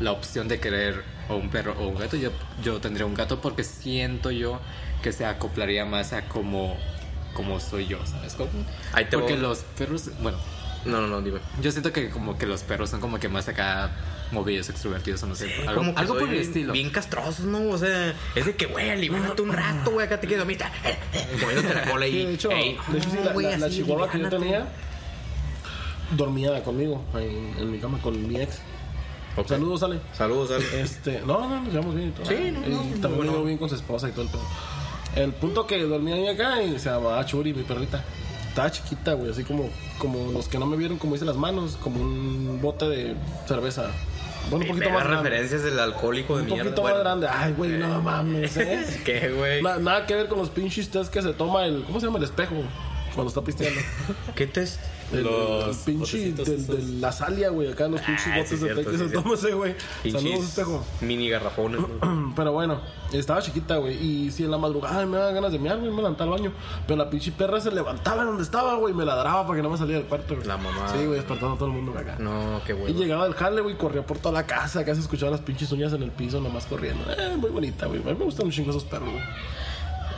la 0.00 0.12
opción 0.12 0.48
de 0.48 0.60
querer 0.60 1.02
o 1.28 1.36
un 1.36 1.50
perro 1.50 1.74
o 1.78 1.88
un 1.88 1.98
gato, 1.98 2.16
yo, 2.16 2.30
yo 2.62 2.80
tendría 2.80 3.06
un 3.06 3.14
gato 3.14 3.40
porque 3.40 3.64
siento 3.64 4.30
yo 4.30 4.60
que 5.02 5.12
se 5.12 5.24
acoplaría 5.24 5.84
más 5.84 6.12
a 6.12 6.22
como, 6.28 6.76
como 7.34 7.60
soy 7.60 7.86
yo, 7.86 8.04
¿sabes 8.06 8.34
cómo? 8.34 8.50
Ahí 8.92 9.06
te 9.06 9.16
porque 9.16 9.34
voy. 9.34 9.42
los 9.42 9.58
perros, 9.76 10.10
bueno, 10.20 10.38
No, 10.84 11.00
no, 11.00 11.06
no, 11.06 11.20
dime. 11.22 11.38
yo 11.62 11.70
siento 11.72 11.92
que 11.92 12.10
como 12.10 12.36
que 12.36 12.46
los 12.46 12.62
perros 12.62 12.90
son 12.90 13.00
como 13.00 13.18
que 13.18 13.28
más 13.28 13.48
acá 13.48 13.90
movidos, 14.32 14.68
extrovertidos 14.68 15.22
o 15.22 15.26
no 15.26 15.34
sé. 15.34 15.52
algo 15.66 15.74
Como 15.74 15.94
que 15.94 16.00
algo 16.00 16.18
por 16.18 16.28
el 16.28 16.40
estilo. 16.40 16.72
Bien 16.72 16.90
castrosos, 16.90 17.46
¿no? 17.46 17.68
O 17.70 17.78
sea, 17.78 18.14
es 18.34 18.46
de 18.46 18.54
que, 18.56 18.66
güey, 18.66 18.90
aliviánate 18.90 19.40
un 19.42 19.52
rato, 19.52 19.90
güey, 19.92 20.06
acá 20.06 20.20
te 20.20 20.26
quedo, 20.26 20.44
mira, 20.44 20.70
moviéndote 21.40 21.74
la 21.74 21.90
cola 21.90 22.06
Sí, 22.06 22.12
ahí. 22.12 22.26
de 22.26 22.34
hecho, 22.34 22.50
Ey, 22.50 22.78
de 22.88 22.98
hecho 22.98 23.10
sí, 23.10 23.16
no, 23.18 23.24
la, 23.24 23.32
güey, 23.32 23.58
la- 23.58 23.70
chihuahua 23.70 24.10
que 24.10 24.18
yo 24.18 24.28
tenía 24.28 24.66
dormía 26.10 26.62
conmigo 26.62 27.04
ahí 27.14 27.54
en 27.58 27.70
mi 27.70 27.78
cama 27.78 27.98
con 28.02 28.26
mi 28.28 28.36
ex. 28.40 28.60
Saludos, 29.46 29.82
Ale. 29.82 29.98
Saludos, 30.12 30.50
Ale. 30.52 30.80
Este, 30.82 31.20
no, 31.26 31.48
no, 31.48 31.60
nos 31.62 31.72
llevamos 31.72 31.94
bien 31.96 32.08
y 32.08 32.12
todo. 32.12 32.26
Sí, 32.26 32.52
no, 32.52 32.66
y 32.66 32.70
no, 32.70 33.00
también 33.00 33.24
llevo 33.32 33.44
bien 33.44 33.58
con 33.58 33.68
su 33.68 33.74
esposa 33.74 34.08
y 34.08 34.12
todo 34.12 34.22
el 34.22 34.28
pedo. 34.28 34.42
El 35.16 35.32
punto 35.32 35.66
que 35.66 35.82
dormía 35.82 36.14
ahí 36.14 36.28
acá 36.28 36.62
y 36.62 36.78
se 36.78 36.88
llamaba 36.90 37.24
Churi, 37.26 37.52
mi 37.52 37.62
perrita. 37.64 38.04
Estaba 38.54 38.70
chiquita, 38.70 39.14
güey, 39.14 39.32
así 39.32 39.42
como, 39.42 39.68
como 39.98 40.30
los 40.30 40.46
que 40.46 40.58
no 40.60 40.66
me 40.66 40.76
vieron, 40.76 40.96
como 40.96 41.16
hice 41.16 41.24
las 41.24 41.34
manos, 41.34 41.76
como 41.82 42.00
un 42.00 42.60
bote 42.62 42.84
de 42.88 43.16
cerveza. 43.48 43.88
Bueno, 44.48 44.64
un 44.64 44.68
poquito 44.68 44.86
Ve 44.90 44.92
más 44.94 45.04
grande. 45.08 45.28
referencias 45.30 45.64
del 45.64 45.78
alcohólico 45.80 46.36
de 46.36 46.42
Un 46.42 46.46
mierda. 46.48 46.62
poquito 46.64 46.82
bueno. 46.82 46.96
más 46.98 47.04
grande. 47.04 47.26
Ay, 47.28 47.52
güey, 47.54 47.70
no 47.72 48.00
mames, 48.00 48.56
¿eh? 48.58 49.00
¿Qué, 49.04 49.32
güey? 49.32 49.60
Na- 49.60 49.78
nada 49.78 50.06
que 50.06 50.14
ver 50.14 50.28
con 50.28 50.38
los 50.38 50.50
pinches 50.50 50.88
test 50.88 51.12
que 51.12 51.20
se 51.20 51.32
toma 51.32 51.64
el. 51.66 51.82
¿Cómo 51.82 51.98
se 51.98 52.06
llama 52.06 52.18
el 52.18 52.24
espejo? 52.24 52.54
Cuando 53.14 53.28
está 53.28 53.42
pisteando. 53.42 53.80
¿Qué 54.34 54.46
test? 54.46 54.80
El, 55.12 55.22
Los 55.22 55.86
el 55.86 55.94
pinche 55.94 56.32
del- 56.32 56.66
de 56.66 56.82
la 57.00 57.12
salia, 57.12 57.50
güey. 57.50 57.70
Acá 57.70 57.86
los 57.86 58.00
pinches 58.00 58.26
Ah, 58.26 58.36
botes 58.38 58.48
sí, 58.58 58.66
de 58.66 58.74
té 58.74 58.84
que 58.84 58.90
sí, 58.98 58.98
se 58.98 59.08
toma 59.10 59.34
ese, 59.34 59.52
güey. 59.52 59.74
Saludos, 60.10 60.44
espejo. 60.44 60.84
Mini 61.02 61.28
garrafones. 61.28 61.80
güey. 61.80 61.92
Pero 62.36 62.52
bueno, 62.52 62.80
estaba 63.12 63.40
chiquita, 63.42 63.76
güey. 63.76 63.94
Y 64.02 64.30
si 64.32 64.44
en 64.44 64.50
la 64.50 64.58
madrugada 64.58 65.00
ay, 65.00 65.06
me 65.06 65.18
daban 65.18 65.34
ganas 65.34 65.52
de 65.52 65.58
mear, 65.60 65.78
güey, 65.78 65.90
me 65.90 65.98
levantaba 65.98 66.32
al 66.34 66.40
baño. 66.40 66.52
Pero 66.86 66.96
la 66.96 67.10
pinche 67.10 67.30
perra 67.32 67.60
se 67.60 67.70
levantaba 67.70 68.22
en 68.22 68.28
donde 68.28 68.42
estaba, 68.42 68.74
güey. 68.76 68.92
Y 68.92 68.96
me 68.96 69.04
ladraba 69.04 69.46
para 69.46 69.56
que 69.58 69.62
no 69.62 69.70
me 69.70 69.78
saliera 69.78 70.00
del 70.00 70.08
cuarto, 70.08 70.34
güey. 70.34 70.46
La 70.48 70.56
mamá. 70.56 70.88
Sí, 70.88 70.96
güey, 71.04 71.16
despertando 71.18 71.54
a 71.54 71.58
todo 71.58 71.68
el 71.68 71.74
mundo 71.74 71.96
acá. 71.96 72.16
No, 72.18 72.60
qué 72.66 72.72
Y 72.72 72.76
bueno. 72.76 72.98
llegaba 72.98 73.24
del 73.24 73.34
jale, 73.34 73.60
güey, 73.60 73.76
corría 73.76 74.04
por 74.04 74.18
toda 74.18 74.32
la 74.32 74.46
casa, 74.46 74.84
casi 74.84 75.00
escuchaba 75.00 75.30
las 75.30 75.40
pinches 75.42 75.70
uñas 75.70 75.92
en 75.92 76.02
el 76.02 76.10
piso, 76.10 76.40
nomás 76.40 76.64
corriendo. 76.66 77.04
Eh, 77.12 77.36
muy 77.36 77.50
bonita, 77.50 77.86
güey. 77.86 78.00
A 78.00 78.04
mí 78.06 78.16
me 78.18 78.24
gustan 78.24 78.46
un 78.46 78.52
chingo 78.52 78.70
esos 78.70 78.84
perros, 78.84 79.10
güey. 79.12 79.22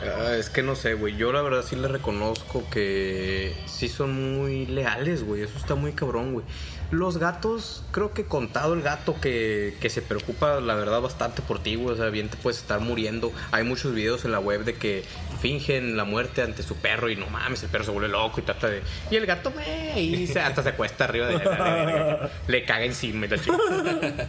Ah, 0.03 0.35
es 0.35 0.49
que 0.49 0.61
no 0.63 0.75
sé, 0.75 0.93
güey. 0.93 1.15
Yo 1.17 1.31
la 1.31 1.41
verdad 1.41 1.63
sí 1.67 1.75
le 1.75 1.87
reconozco 1.87 2.63
que 2.69 3.55
sí 3.65 3.87
son 3.89 4.37
muy 4.37 4.65
leales, 4.65 5.23
güey. 5.23 5.41
Eso 5.41 5.57
está 5.57 5.75
muy 5.75 5.93
cabrón, 5.93 6.33
güey. 6.33 6.45
Los 6.89 7.17
gatos, 7.17 7.83
creo 7.91 8.13
que 8.13 8.25
contado 8.25 8.73
el 8.73 8.81
gato 8.81 9.19
que, 9.19 9.75
que 9.81 9.89
se 9.89 10.01
preocupa, 10.01 10.61
la 10.61 10.75
verdad, 10.75 11.01
bastante 11.01 11.41
por 11.41 11.59
ti, 11.59 11.75
güey. 11.75 11.95
O 11.95 11.97
sea, 11.97 12.09
bien 12.09 12.29
te 12.29 12.37
puedes 12.37 12.59
estar 12.59 12.79
muriendo. 12.79 13.31
Hay 13.51 13.63
muchos 13.63 13.93
videos 13.93 14.23
en 14.25 14.31
la 14.31 14.39
web 14.39 14.63
de 14.63 14.75
que 14.75 15.03
fingen 15.41 15.97
la 15.97 16.05
muerte 16.05 16.41
ante 16.41 16.63
su 16.63 16.75
perro 16.75 17.09
y 17.09 17.15
no 17.15 17.27
mames, 17.27 17.63
el 17.63 17.69
perro 17.69 17.83
se 17.83 17.91
vuelve 17.91 18.09
loco 18.09 18.39
y 18.39 18.43
trata 18.43 18.67
de. 18.69 18.81
Y 19.11 19.15
el 19.15 19.25
gato, 19.25 19.51
me 19.51 20.01
y 20.01 20.27
se, 20.27 20.39
hasta 20.39 20.63
se 20.63 20.69
acuesta 20.69 21.05
arriba 21.05 21.27
de 21.27 21.35
él. 21.35 22.29
Le 22.47 22.65
caga 22.65 22.85
encima 22.85 23.25
y 23.25 23.29
la 23.29 23.37
chica. 23.37 23.57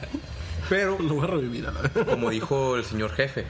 Pero 0.69 0.99
Lo 0.99 1.15
voy 1.15 1.25
a 1.25 1.27
revivir, 1.29 1.67
a 1.67 1.73
la 1.73 2.05
como 2.05 2.29
dijo 2.29 2.77
el 2.77 2.85
señor 2.85 3.13
jefe, 3.13 3.47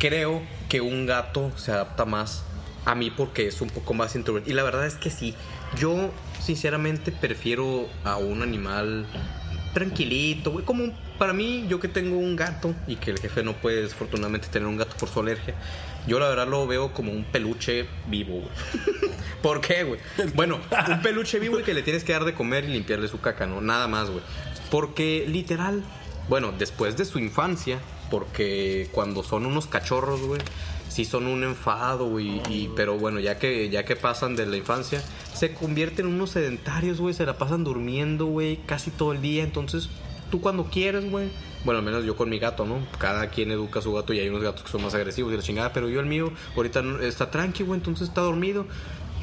creo 0.00 0.42
que 0.68 0.80
un 0.80 1.06
gato 1.06 1.52
se 1.56 1.70
adapta 1.70 2.04
más 2.04 2.42
a 2.84 2.96
mí 2.96 3.10
porque 3.10 3.46
es 3.46 3.60
un 3.60 3.68
poco 3.68 3.94
más 3.94 4.16
introvertido. 4.16 4.52
Y 4.52 4.56
la 4.56 4.64
verdad 4.64 4.86
es 4.86 4.94
que 4.94 5.10
sí, 5.10 5.34
yo 5.78 6.10
sinceramente 6.40 7.12
prefiero 7.12 7.86
a 8.02 8.16
un 8.16 8.42
animal 8.42 9.06
tranquilito, 9.74 10.50
güey. 10.50 10.64
Como 10.64 10.92
para 11.18 11.32
mí, 11.32 11.66
yo 11.68 11.78
que 11.78 11.88
tengo 11.88 12.16
un 12.16 12.34
gato 12.34 12.74
y 12.86 12.96
que 12.96 13.10
el 13.10 13.18
jefe 13.18 13.42
no 13.42 13.52
puede 13.52 13.82
desafortunadamente 13.82 14.48
tener 14.48 14.66
un 14.66 14.78
gato 14.78 14.96
por 14.96 15.08
su 15.08 15.20
alergia, 15.20 15.54
yo 16.06 16.18
la 16.18 16.28
verdad 16.28 16.48
lo 16.48 16.66
veo 16.66 16.92
como 16.92 17.12
un 17.12 17.24
peluche 17.24 17.86
vivo, 18.08 18.40
güey. 18.40 19.10
¿Por 19.42 19.60
qué, 19.60 19.84
güey? 19.84 20.00
Bueno, 20.34 20.58
un 20.88 21.02
peluche 21.02 21.38
vivo 21.38 21.60
y 21.60 21.62
que 21.62 21.74
le 21.74 21.82
tienes 21.82 22.04
que 22.04 22.12
dar 22.12 22.24
de 22.24 22.34
comer 22.34 22.64
y 22.64 22.68
limpiarle 22.68 23.06
su 23.06 23.20
caca, 23.20 23.46
¿no? 23.46 23.60
Nada 23.60 23.86
más, 23.86 24.08
güey. 24.08 24.22
Porque 24.70 25.26
literal, 25.28 25.82
bueno, 26.28 26.52
después 26.58 26.96
de 26.96 27.04
su 27.04 27.18
infancia, 27.18 27.78
porque 28.10 28.88
cuando 28.92 29.22
son 29.22 29.46
unos 29.46 29.66
cachorros, 29.66 30.20
güey, 30.22 30.40
sí 30.88 31.04
son 31.04 31.26
un 31.26 31.44
enfado, 31.44 32.08
güey, 32.08 32.42
y, 32.48 32.70
pero 32.74 32.98
bueno, 32.98 33.20
ya 33.20 33.38
que, 33.38 33.70
ya 33.70 33.84
que 33.84 33.96
pasan 33.96 34.36
de 34.36 34.46
la 34.46 34.56
infancia, 34.56 35.02
se 35.32 35.54
convierten 35.54 36.06
en 36.06 36.14
unos 36.14 36.30
sedentarios, 36.30 37.00
güey, 37.00 37.14
se 37.14 37.24
la 37.24 37.38
pasan 37.38 37.64
durmiendo, 37.64 38.26
güey, 38.26 38.58
casi 38.66 38.90
todo 38.90 39.12
el 39.12 39.22
día, 39.22 39.44
entonces 39.44 39.88
tú 40.30 40.40
cuando 40.40 40.64
quieres, 40.64 41.08
güey, 41.10 41.30
bueno, 41.64 41.78
al 41.78 41.84
menos 41.84 42.04
yo 42.04 42.16
con 42.16 42.30
mi 42.30 42.38
gato, 42.38 42.64
¿no? 42.64 42.78
Cada 42.98 43.28
quien 43.28 43.50
educa 43.50 43.80
a 43.80 43.82
su 43.82 43.92
gato 43.92 44.14
y 44.14 44.18
hay 44.20 44.28
unos 44.28 44.42
gatos 44.42 44.62
que 44.62 44.70
son 44.70 44.82
más 44.82 44.94
agresivos 44.94 45.32
y 45.32 45.36
la 45.36 45.42
chingada, 45.42 45.72
pero 45.72 45.90
yo 45.90 46.00
el 46.00 46.06
mío 46.06 46.32
ahorita 46.56 46.82
está 47.02 47.30
tranqui, 47.30 47.64
güey, 47.64 47.78
entonces 47.78 48.08
está 48.08 48.22
dormido. 48.22 48.66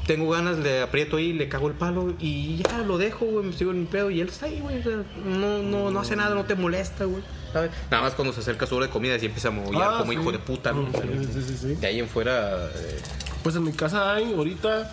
Tengo 0.07 0.29
ganas, 0.31 0.57
le 0.59 0.81
aprieto 0.81 1.17
ahí, 1.17 1.33
le 1.33 1.49
cago 1.49 1.67
el 1.67 1.73
palo 1.73 2.13
y 2.19 2.57
ya 2.63 2.77
lo 2.79 2.97
dejo, 2.97 3.25
güey, 3.25 3.45
me 3.47 3.53
sigo 3.53 3.71
en 3.71 3.81
mi 3.81 3.85
pedo 3.85 4.09
y 4.09 4.21
él 4.21 4.29
está 4.29 4.45
ahí, 4.45 4.61
güey. 4.61 4.79
o 4.79 4.83
sea, 4.83 5.03
no, 5.25 5.61
no, 5.61 5.91
no 5.91 5.99
hace 5.99 6.15
nada, 6.15 6.33
no 6.33 6.45
te 6.45 6.55
molesta, 6.55 7.03
güey. 7.05 7.21
¿sabes? 7.51 7.71
Nada 7.91 8.03
más 8.03 8.13
cuando 8.13 8.33
se 8.33 8.39
acerca 8.39 8.65
su 8.65 8.75
hora 8.77 8.85
de 8.87 8.91
comida 8.91 9.17
y 9.21 9.25
empieza 9.25 9.49
a 9.49 9.51
mollar 9.51 9.89
Ah, 9.95 9.97
como 9.99 10.13
sí. 10.13 10.17
hijo 10.19 10.31
de 10.31 10.39
puta, 10.39 10.71
¿no? 10.71 10.87
Sí, 10.93 11.41
sí, 11.43 11.57
sí. 11.57 11.75
De 11.75 11.87
ahí 11.87 11.99
en 11.99 12.07
fuera, 12.07 12.67
eh, 12.75 12.99
Pues 13.43 13.55
en 13.57 13.63
mi 13.65 13.73
casa 13.73 14.13
hay 14.15 14.33
ahorita. 14.33 14.91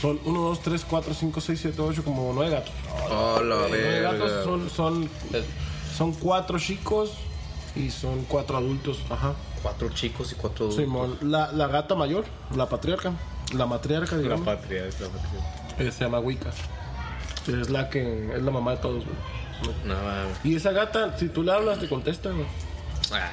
Son 0.00 0.20
1, 0.24 0.40
2, 0.40 0.60
3, 0.62 0.86
4, 0.88 1.14
5, 1.14 1.40
6, 1.40 1.58
7, 1.60 1.82
8, 1.82 2.04
como 2.04 2.30
9 2.32 2.50
gatos. 2.52 2.72
oh, 3.10 3.40
la 3.42 3.56
9 3.68 4.00
gatos 4.02 4.44
son, 4.44 4.70
son, 4.70 5.10
son 5.96 6.12
4 6.12 6.58
chicos 6.60 7.10
y 7.74 7.90
son 7.90 8.24
4 8.28 8.56
adultos. 8.56 9.00
Ajá. 9.10 9.34
Cuatro 9.62 9.88
chicos 9.88 10.30
y 10.30 10.36
cuatro 10.36 10.66
adultos. 10.66 10.84
Simón, 10.84 11.18
la, 11.22 11.50
la 11.50 11.66
gata 11.66 11.96
mayor, 11.96 12.24
la 12.54 12.68
patriarca, 12.68 13.12
la 13.54 13.66
matriarca, 13.66 14.16
La 14.16 14.22
digamos, 14.22 14.44
patria, 14.46 14.84
es 14.86 15.00
la 15.00 15.08
patria. 15.08 15.40
ella 15.78 15.92
se 15.92 16.04
llama 16.04 16.20
Wicca. 16.20 16.50
Es 17.46 17.70
la 17.70 17.88
que 17.88 18.30
es 18.36 18.42
la 18.42 18.50
mamá 18.50 18.72
de 18.72 18.76
todos, 18.78 19.04
güey. 19.04 19.16
No, 19.84 19.94
mames. 19.94 20.36
Y 20.44 20.56
esa 20.56 20.70
gata, 20.72 21.16
si 21.18 21.28
tú 21.28 21.42
le 21.42 21.52
hablas, 21.52 21.78
te 21.78 21.88
contesta, 21.88 22.30
güey. 22.30 22.46
Ah. 23.10 23.30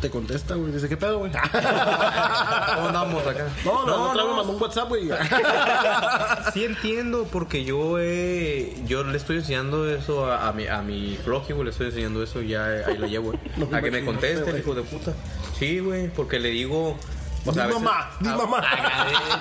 Te 0.00 0.08
contesta, 0.08 0.54
güey. 0.54 0.72
Dice, 0.72 0.88
¿qué 0.88 0.96
pedo, 0.96 1.18
güey? 1.18 1.30
¿Cómo 2.74 2.86
andamos 2.88 3.26
acá? 3.26 3.46
No, 3.64 3.84
no, 3.84 3.86
No, 3.86 4.10
otra 4.10 4.22
vez 4.22 4.24
no. 4.24 4.30
me 4.30 4.36
mandó 4.38 4.52
un 4.54 4.62
WhatsApp, 4.62 4.88
güey. 4.88 5.08
Sí 6.54 6.64
entiendo, 6.64 7.28
porque 7.30 7.62
yo 7.64 7.98
he, 7.98 8.74
yo 8.86 9.04
le 9.04 9.16
estoy 9.18 9.36
enseñando 9.36 9.88
eso 9.88 10.32
a, 10.32 10.48
a 10.48 10.52
mi, 10.54 10.66
a 10.66 10.80
mi 10.80 11.18
Floki, 11.22 11.52
güey, 11.52 11.64
le 11.66 11.70
estoy 11.72 11.88
enseñando 11.88 12.22
eso 12.22 12.40
y 12.40 12.48
ya 12.48 12.64
ahí 12.86 12.96
lo 12.96 13.06
llevo, 13.06 13.32
güey. 13.32 13.38
No 13.70 13.76
a 13.76 13.82
que 13.82 13.90
me 13.90 14.02
conteste, 14.04 14.48
el 14.50 14.58
hijo 14.60 14.74
de 14.74 14.82
puta. 14.82 15.12
Sí, 15.58 15.80
güey, 15.80 16.08
porque 16.08 16.38
le 16.40 16.48
digo... 16.48 16.96
o 17.46 17.50
Di 17.50 17.54
sea, 17.54 17.64
a 17.64 17.66
veces- 17.68 17.82
mamá, 17.82 18.10
di 18.20 18.28
mamá. 18.28 18.62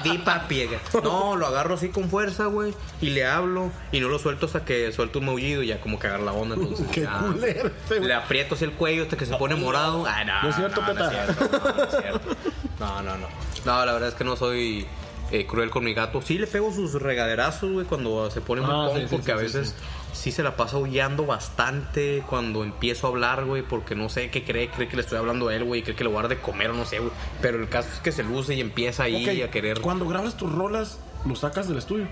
Di 0.03 0.17
papi. 0.19 0.69
No, 1.03 1.35
lo 1.35 1.47
agarro 1.47 1.75
así 1.75 1.89
con 1.89 2.09
fuerza, 2.09 2.45
güey, 2.45 2.73
y 3.01 3.09
le 3.09 3.25
hablo 3.25 3.71
y 3.91 3.99
no 3.99 4.07
lo 4.07 4.19
suelto 4.19 4.45
hasta 4.45 4.63
que 4.65 4.91
suelto 4.91 5.19
un 5.19 5.25
maullido 5.25 5.63
y 5.63 5.67
ya 5.67 5.79
como 5.81 5.99
que 5.99 6.07
agarra 6.07 6.23
la 6.25 6.33
onda, 6.33 6.55
entonces... 6.55 6.85
Qué 6.91 7.01
ya, 7.01 7.19
culero. 7.19 7.71
Le 8.01 8.13
aprieto 8.13 8.55
así 8.55 8.63
el 8.63 8.73
cuello 8.73 9.03
hasta 9.03 9.17
que 9.17 9.25
se 9.25 9.35
pone 9.35 9.55
morado. 9.55 10.05
Ah, 10.07 10.23
no, 10.23 10.43
¿No 10.43 10.49
es 10.49 10.55
cierto, 10.55 10.81
no, 10.81 10.93
no 10.93 11.03
es 11.05 11.09
cierto, 11.11 11.49
no, 11.59 11.73
no 11.75 11.83
es 11.83 11.89
cierto. 12.01 12.35
No, 12.79 13.01
no, 13.03 13.17
no. 13.17 13.27
No, 13.65 13.85
la 13.85 13.93
verdad 13.93 14.09
es 14.09 14.15
que 14.15 14.23
no 14.23 14.35
soy 14.35 14.87
eh, 15.31 15.45
cruel 15.45 15.69
con 15.69 15.83
mi 15.83 15.93
gato. 15.93 16.21
Sí 16.21 16.37
le 16.37 16.47
pego 16.47 16.71
sus 16.73 16.93
regaderazos, 16.93 17.71
güey, 17.71 17.85
cuando 17.85 18.29
se 18.31 18.39
pone 18.41 18.61
muy 18.61 18.71
Ah, 18.71 18.87
pon, 18.89 18.95
sí, 18.97 19.01
sí, 19.01 19.07
porque 19.09 19.25
sí, 19.25 19.31
a 19.31 19.35
veces 19.35 19.75
sí, 20.13 20.31
se 20.31 20.43
la 20.43 20.55
pasa 20.55 20.77
aullando 20.77 21.25
bastante 21.25 22.23
cuando 22.29 22.63
empiezo 22.63 23.07
a 23.07 23.09
hablar, 23.09 23.45
güey, 23.45 23.61
porque 23.61 23.95
no 23.95 24.09
sé 24.09 24.29
qué 24.29 24.43
cree, 24.43 24.69
cree 24.69 24.87
que 24.87 24.95
le 24.95 25.01
estoy 25.01 25.17
hablando 25.17 25.47
a 25.47 25.55
él, 25.55 25.63
güey, 25.63 25.83
cree 25.83 25.95
que 25.95 26.03
le 26.03 26.09
voy 26.09 26.19
a 26.19 26.21
dar 26.23 26.29
de 26.29 26.39
comer 26.39 26.71
o 26.71 26.73
no 26.73 26.85
sé, 26.85 26.99
güey. 26.99 27.11
Pero 27.41 27.59
el 27.59 27.69
caso 27.69 27.89
es 27.93 27.99
que 27.99 28.11
se 28.11 28.23
luce 28.23 28.55
y 28.55 28.61
empieza 28.61 29.03
ahí 29.03 29.23
Ok, 29.23 29.43
a 29.47 29.51
querer... 29.51 29.81
Cuando 29.81 30.07
grabas 30.07 30.37
tus 30.37 30.51
rolas, 30.51 30.99
los 31.25 31.39
sacas 31.39 31.67
del 31.67 31.77
estudio. 31.77 32.07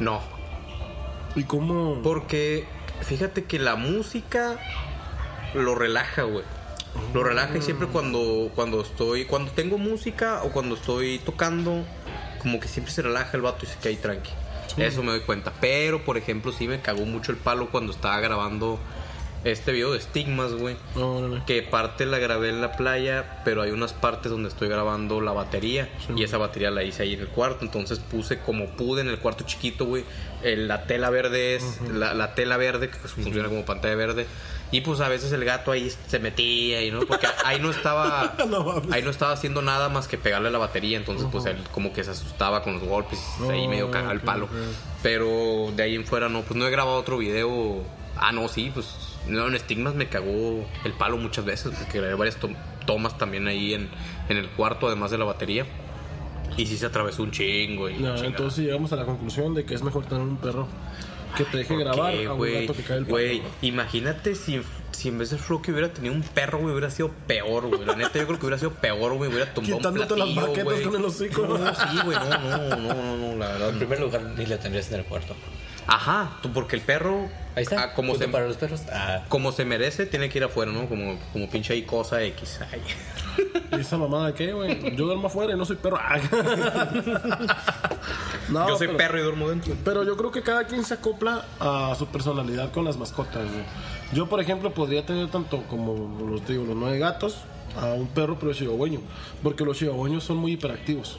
No, 0.00 0.20
¿Y 1.36 1.44
cómo? 1.44 2.00
Porque 2.02 2.64
fíjate 3.00 3.44
que 3.44 3.58
la 3.58 3.74
música 3.76 4.56
lo 5.54 5.74
relaja, 5.74 6.22
güey. 6.22 6.44
Lo 7.12 7.24
relaja 7.24 7.58
y 7.58 7.62
siempre 7.62 7.88
cuando, 7.88 8.52
cuando 8.54 8.80
estoy, 8.80 9.24
cuando 9.24 9.50
tengo 9.50 9.78
música 9.78 10.42
o 10.44 10.52
cuando 10.52 10.76
estoy 10.76 11.18
tocando, 11.18 11.84
como 12.38 12.60
que 12.60 12.68
siempre 12.68 12.92
se 12.92 13.02
relaja 13.02 13.36
el 13.36 13.42
vato 13.42 13.64
y 13.64 13.68
se 13.68 13.76
cae 13.78 13.96
tranqui. 13.96 14.30
Eso 14.76 15.02
me 15.02 15.10
doy 15.12 15.20
cuenta. 15.20 15.52
Pero, 15.60 16.04
por 16.04 16.16
ejemplo, 16.16 16.52
sí 16.52 16.66
me 16.68 16.80
cagó 16.80 17.04
mucho 17.06 17.32
el 17.32 17.38
palo 17.38 17.68
cuando 17.70 17.92
estaba 17.92 18.20
grabando 18.20 18.78
este 19.44 19.72
video 19.72 19.92
de 19.92 19.98
estigmas, 19.98 20.54
güey. 20.54 20.76
Órale. 20.96 21.42
Que 21.46 21.60
parte 21.62 22.06
la 22.06 22.18
grabé 22.18 22.48
en 22.48 22.62
la 22.62 22.72
playa, 22.72 23.42
pero 23.44 23.60
hay 23.60 23.72
unas 23.72 23.92
partes 23.92 24.32
donde 24.32 24.48
estoy 24.48 24.68
grabando 24.68 25.20
la 25.20 25.32
batería. 25.32 25.90
y 26.16 26.22
esa 26.24 26.38
batería 26.38 26.70
la 26.70 26.82
hice 26.82 27.02
ahí 27.02 27.12
en 27.12 27.20
el 27.20 27.28
cuarto. 27.28 27.64
Entonces 27.64 27.98
puse 27.98 28.38
como 28.38 28.70
pude 28.70 29.02
en 29.02 29.08
el 29.08 29.18
cuarto 29.18 29.44
chiquito, 29.44 29.84
güey. 29.84 30.04
eh, 30.42 30.56
La 30.56 30.86
tela 30.86 31.10
verde 31.10 31.56
es. 31.56 31.80
la, 31.92 32.14
la 32.14 32.34
tela 32.34 32.56
verde, 32.56 32.88
que 32.88 32.96
funciona 32.96 33.48
como 33.48 33.64
pantalla 33.66 33.94
verde. 33.96 34.26
Y 34.74 34.80
pues 34.80 34.98
a 35.00 35.08
veces 35.08 35.30
el 35.32 35.44
gato 35.44 35.70
ahí 35.70 35.88
se 36.08 36.18
metía 36.18 36.82
y 36.82 36.90
no, 36.90 37.00
porque 37.06 37.28
ahí 37.44 37.60
no 37.60 37.70
estaba. 37.70 38.34
No 38.48 38.82
ahí 38.90 39.02
no 39.02 39.10
estaba 39.10 39.32
haciendo 39.32 39.62
nada 39.62 39.88
más 39.88 40.08
que 40.08 40.18
pegarle 40.18 40.48
a 40.48 40.50
la 40.50 40.58
batería. 40.58 40.96
Entonces, 40.96 41.28
pues 41.30 41.44
él 41.46 41.58
como 41.70 41.92
que 41.92 42.02
se 42.02 42.10
asustaba 42.10 42.62
con 42.62 42.72
los 42.74 42.82
golpes. 42.82 43.20
y 43.40 43.50
ahí 43.52 43.66
Oh, 43.66 43.68
medio 43.70 43.90
cagaba 43.92 44.12
el 44.12 44.20
palo. 44.20 44.48
Pero 45.02 45.70
de 45.76 45.82
ahí 45.82 45.94
en 45.94 46.04
fuera 46.04 46.28
no, 46.28 46.42
pues 46.42 46.56
no 46.58 46.66
he 46.66 46.70
grabado 46.70 46.96
otro 46.96 47.18
video. 47.18 47.82
Ah, 48.16 48.32
no, 48.32 48.48
sí, 48.48 48.70
pues 48.74 48.86
no, 49.28 49.46
en 49.46 49.58
Stigmas 49.58 49.94
me 49.94 50.08
cagó 50.08 50.66
el 50.84 50.92
palo 50.92 51.16
muchas 51.18 51.44
veces, 51.44 51.72
porque 51.78 51.98
grabé 51.98 52.14
varias 52.14 52.36
tom- 52.36 52.54
tomas 52.86 53.16
también 53.18 53.46
ahí 53.48 53.74
en, 53.74 53.88
en 54.28 54.36
el 54.36 54.48
cuarto, 54.50 54.86
además 54.88 55.10
de 55.10 55.18
la 55.18 55.24
batería. 55.24 55.66
Y 56.56 56.66
sí 56.66 56.76
se 56.76 56.86
atravesó 56.86 57.22
un 57.22 57.30
chingo. 57.32 57.88
Y 57.88 57.94
No, 57.94 57.98
chingada. 58.14 58.26
entonces 58.26 58.64
llegamos 58.64 58.92
a 58.92 58.96
la 58.96 59.04
conclusión 59.04 59.54
de 59.54 59.64
que 59.64 59.74
es 59.74 59.82
mejor 59.82 60.04
tener 60.06 60.22
un 60.22 60.36
perro 60.36 60.66
que 61.36 61.44
te 61.44 61.56
deje 61.58 61.74
¿Por 61.74 61.82
grabar 61.84 62.12
qué, 62.12 62.26
a 62.26 62.32
un 62.32 62.38
güey? 62.38 62.60
gato 62.66 62.74
que 62.76 62.82
cae 62.82 62.98
el. 62.98 63.04
Güey, 63.04 63.42
imagínate 63.62 64.34
si, 64.34 64.60
si 64.92 65.08
en 65.08 65.18
vez 65.18 65.30
de 65.30 65.38
Floki 65.38 65.70
hubiera 65.72 65.92
tenido 65.92 66.14
un 66.14 66.22
perro, 66.22 66.58
güey, 66.58 66.72
hubiera 66.72 66.90
sido 66.90 67.10
peor, 67.26 67.66
güey. 67.68 67.84
La 67.84 67.96
neta, 67.96 68.18
yo 68.18 68.26
creo 68.26 68.38
que 68.38 68.46
hubiera 68.46 68.58
sido 68.58 68.72
peor, 68.72 69.14
güey. 69.14 69.30
Hubiera 69.30 69.52
tumbado 69.52 69.76
un 69.76 69.78
Quitándote 69.80 70.16
las 70.16 70.28
platillo, 70.28 70.40
baquetas 70.48 70.64
güey. 70.64 70.82
con 70.84 70.94
el 70.96 71.04
hocico. 71.04 71.46
No, 71.46 71.74
sí, 71.74 71.98
güey, 72.04 72.18
no, 72.18 72.38
no, 72.38 72.76
no, 72.76 72.94
no, 72.94 73.16
no, 73.16 73.36
la 73.36 73.48
verdad. 73.48 73.68
En 73.70 73.78
primer 73.78 74.00
lugar, 74.00 74.22
ni 74.36 74.46
la 74.46 74.58
tendrías 74.58 74.90
en 74.92 75.00
el 75.00 75.04
cuarto. 75.06 75.34
Ajá, 75.86 76.38
tú, 76.42 76.52
porque 76.52 76.76
el 76.76 76.82
perro, 76.82 77.28
Ahí 77.56 77.62
está. 77.62 77.82
ah, 77.84 77.94
como, 77.94 78.14
se, 78.16 78.26
para 78.28 78.46
los 78.46 78.56
perros. 78.56 78.82
Ah, 78.90 79.22
como 79.28 79.52
se 79.52 79.64
merece, 79.64 80.06
tiene 80.06 80.28
que 80.28 80.38
ir 80.38 80.44
afuera, 80.44 80.72
¿no? 80.72 80.88
Como, 80.88 81.18
como 81.32 81.48
pinche 81.48 81.72
ahí 81.72 81.82
cosa 81.82 82.22
X. 82.22 82.60
Ay. 82.72 82.82
¿Y 83.72 83.80
esa 83.80 83.96
mamada 83.96 84.28
de 84.28 84.34
qué, 84.34 84.52
güey? 84.52 84.96
Yo 84.96 85.06
duermo 85.06 85.28
afuera 85.28 85.52
y 85.52 85.56
no 85.56 85.64
soy 85.64 85.76
perro. 85.76 85.98
Ah. 86.00 86.18
no, 88.48 88.68
Yo 88.68 88.76
soy 88.76 88.88
pero, 88.88 88.98
perro 88.98 89.18
y 89.18 89.22
duermo 89.22 89.48
dentro. 89.50 89.74
Pero 89.84 90.04
yo 90.04 90.16
creo 90.16 90.32
que 90.32 90.42
cada 90.42 90.64
quien 90.64 90.84
se 90.84 90.94
acopla 90.94 91.44
a 91.60 91.94
su 91.96 92.06
personalidad 92.06 92.72
con 92.72 92.84
las 92.84 92.96
mascotas, 92.96 93.44
güey. 93.44 93.64
Yo, 94.12 94.28
por 94.28 94.40
ejemplo, 94.40 94.72
podría 94.72 95.06
tener 95.06 95.28
tanto 95.30 95.62
como 95.64 96.18
los 96.28 96.46
digo, 96.46 96.64
los 96.64 96.76
nueve 96.76 96.98
gatos 96.98 97.38
a 97.76 97.86
un 97.86 98.08
perro, 98.08 98.36
pero 98.38 98.52
chihuahueño. 98.52 99.00
Porque 99.42 99.64
los 99.64 99.78
chihuahueños 99.78 100.24
son 100.24 100.38
muy 100.38 100.52
hiperactivos. 100.52 101.18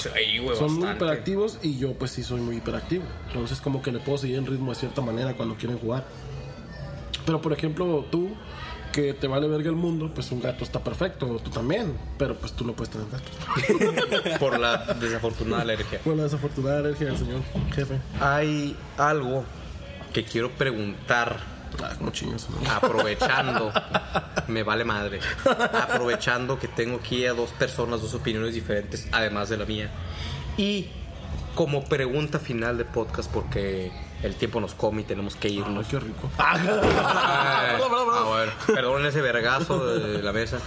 Sí, 0.00 0.38
güey, 0.38 0.56
Son 0.56 0.78
muy 0.78 0.90
hiperactivos 0.90 1.58
y 1.62 1.78
yo 1.78 1.94
pues 1.94 2.10
sí 2.12 2.22
soy 2.22 2.40
muy 2.40 2.56
hiperactivo. 2.56 3.04
Entonces 3.28 3.60
como 3.60 3.82
que 3.82 3.92
le 3.92 3.98
puedo 3.98 4.18
seguir 4.18 4.38
el 4.38 4.46
ritmo 4.46 4.70
de 4.72 4.76
cierta 4.76 5.00
manera 5.00 5.34
cuando 5.34 5.56
quieren 5.56 5.78
jugar. 5.78 6.04
Pero 7.26 7.40
por 7.40 7.52
ejemplo 7.52 8.06
tú, 8.10 8.30
que 8.92 9.14
te 9.14 9.26
vale 9.26 9.46
verga 9.46 9.70
el 9.70 9.76
mundo, 9.76 10.10
pues 10.12 10.30
un 10.32 10.40
gato 10.40 10.64
está 10.64 10.82
perfecto, 10.82 11.40
tú 11.42 11.50
también, 11.50 11.96
pero 12.18 12.34
pues 12.34 12.52
tú 12.52 12.64
no 12.64 12.72
puedes 12.72 12.90
tener 12.90 13.06
gatos. 13.08 14.38
Por 14.38 14.58
la 14.58 14.78
desafortunada 14.94 15.62
alergia. 15.62 16.00
Por 16.00 16.16
la 16.16 16.24
desafortunada 16.24 16.78
alergia 16.78 17.06
del 17.08 17.18
señor 17.18 17.40
jefe. 17.72 17.98
Hay 18.20 18.76
algo 18.96 19.44
que 20.12 20.24
quiero 20.24 20.50
preguntar 20.50 21.38
Ah, 21.82 21.94
como 21.98 22.10
chingas, 22.10 22.46
¿no? 22.50 22.70
aprovechando, 22.70 23.72
me 24.48 24.62
vale 24.62 24.84
madre, 24.84 25.20
aprovechando 25.44 26.58
que 26.58 26.68
tengo 26.68 26.98
aquí 26.98 27.26
a 27.26 27.32
dos 27.32 27.50
personas, 27.50 28.02
dos 28.02 28.14
opiniones 28.14 28.54
diferentes, 28.54 29.08
además 29.12 29.48
de 29.48 29.56
la 29.56 29.64
mía. 29.64 29.90
Y 30.56 30.88
como 31.54 31.84
pregunta 31.84 32.38
final 32.38 32.78
de 32.78 32.84
podcast, 32.84 33.30
porque 33.30 33.90
el 34.22 34.34
tiempo 34.34 34.60
nos 34.60 34.74
come 34.74 35.02
y 35.02 35.04
tenemos 35.04 35.36
que 35.36 35.48
Ay, 35.48 35.58
irnos. 35.58 35.86
qué 35.88 35.98
rico. 36.00 36.30
Ay, 36.38 37.80
perdón, 38.66 39.06
ese 39.06 39.20
vergazo 39.20 39.84
de 39.86 40.22
la 40.22 40.32
mesa. 40.32 40.58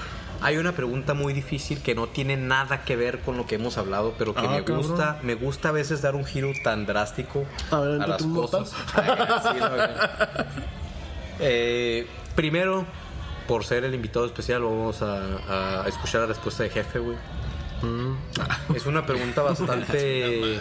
Hay 0.41 0.57
una 0.57 0.73
pregunta 0.73 1.13
muy 1.13 1.31
difícil 1.31 1.81
que 1.81 1.95
no 1.95 2.07
tiene 2.07 2.35
nada 2.35 2.83
que 2.83 2.97
ver 2.97 3.19
con 3.21 3.37
lo 3.37 3.45
que 3.45 3.55
hemos 3.55 3.77
hablado, 3.77 4.13
pero 4.17 4.33
que 4.33 4.41
Ah, 4.41 4.49
me 4.49 4.63
cabrón. 4.65 4.87
gusta, 4.89 5.17
me 5.23 5.35
gusta 5.35 5.69
a 5.69 5.71
veces 5.71 6.01
dar 6.01 6.15
un 6.15 6.25
giro 6.25 6.51
tan 6.65 6.85
drástico 6.85 7.45
A 7.71 7.79
ver, 7.79 8.01
a 8.01 8.07
las 8.07 8.23
cosas. 8.23 8.71
Sí, 8.93 9.59
no. 9.59 10.82
Eh, 11.39 12.07
primero, 12.35 12.85
por 13.47 13.65
ser 13.65 13.83
el 13.83 13.93
invitado 13.93 14.25
especial, 14.25 14.61
vamos 14.63 15.01
a, 15.01 15.81
a 15.83 15.87
escuchar 15.87 16.21
la 16.21 16.27
respuesta 16.27 16.63
de 16.63 16.69
jefe, 16.69 16.99
güey. 16.99 17.17
Mm. 17.81 18.15
Es 18.75 18.85
una 18.85 19.05
pregunta 19.05 19.41
bastante. 19.49 20.57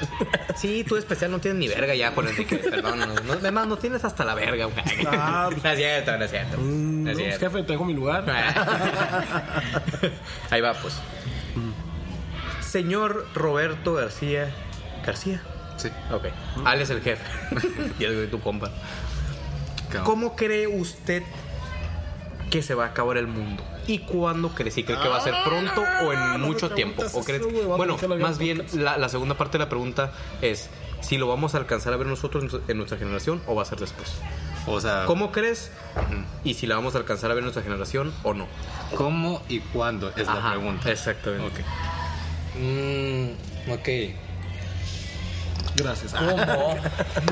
Sí, 0.57 0.85
tú 0.89 0.97
especial 0.97 1.31
no 1.31 1.39
tienes 1.39 1.61
ni 1.61 1.69
verga 1.69 1.95
ya 1.95 2.13
con 2.15 2.27
Enrique. 2.27 2.57
Perdón, 2.57 2.99
no, 2.99 3.33
además 3.35 3.69
no 3.69 3.77
tienes 3.77 4.05
hasta 4.05 4.25
la 4.25 4.35
verga, 4.35 4.65
güey. 4.65 4.85
Ah, 5.07 5.49
No 5.63 5.71
es 5.71 5.77
cierto, 5.79 6.19
no 6.19 6.25
es 6.25 6.31
cierto. 6.33 6.59
Mm, 6.59 7.05
No 7.05 7.11
es 7.13 7.17
no, 7.19 7.23
pues, 7.25 7.39
jefe, 7.39 7.63
te 7.63 7.73
dejo 7.75 7.85
mi 7.85 7.95
lugar. 7.95 8.25
Ahí 10.51 10.61
va, 10.61 10.75
pues. 10.75 10.95
Señor 12.61 13.27
Roberto 13.35 13.95
García. 13.95 14.51
¿García? 15.07 15.41
sí. 15.77 15.89
Ok. 16.13 16.27
Alex 16.65 16.91
el 16.91 17.01
jefe. 17.03 17.25
y 17.99 18.05
es 18.05 18.31
tu 18.31 18.41
compa. 18.41 18.71
Cabrón. 19.93 20.05
¿Cómo 20.05 20.37
cree 20.37 20.67
usted 20.67 21.23
que 22.51 22.63
se 22.63 22.75
va 22.75 22.85
a 22.85 22.89
acabar 22.89 23.17
el 23.17 23.27
mundo? 23.27 23.63
¿Y 23.87 23.99
cuándo 24.01 24.51
cree? 24.51 24.71
¿Si 24.71 24.85
cree 24.85 24.99
que 25.01 25.09
va 25.09 25.17
a 25.19 25.21
ser 25.21 25.35
pronto 25.45 25.83
o 26.05 26.13
en 26.13 26.19
Ah, 26.19 26.39
mucho 26.39 26.71
tiempo? 26.71 27.03
¿O 27.15 27.25
cree- 27.25 27.41
Bueno, 27.77 27.97
más 28.19 28.39
bien 28.39 28.65
la, 28.75 28.97
la 28.97 29.09
segunda 29.09 29.37
parte 29.37 29.59
de 29.59 29.65
la 29.65 29.69
pregunta 29.69 30.13
es 30.41 30.69
si 31.01 31.19
lo 31.19 31.27
vamos 31.27 31.55
a 31.55 31.59
alcanzar 31.59 31.93
a 31.93 31.97
ver 31.97 32.07
nosotros 32.07 32.45
en 32.69 32.77
nuestra 32.77 32.97
generación 32.99 33.43
o 33.47 33.55
va 33.57 33.63
a 33.63 33.65
ser 33.65 33.79
después. 33.81 34.13
O 34.69 34.81
sea, 34.81 35.05
¿Cómo 35.07 35.33
crees? 35.33 35.73
Y 36.45 36.55
si 36.55 36.67
la 36.69 36.77
vamos 36.77 36.95
a 36.95 36.99
alcanzar 36.99 37.31
a 37.33 37.35
ver 37.35 37.41
en 37.41 37.47
nuestra 37.47 37.65
generación 37.65 38.13
o 38.23 38.35
no. 38.35 38.47
¿cómo 38.97 39.43
y 39.49 39.59
cuándo 39.59 40.11
es 40.15 40.27
la 40.27 40.35
Ajá, 40.35 40.51
pregunta? 40.53 40.91
Exactamente. 40.93 41.45
Ok. 41.47 41.67
mm, 42.61 43.71
ok. 43.73 43.89
Gracias. 45.75 46.15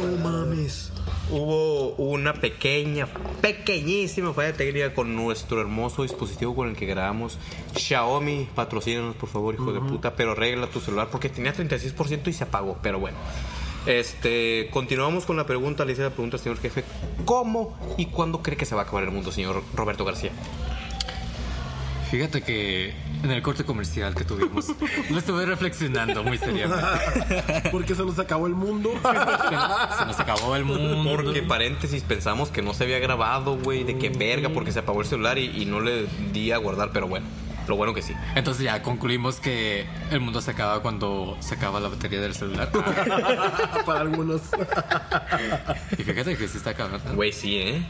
No 0.01 0.17
mames. 0.25 0.89
Hubo 1.33 1.91
una 1.95 2.35
pequeña, 2.35 3.07
pequeñísima 3.41 4.33
falla 4.33 4.53
técnica 4.53 4.93
con 4.95 5.14
nuestro 5.14 5.61
hermoso 5.61 6.03
dispositivo 6.03 6.57
con 6.57 6.68
el 6.68 6.76
que 6.76 6.87
grabamos. 6.87 7.39
Xiaomi, 7.76 8.49
patrocínanos 8.55 9.14
por 9.14 9.28
favor, 9.28 9.55
hijo 9.55 9.72
de 9.72 9.81
puta, 9.81 10.16
pero 10.16 10.33
arregla 10.33 10.66
tu 10.66 10.81
celular 10.81 11.09
porque 11.11 11.28
tenía 11.28 11.55
36% 11.55 12.26
y 12.26 12.33
se 12.33 12.45
apagó, 12.45 12.78
pero 12.83 12.99
bueno. 12.99 13.16
Este, 13.87 14.68
continuamos 14.72 15.24
con 15.24 15.37
la 15.37 15.47
pregunta, 15.47 15.85
le 15.85 15.93
hice 15.93 16.03
la 16.03 16.11
pregunta 16.11 16.37
al 16.37 16.43
señor 16.43 16.59
jefe, 16.59 16.85
¿cómo 17.24 17.78
y 17.97 18.07
cuándo 18.07 18.43
cree 18.43 18.57
que 18.57 18.66
se 18.66 18.74
va 18.74 18.83
a 18.83 18.85
acabar 18.85 19.05
el 19.05 19.11
mundo, 19.12 19.31
señor 19.31 19.62
Roberto 19.74 20.05
García? 20.05 20.33
Fíjate 22.11 22.43
que 22.43 22.93
en 23.23 23.31
el 23.31 23.41
corte 23.41 23.65
comercial 23.65 24.15
que 24.15 24.25
tuvimos, 24.25 24.67
lo 25.11 25.19
estuve 25.19 25.47
reflexionando 25.47 26.25
muy 26.25 26.39
seriamente. 26.39 26.85
Porque 27.71 27.95
se 27.95 28.05
nos 28.05 28.19
acabó 28.19 28.47
el 28.49 28.55
mundo. 28.55 28.91
Se 29.03 30.05
nos 30.07 30.19
acabó 30.19 30.57
el 30.57 30.65
mundo. 30.65 31.09
Porque 31.09 31.43
paréntesis 31.43 32.03
pensamos 32.03 32.51
que 32.51 32.63
no 32.63 32.75
se 32.75 32.85
había 32.85 32.99
grabado, 32.99 33.57
güey, 33.59 33.85
de 33.85 33.97
qué 33.99 34.09
verga, 34.09 34.49
porque 34.49 34.73
se 34.73 34.81
apagó 34.81 35.01
el 35.01 35.07
celular 35.07 35.39
y, 35.39 35.63
y 35.63 35.67
no 35.67 35.81
le 35.81 36.07
di 36.33 36.53
a 36.53 36.57
guardar, 36.57 36.91
pero 36.93 37.07
bueno, 37.07 37.27
lo 37.69 37.77
bueno 37.77 37.95
que 37.95 38.03
sí. 38.03 38.15
Entonces 38.35 38.65
ya 38.65 38.83
concluimos 38.83 39.41
que 39.41 39.87
el 40.11 40.21
mundo 40.21 40.41
se 40.41 40.51
acaba 40.51 40.81
cuando 40.83 41.37
se 41.41 41.55
acaba 41.55 41.81
la 41.81 41.89
batería 41.89 42.21
del 42.21 42.35
celular. 42.35 42.71
Para 43.87 44.01
algunos. 44.01 44.43
Y 45.97 46.03
fíjate 46.03 46.37
que 46.37 46.49
sí 46.49 46.59
está 46.59 46.71
acabando. 46.71 47.15
Güey, 47.15 47.33
sí, 47.33 47.59
¿eh? 47.59 47.83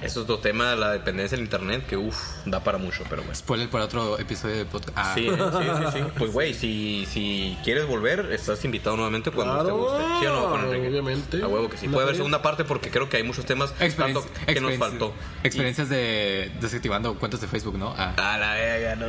Eso 0.00 0.20
es 0.20 0.24
otro 0.24 0.38
tema 0.38 0.70
de 0.70 0.76
la 0.76 0.92
dependencia 0.92 1.36
del 1.36 1.44
internet 1.44 1.84
que, 1.86 1.96
uff, 1.96 2.16
da 2.46 2.62
para 2.62 2.78
mucho, 2.78 3.02
pero 3.10 3.22
bueno. 3.22 3.34
Spoiler 3.34 3.68
para 3.68 3.84
otro 3.84 4.18
episodio 4.18 4.56
de 4.56 4.64
podcast. 4.64 4.96
Ah, 4.96 5.12
Sí, 5.14 5.28
sí, 5.28 5.36
sí, 5.36 5.98
sí. 5.98 6.04
Pues, 6.18 6.32
güey, 6.32 6.54
si, 6.54 7.06
si 7.10 7.58
quieres 7.64 7.86
volver, 7.86 8.30
estás 8.32 8.64
invitado 8.64 8.96
nuevamente 8.96 9.30
cuando 9.30 9.54
Claro, 9.54 9.66
te 9.68 9.72
guste. 9.72 10.04
¿Sí 10.20 10.26
o 10.26 10.32
no, 10.34 10.40
Juan 10.50 10.64
Enrique? 10.66 10.88
obviamente. 10.88 11.42
A 11.42 11.48
huevo 11.48 11.68
que 11.68 11.76
sí. 11.76 11.88
Puede 11.88 12.04
haber 12.04 12.16
segunda 12.16 12.42
parte 12.42 12.64
porque 12.64 12.90
creo 12.90 13.08
que 13.08 13.16
hay 13.16 13.22
muchos 13.24 13.44
temas 13.44 13.74
experien- 13.80 14.14
tanto 14.14 14.24
que 14.46 14.60
nos 14.60 14.74
faltó. 14.76 15.12
Experiencias 15.42 15.88
de 15.88 16.52
desactivando 16.60 17.14
cuentas 17.18 17.40
de 17.40 17.48
Facebook, 17.48 17.76
¿no? 17.78 17.94
Ah, 17.98 18.14
A 18.16 18.38
la 18.38 18.54
verga, 18.54 18.96
no. 18.96 19.06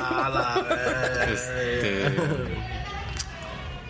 A 0.00 0.28
la 0.28 0.62
verga. 0.62 1.24
este. 1.32 2.12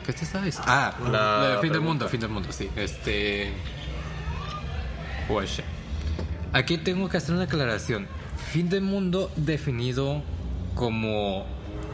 ¿Qué 0.07 0.13
te 0.13 0.27
sabes? 0.27 0.59
Ah, 0.67 0.95
La 1.05 1.11
la 1.11 1.49
de 1.51 1.59
fin 1.59 1.73
del 1.73 1.81
mundo, 1.81 2.09
fin 2.09 2.21
del 2.21 2.31
mundo, 2.31 2.49
sí. 2.53 2.69
Este. 2.75 3.53
Oye. 5.29 5.63
Aquí 6.53 6.79
tengo 6.79 7.09
que 7.09 7.17
hacer 7.17 7.35
una 7.35 7.45
aclaración. 7.45 8.07
Fin 8.53 8.69
del 8.69 8.83
mundo 8.83 9.31
definido 9.37 10.23
como 10.75 11.47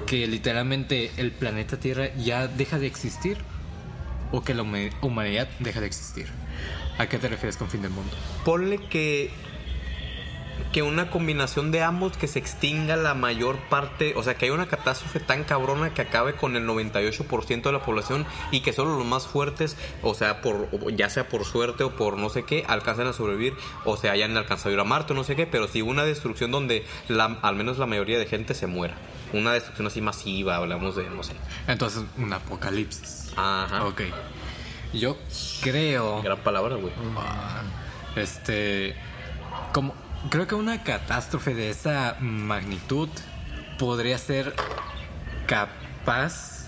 que 0.07 0.27
literalmente 0.27 1.11
el 1.17 1.31
planeta 1.33 1.79
Tierra 1.79 2.09
ya 2.17 2.49
deja 2.49 2.79
de 2.79 2.87
existir 2.87 3.37
o 4.33 4.43
que 4.43 4.55
la 4.55 4.63
huma- 4.63 4.91
humanidad 5.03 5.49
deja 5.61 5.81
de 5.81 5.87
existir. 5.87 6.27
¿A 6.99 7.07
qué 7.09 7.19
te 7.19 7.29
refieres 7.29 7.57
con 7.57 7.69
fin 7.71 7.83
del 7.83 7.93
mundo? 7.93 8.11
Ponle 8.45 8.79
que 8.89 9.31
que 10.73 10.83
una 10.83 11.11
combinación 11.11 11.71
de 11.71 11.83
ambos 11.83 12.17
que 12.17 12.29
se 12.29 12.39
extinga 12.39 12.97
la 12.97 13.15
mayor 13.15 13.59
parte, 13.69 14.15
o 14.17 14.23
sea, 14.23 14.35
que 14.35 14.47
haya 14.47 14.55
una 14.55 14.67
catástrofe 14.69 15.21
tan 15.21 15.45
cabrona 15.45 15.95
que 15.95 16.03
acabe 16.03 16.35
con 16.35 16.57
el 16.57 16.67
98% 16.67 17.63
de 17.63 17.73
la 17.73 17.83
población 17.83 18.27
y 18.51 18.61
que 18.61 18.73
solo 18.73 18.97
los 18.97 19.07
más 19.07 19.27
fuertes, 19.27 19.77
o 20.03 20.15
sea, 20.15 20.41
por 20.41 20.69
ya 20.95 21.11
sea 21.11 21.29
por 21.29 21.45
suerte 21.45 21.85
o 21.85 21.97
por 21.97 22.19
no 22.19 22.29
sé 22.29 22.45
qué, 22.45 22.65
alcancen 22.69 23.07
a 23.07 23.13
sobrevivir 23.13 23.55
o 23.85 23.97
se 23.97 24.11
hayan 24.11 24.37
alcanzado 24.37 24.71
a 24.71 24.73
ir 24.75 24.81
a 24.81 24.85
Marte 24.85 25.13
o 25.13 25.17
no 25.17 25.25
sé 25.25 25.37
qué, 25.37 25.47
pero 25.47 25.69
sí 25.69 25.83
una 25.83 26.05
destrucción 26.05 26.51
donde 26.51 26.87
la, 27.09 27.39
al 27.43 27.57
menos 27.57 27.79
la 27.79 27.87
mayoría 27.87 28.19
de 28.19 28.27
gente 28.27 28.55
se 28.55 28.67
muera. 28.67 28.95
Una 29.33 29.53
destrucción 29.53 29.87
así 29.87 30.01
masiva, 30.01 30.57
hablamos 30.57 30.97
de, 30.97 31.09
no 31.11 31.23
sé. 31.23 31.35
Entonces, 31.67 32.03
un 32.17 32.33
apocalipsis. 32.33 33.33
Ajá. 33.37 33.85
Ok. 33.85 34.03
Yo 34.95 35.19
creo. 35.61 36.23
Gran 36.23 36.39
palabra, 36.39 36.77
güey. 36.77 36.93
Ah, 37.17 37.63
Este. 38.17 38.97
Como. 39.73 39.95
Creo 40.31 40.47
que 40.47 40.55
una 40.55 40.83
catástrofe 40.83 41.55
de 41.55 41.71
esa 41.71 42.17
magnitud 42.21 43.09
podría 43.79 44.19
ser 44.19 44.55
capaz 45.47 46.67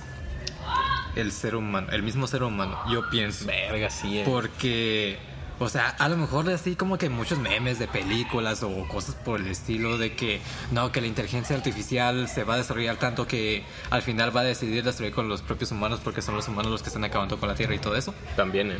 el 1.16 1.32
ser 1.32 1.56
humano, 1.56 1.88
el 1.90 2.02
mismo 2.02 2.26
ser 2.26 2.42
humano, 2.42 2.78
yo 2.90 3.10
pienso. 3.10 3.46
Verga, 3.46 3.90
sí. 3.90 4.20
eh. 4.20 4.22
Porque, 4.24 5.18
o 5.58 5.68
sea, 5.68 5.88
a 5.88 6.08
lo 6.08 6.16
mejor 6.16 6.48
así 6.48 6.76
como 6.76 6.96
que 6.96 7.08
muchos 7.10 7.38
memes 7.38 7.78
de 7.78 7.88
películas 7.88 8.62
o 8.62 8.86
cosas 8.88 9.16
por 9.16 9.40
el 9.40 9.48
estilo 9.48 9.98
de 9.98 10.14
que 10.14 10.40
no, 10.70 10.92
que 10.92 11.00
la 11.00 11.08
inteligencia 11.08 11.56
artificial 11.56 12.28
se 12.28 12.44
va 12.44 12.54
a 12.54 12.58
desarrollar 12.58 12.96
tanto 12.96 13.26
que 13.26 13.64
al 13.90 14.02
final 14.02 14.34
va 14.34 14.42
a 14.42 14.44
decidir 14.44 14.84
destruir 14.84 15.12
con 15.12 15.28
los 15.28 15.42
propios 15.42 15.72
humanos 15.72 16.00
porque 16.02 16.22
son 16.22 16.36
los 16.36 16.48
humanos 16.48 16.70
los 16.70 16.82
que 16.82 16.88
están 16.88 17.04
acabando 17.04 17.38
con 17.38 17.48
la 17.48 17.56
Tierra 17.56 17.74
y 17.74 17.78
todo 17.78 17.96
eso. 17.96 18.14
También, 18.36 18.70
eh. 18.70 18.78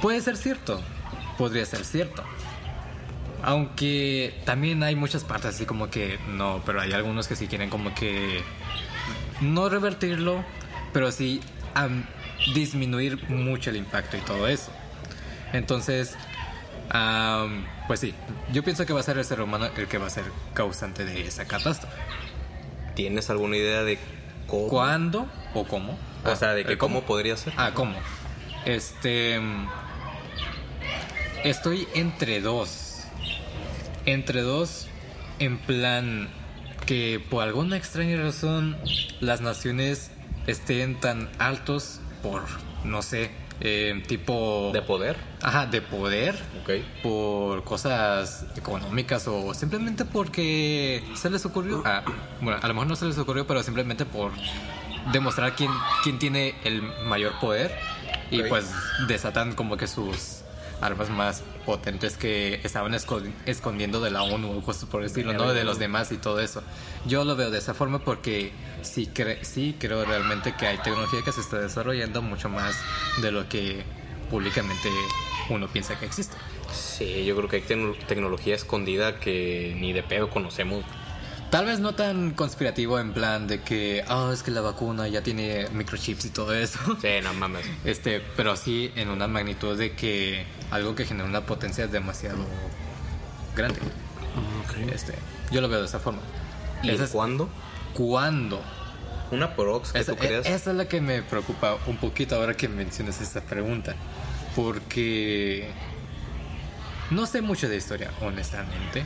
Puede 0.00 0.20
ser 0.22 0.36
cierto, 0.36 0.80
podría 1.36 1.66
ser 1.66 1.84
cierto. 1.84 2.24
Aunque 3.42 4.34
también 4.44 4.82
hay 4.82 4.94
muchas 4.96 5.24
partes 5.24 5.54
así 5.54 5.64
como 5.66 5.90
que 5.90 6.18
no, 6.28 6.62
pero 6.66 6.80
hay 6.80 6.92
algunos 6.92 7.26
que 7.28 7.36
sí 7.36 7.46
quieren 7.46 7.70
como 7.70 7.94
que 7.94 8.42
no 9.40 9.68
revertirlo, 9.68 10.44
pero 10.92 11.10
sí 11.12 11.40
disminuir 12.54 13.28
mucho 13.30 13.70
el 13.70 13.76
impacto 13.76 14.16
y 14.16 14.20
todo 14.20 14.46
eso. 14.48 14.70
Entonces, 15.52 16.16
am, 16.90 17.64
pues 17.86 18.00
sí, 18.00 18.14
yo 18.52 18.62
pienso 18.62 18.84
que 18.86 18.92
va 18.92 19.00
a 19.00 19.02
ser 19.02 19.16
el 19.18 19.24
ser 19.24 19.40
humano 19.40 19.68
el 19.76 19.88
que 19.88 19.98
va 19.98 20.06
a 20.06 20.10
ser 20.10 20.24
causante 20.54 21.04
de 21.04 21.26
esa 21.26 21.46
catástrofe. 21.46 21.96
¿Tienes 22.94 23.30
alguna 23.30 23.56
idea 23.56 23.82
de 23.82 23.98
cómo? 24.46 24.68
¿Cuándo 24.68 25.26
o 25.54 25.64
cómo? 25.64 25.98
O 26.24 26.36
sea, 26.36 26.52
de 26.54 26.62
Ah, 26.62 26.66
que 26.66 26.76
cómo 26.78 27.02
podría 27.02 27.36
ser. 27.36 27.54
Ah, 27.56 27.70
¿cómo? 27.72 27.96
Este. 28.66 29.40
mm, 29.40 29.66
Estoy 31.44 31.88
entre 31.94 32.40
dos. 32.42 32.79
Entre 34.06 34.42
dos, 34.42 34.88
en 35.38 35.58
plan 35.58 36.28
que 36.86 37.24
por 37.30 37.42
alguna 37.42 37.76
extraña 37.76 38.16
razón 38.16 38.76
las 39.20 39.40
naciones 39.40 40.10
estén 40.46 40.98
tan 40.98 41.28
altos 41.38 42.00
por, 42.22 42.42
no 42.84 43.02
sé, 43.02 43.30
eh, 43.60 44.02
tipo... 44.08 44.70
¿De 44.72 44.82
poder? 44.82 45.16
Ajá, 45.42 45.66
de 45.66 45.82
poder 45.82 46.34
Ok. 46.62 46.70
por 47.02 47.64
cosas 47.64 48.46
económicas 48.56 49.28
o 49.28 49.52
simplemente 49.54 50.04
porque 50.04 51.04
se 51.14 51.28
les 51.30 51.44
ocurrió. 51.44 51.82
Ah, 51.84 52.02
bueno, 52.40 52.58
a 52.62 52.66
lo 52.68 52.74
mejor 52.74 52.88
no 52.88 52.96
se 52.96 53.04
les 53.04 53.18
ocurrió, 53.18 53.46
pero 53.46 53.62
simplemente 53.62 54.06
por 54.06 54.32
demostrar 55.12 55.54
quién, 55.54 55.70
quién 56.02 56.18
tiene 56.18 56.54
el 56.64 56.82
mayor 57.06 57.38
poder 57.38 57.70
y 58.30 58.42
pues 58.44 58.70
desatan 59.08 59.54
como 59.54 59.76
que 59.76 59.86
sus 59.86 60.40
armas 60.80 61.10
más 61.10 61.42
potentes 61.66 62.16
que 62.16 62.60
estaban 62.64 62.92
esco- 62.92 63.30
escondiendo 63.46 64.00
de 64.00 64.10
la 64.10 64.22
ONU 64.22 64.58
o 64.58 64.62
cosas 64.62 64.86
por 64.88 65.04
estilo, 65.04 65.32
¿no? 65.32 65.52
De 65.52 65.64
los 65.64 65.78
demás 65.78 66.10
y 66.12 66.16
todo 66.18 66.40
eso. 66.40 66.62
Yo 67.06 67.24
lo 67.24 67.36
veo 67.36 67.50
de 67.50 67.58
esa 67.58 67.74
forma 67.74 67.98
porque 68.04 68.52
sí, 68.82 69.08
cre- 69.14 69.42
sí 69.42 69.76
creo 69.78 70.04
realmente 70.04 70.54
que 70.56 70.66
hay 70.66 70.78
tecnología 70.78 71.20
que 71.24 71.32
se 71.32 71.40
está 71.40 71.58
desarrollando 71.58 72.22
mucho 72.22 72.48
más 72.48 72.76
de 73.22 73.30
lo 73.32 73.48
que 73.48 73.82
públicamente 74.30 74.88
uno 75.48 75.68
piensa 75.68 75.98
que 75.98 76.06
existe. 76.06 76.36
Sí, 76.72 77.24
yo 77.24 77.36
creo 77.36 77.48
que 77.48 77.56
hay 77.56 77.62
tecno- 77.62 77.96
tecnología 78.06 78.54
escondida 78.54 79.18
que 79.18 79.74
ni 79.78 79.92
de 79.92 80.02
pedo 80.02 80.30
conocemos. 80.30 80.84
Tal 81.50 81.64
vez 81.66 81.80
no 81.80 81.94
tan 81.96 82.30
conspirativo 82.30 83.00
en 83.00 83.12
plan 83.12 83.48
de 83.48 83.60
que, 83.62 84.04
ah, 84.08 84.30
es 84.32 84.44
que 84.44 84.52
la 84.52 84.60
vacuna 84.60 85.08
ya 85.08 85.22
tiene 85.22 85.66
microchips 85.72 86.26
y 86.26 86.30
todo 86.30 86.54
eso. 86.54 86.78
Sí, 87.02 87.08
no 87.24 87.34
mames. 87.34 87.66
Este, 87.84 88.20
pero 88.36 88.54
sí 88.56 88.92
en 88.94 89.08
una 89.08 89.26
magnitud 89.26 89.76
de 89.76 89.92
que 89.96 90.44
algo 90.70 90.94
que 90.94 91.04
genera 91.06 91.28
una 91.28 91.46
potencia 91.46 91.88
demasiado 91.88 92.38
grande. 93.56 93.80
Este, 94.92 95.14
yo 95.50 95.60
lo 95.60 95.68
veo 95.68 95.80
de 95.80 95.86
esa 95.86 95.98
forma. 95.98 96.20
¿Y 96.84 96.90
Esa 96.90 97.04
es- 97.04 97.10
cuándo? 97.10 97.48
¿Cuándo? 97.94 98.62
Una 99.32 99.54
prox 99.56 99.90
que 99.92 99.98
Esa, 99.98 100.12
tú 100.12 100.18
creas. 100.18 100.46
e- 100.46 100.54
esa 100.54 100.70
es 100.70 100.76
la 100.76 100.86
que 100.88 101.00
me 101.00 101.22
preocupa 101.22 101.76
un 101.86 101.96
poquito 101.96 102.36
ahora 102.36 102.56
que 102.56 102.68
mencionas 102.68 103.20
esta 103.20 103.40
pregunta. 103.40 103.94
Porque 104.54 105.68
no 107.10 107.26
sé 107.26 107.42
mucho 107.42 107.68
de 107.68 107.76
historia, 107.76 108.12
honestamente. 108.20 109.04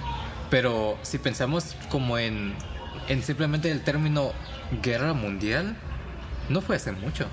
Pero 0.55 0.97
si 1.03 1.19
pensamos 1.19 1.75
como 1.89 2.17
en, 2.17 2.55
en 3.09 3.25
simplemente 3.25 3.73
el 3.73 3.83
término 3.83 4.31
guerra 4.85 5.13
mundial, 5.13 5.77
no 6.49 6.61
fue 6.61 6.77
hace 6.77 6.93
mucho. 6.93 7.27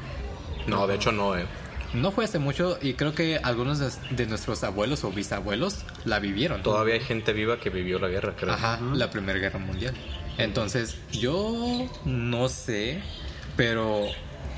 No, 0.66 0.88
de 0.88 0.96
hecho 0.96 1.12
no, 1.12 1.38
eh. 1.38 1.46
No 1.94 2.12
fue 2.12 2.26
hace 2.26 2.40
mucho 2.40 2.80
y 2.82 2.96
creo 2.96 3.14
que 3.14 3.38
algunos 3.38 3.78
de, 3.78 3.92
de 4.16 4.26
nuestros 4.26 4.64
abuelos 4.64 5.04
o 5.04 5.12
bisabuelos 5.12 5.86
la 6.04 6.18
vivieron. 6.18 6.64
Todavía 6.64 6.96
hay 6.96 7.02
gente 7.02 7.32
viva 7.32 7.60
que 7.60 7.70
vivió 7.70 8.00
la 8.00 8.08
guerra, 8.08 8.34
creo. 8.36 8.54
Ajá, 8.54 8.80
la 8.96 9.12
Primera 9.12 9.38
Guerra 9.38 9.60
Mundial. 9.60 9.94
Entonces, 10.40 10.98
yo 11.12 11.88
no 12.06 12.50
sé, 12.50 13.04
pero 13.56 14.08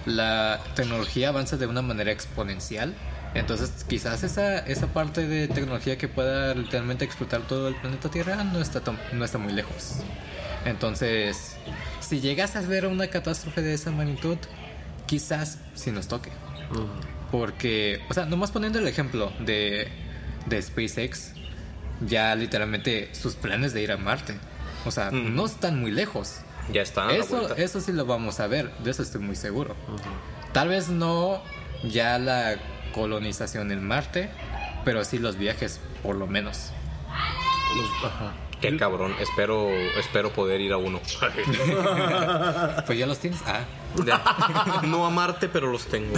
la 0.06 0.62
tecnología 0.74 1.28
avanza 1.28 1.58
de 1.58 1.68
una 1.68 1.82
manera 1.82 2.14
exponencial. 2.14 2.94
Entonces, 3.34 3.72
quizás 3.88 4.24
esa, 4.24 4.60
esa 4.60 4.88
parte 4.88 5.28
de 5.28 5.48
tecnología 5.48 5.98
que 5.98 6.08
pueda 6.08 6.54
literalmente 6.54 7.04
explotar 7.04 7.42
todo 7.42 7.68
el 7.68 7.76
planeta 7.76 8.10
Tierra 8.10 8.44
no 8.44 8.62
está, 8.62 8.82
no 9.12 9.26
está 9.26 9.38
muy 9.38 9.54
lejos. 9.54 9.98
Entonces, 10.66 11.58
si 12.00 12.22
llegas 12.22 12.56
a 12.56 12.62
ver 12.62 12.86
una 12.86 13.08
catástrofe 13.08 13.62
de 13.62 13.74
esa 13.74 13.92
magnitud, 13.92 14.38
quizás 15.08 15.58
si 15.74 15.92
nos 15.92 16.08
toque. 16.08 16.32
Porque, 17.32 18.02
o 18.10 18.14
sea, 18.14 18.26
nomás 18.26 18.52
poniendo 18.52 18.80
el 18.80 18.88
ejemplo 18.88 19.32
de, 19.40 19.88
de 20.46 20.62
SpaceX, 20.62 21.34
ya 22.08 22.36
literalmente 22.36 23.10
sus 23.14 23.36
planes 23.36 23.74
de 23.74 23.82
ir 23.82 23.92
a 23.92 23.98
Marte. 23.98 24.36
O 24.86 24.92
sea, 24.92 25.12
no 25.12 25.46
están 25.46 25.80
muy 25.80 25.92
lejos. 25.92 26.42
Ya 26.72 26.82
está. 26.82 27.08
a 27.08 27.14
eso, 27.14 27.56
eso 27.56 27.82
sí 27.82 27.92
lo 27.92 28.06
vamos 28.06 28.40
a 28.40 28.48
ver, 28.48 28.72
de 28.78 28.92
eso 28.92 29.04
estoy 29.04 29.22
muy 29.22 29.36
seguro. 29.36 29.76
Tal 30.54 30.70
vez 30.70 30.88
no 30.90 31.42
ya 31.84 32.18
la 32.20 32.56
colonización 32.94 33.72
en 33.72 33.86
Marte, 33.86 34.30
pero 34.86 35.04
sí 35.04 35.20
los 35.20 35.38
viajes, 35.38 35.82
por 36.02 36.16
lo 36.16 36.26
menos. 36.28 36.72
Los- 37.76 38.12
ajá. 38.12 38.34
Qué 38.62 38.78
cabrón. 38.78 39.14
Espero, 39.20 39.68
espero 40.00 40.32
poder 40.32 40.62
ir 40.62 40.72
a 40.72 40.78
uno. 40.78 41.02
Pues 42.86 42.98
ya 42.98 43.06
los 43.06 43.20
tienes. 43.20 43.42
Ah, 43.46 43.66
Ya. 44.06 44.82
No 44.88 45.06
a 45.06 45.10
Marte, 45.10 45.50
pero 45.50 45.70
los 45.70 45.86
tengo. 45.88 46.16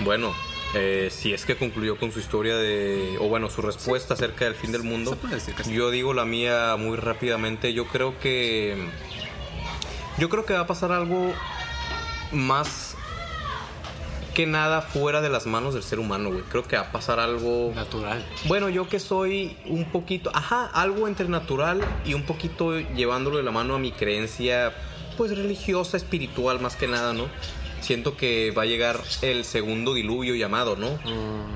Bueno, 0.00 0.34
eh, 0.74 1.08
si 1.10 1.32
es 1.32 1.44
que 1.44 1.56
concluyó 1.56 1.96
con 1.98 2.12
su 2.12 2.18
historia 2.20 2.56
de, 2.56 3.16
o 3.20 3.28
bueno, 3.28 3.48
su 3.50 3.62
respuesta 3.62 4.14
acerca 4.14 4.44
del 4.44 4.54
fin 4.54 4.70
del 4.72 4.82
mundo, 4.82 5.16
sí. 5.64 5.72
yo 5.72 5.90
digo 5.90 6.12
la 6.14 6.24
mía 6.24 6.76
muy 6.78 6.96
rápidamente. 6.96 7.72
Yo 7.72 7.86
creo 7.86 8.18
que, 8.20 8.76
yo 10.18 10.28
creo 10.28 10.44
que 10.44 10.52
va 10.54 10.60
a 10.60 10.66
pasar 10.66 10.92
algo 10.92 11.32
más 12.30 12.87
que 14.38 14.46
nada 14.46 14.82
fuera 14.82 15.20
de 15.20 15.30
las 15.30 15.46
manos 15.46 15.74
del 15.74 15.82
ser 15.82 15.98
humano, 15.98 16.30
güey. 16.30 16.42
Creo 16.42 16.62
que 16.62 16.76
va 16.76 16.82
a 16.82 16.92
pasar 16.92 17.18
algo 17.18 17.72
natural. 17.74 18.24
bueno, 18.46 18.68
yo 18.68 18.88
que 18.88 19.00
soy 19.00 19.56
un 19.66 19.86
poquito, 19.86 20.30
ajá, 20.32 20.66
algo 20.66 21.08
entre 21.08 21.28
natural 21.28 21.80
y 22.04 22.14
un 22.14 22.22
poquito 22.22 22.78
llevándolo 22.78 23.38
de 23.38 23.42
la 23.42 23.50
mano 23.50 23.74
a 23.74 23.80
mi 23.80 23.90
creencia, 23.90 24.72
pues 25.16 25.36
religiosa, 25.36 25.96
espiritual, 25.96 26.60
más 26.60 26.76
que 26.76 26.86
nada, 26.86 27.12
¿no? 27.12 27.24
Siento 27.80 28.16
que 28.16 28.52
va 28.52 28.62
a 28.62 28.66
llegar 28.66 29.00
el 29.22 29.44
segundo 29.44 29.92
diluvio 29.92 30.36
llamado, 30.36 30.76
¿no? 30.76 31.00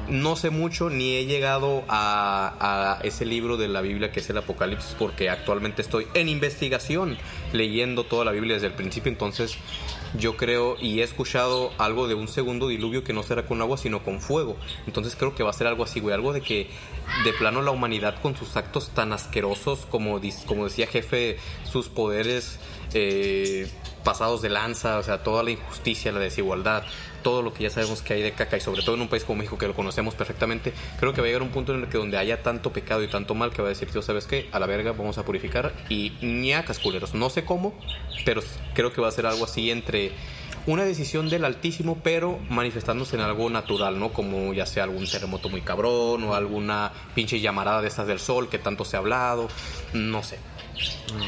No 0.08 0.34
sé 0.34 0.50
mucho, 0.50 0.90
ni 0.90 1.14
he 1.14 1.26
llegado 1.26 1.84
a, 1.86 2.98
a 2.98 3.06
ese 3.06 3.24
libro 3.24 3.58
de 3.58 3.68
la 3.68 3.80
Biblia 3.80 4.10
que 4.10 4.18
es 4.18 4.28
el 4.28 4.38
Apocalipsis, 4.38 4.96
porque 4.98 5.30
actualmente 5.30 5.82
estoy 5.82 6.08
en 6.14 6.28
investigación, 6.28 7.16
leyendo 7.52 8.02
toda 8.02 8.24
la 8.24 8.32
Biblia 8.32 8.54
desde 8.54 8.66
el 8.66 8.74
principio, 8.74 9.12
entonces 9.12 9.56
yo 10.18 10.36
creo 10.36 10.76
y 10.80 11.00
he 11.00 11.02
escuchado 11.02 11.70
algo 11.78 12.08
de 12.08 12.14
un 12.14 12.28
segundo 12.28 12.68
diluvio 12.68 13.04
que 13.04 13.12
no 13.12 13.22
será 13.22 13.46
con 13.46 13.60
agua, 13.60 13.78
sino 13.78 14.04
con 14.04 14.20
fuego. 14.20 14.56
Entonces 14.86 15.16
creo 15.16 15.34
que 15.34 15.42
va 15.42 15.50
a 15.50 15.54
ser 15.54 15.66
algo 15.66 15.84
así, 15.84 16.00
güey, 16.00 16.14
algo 16.14 16.32
de 16.32 16.40
que 16.40 16.68
de 17.24 17.32
plano 17.32 17.62
la 17.62 17.70
humanidad 17.70 18.20
con 18.20 18.36
sus 18.36 18.56
actos 18.56 18.90
tan 18.90 19.12
asquerosos, 19.12 19.86
como, 19.86 20.20
como 20.46 20.64
decía 20.64 20.86
jefe, 20.86 21.38
sus 21.64 21.88
poderes... 21.88 22.58
eh, 22.94 23.68
pasados 24.04 24.42
de 24.42 24.48
lanza, 24.48 24.98
o 24.98 25.02
sea, 25.02 25.22
toda 25.22 25.42
la 25.42 25.50
injusticia, 25.50 26.12
la 26.12 26.20
desigualdad, 26.20 26.84
todo 27.22 27.42
lo 27.42 27.54
que 27.54 27.62
ya 27.62 27.70
sabemos 27.70 28.02
que 28.02 28.14
hay 28.14 28.22
de 28.22 28.32
caca 28.32 28.56
y 28.56 28.60
sobre 28.60 28.82
todo 28.82 28.96
en 28.96 29.02
un 29.02 29.08
país 29.08 29.24
como 29.24 29.38
México 29.38 29.58
que 29.58 29.66
lo 29.66 29.74
conocemos 29.74 30.14
perfectamente, 30.14 30.72
creo 30.98 31.12
que 31.12 31.20
va 31.20 31.26
a 31.26 31.28
llegar 31.28 31.42
un 31.42 31.50
punto 31.50 31.74
en 31.74 31.82
el 31.82 31.88
que 31.88 31.98
donde 31.98 32.18
haya 32.18 32.42
tanto 32.42 32.72
pecado 32.72 33.02
y 33.02 33.08
tanto 33.08 33.34
mal 33.34 33.50
que 33.50 33.62
va 33.62 33.68
a 33.68 33.70
decir, 33.70 33.90
tío, 33.90 34.02
¿sabes 34.02 34.26
qué? 34.26 34.48
A 34.52 34.58
la 34.58 34.66
verga 34.66 34.92
vamos 34.92 35.18
a 35.18 35.24
purificar 35.24 35.72
y 35.88 36.12
ñacas 36.20 36.78
culeros. 36.78 37.14
No 37.14 37.30
sé 37.30 37.44
cómo, 37.44 37.74
pero 38.24 38.42
creo 38.74 38.92
que 38.92 39.00
va 39.00 39.08
a 39.08 39.12
ser 39.12 39.26
algo 39.26 39.44
así 39.44 39.70
entre 39.70 40.12
una 40.66 40.84
decisión 40.84 41.28
del 41.28 41.44
Altísimo, 41.44 41.98
pero 42.02 42.38
manifestándose 42.48 43.16
en 43.16 43.22
algo 43.22 43.50
natural, 43.50 43.98
¿no? 43.98 44.12
Como 44.12 44.52
ya 44.54 44.66
sea 44.66 44.84
algún 44.84 45.06
terremoto 45.08 45.48
muy 45.48 45.60
cabrón 45.60 46.22
o 46.24 46.34
alguna 46.34 46.92
pinche 47.14 47.40
llamarada 47.40 47.82
de 47.82 47.88
estas 47.88 48.06
del 48.06 48.20
sol 48.20 48.48
que 48.48 48.58
tanto 48.58 48.84
se 48.84 48.96
ha 48.96 49.00
hablado, 49.00 49.48
no 49.92 50.22
sé. 50.22 50.38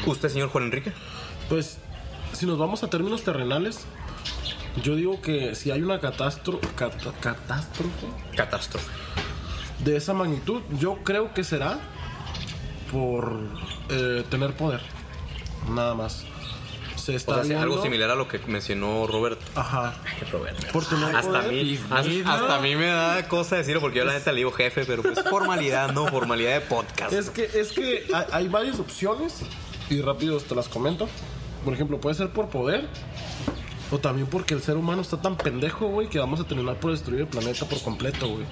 ¿Usted, 0.05 0.29
señor 0.29 0.49
Juan 0.49 0.65
Enrique? 0.65 0.93
Pues, 1.49 1.79
si 2.35 2.45
nos 2.45 2.57
vamos 2.57 2.83
a 2.83 2.89
términos 2.89 3.23
terrenales, 3.23 3.79
yo 4.83 4.95
digo 4.95 5.21
que 5.21 5.55
si 5.55 5.71
hay 5.71 5.81
una 5.81 5.99
catastro- 6.01 6.59
cata- 6.75 7.13
catástrofe 7.19 8.07
Catástrofe. 8.35 8.87
de 9.79 9.95
esa 9.97 10.13
magnitud, 10.13 10.61
yo 10.79 10.97
creo 11.03 11.33
que 11.33 11.43
será 11.43 11.79
por 12.91 13.39
eh, 13.89 14.23
tener 14.29 14.55
poder. 14.55 14.81
Nada 15.69 15.95
más. 15.95 16.23
Se 16.95 17.13
O 17.13 17.15
está 17.15 17.35
sea, 17.35 17.43
viendo- 17.43 17.61
algo 17.61 17.81
similar 17.83 18.09
a 18.09 18.15
lo 18.15 18.27
que 18.27 18.39
mencionó 18.47 19.05
Robert. 19.05 19.39
Ajá. 19.55 19.93
Robert. 20.31 20.71
Por 20.71 20.85
tener 20.85 21.15
Hasta 21.15 21.39
a 21.39 21.41
poder. 21.43 21.63
mí, 21.65 21.79
hasta, 21.91 22.33
hasta 22.33 22.55
a 22.55 22.59
mí 22.61 22.75
me 22.75 22.87
da 22.87 23.27
cosa 23.27 23.57
decirlo 23.57 23.79
porque 23.81 23.99
yo 23.99 24.05
la 24.05 24.13
neta 24.13 24.31
le 24.31 24.37
digo 24.39 24.51
jefe, 24.51 24.85
pero 24.85 25.03
pues 25.03 25.19
formalidad, 25.29 25.91
no, 25.91 26.07
formalidad 26.07 26.53
de 26.53 26.61
podcast. 26.61 27.13
Es 27.13 27.29
que, 27.29 27.43
es 27.53 27.71
que 27.73 28.07
hay, 28.13 28.25
hay 28.31 28.47
varias 28.47 28.79
opciones 28.79 29.41
y 29.89 30.01
rápido 30.01 30.39
te 30.39 30.55
las 30.55 30.67
comento. 30.67 31.07
Por 31.65 31.73
ejemplo, 31.73 31.99
puede 31.99 32.15
ser 32.15 32.29
por 32.29 32.47
poder 32.47 32.87
o 33.91 33.99
también 33.99 34.27
porque 34.27 34.53
el 34.53 34.61
ser 34.61 34.77
humano 34.77 35.01
está 35.01 35.21
tan 35.21 35.35
pendejo, 35.35 35.87
güey, 35.87 36.07
que 36.07 36.19
vamos 36.19 36.39
a 36.39 36.43
terminar 36.43 36.79
por 36.79 36.91
destruir 36.91 37.21
el 37.21 37.27
planeta 37.27 37.65
por 37.65 37.81
completo, 37.81 38.27
güey. 38.29 38.45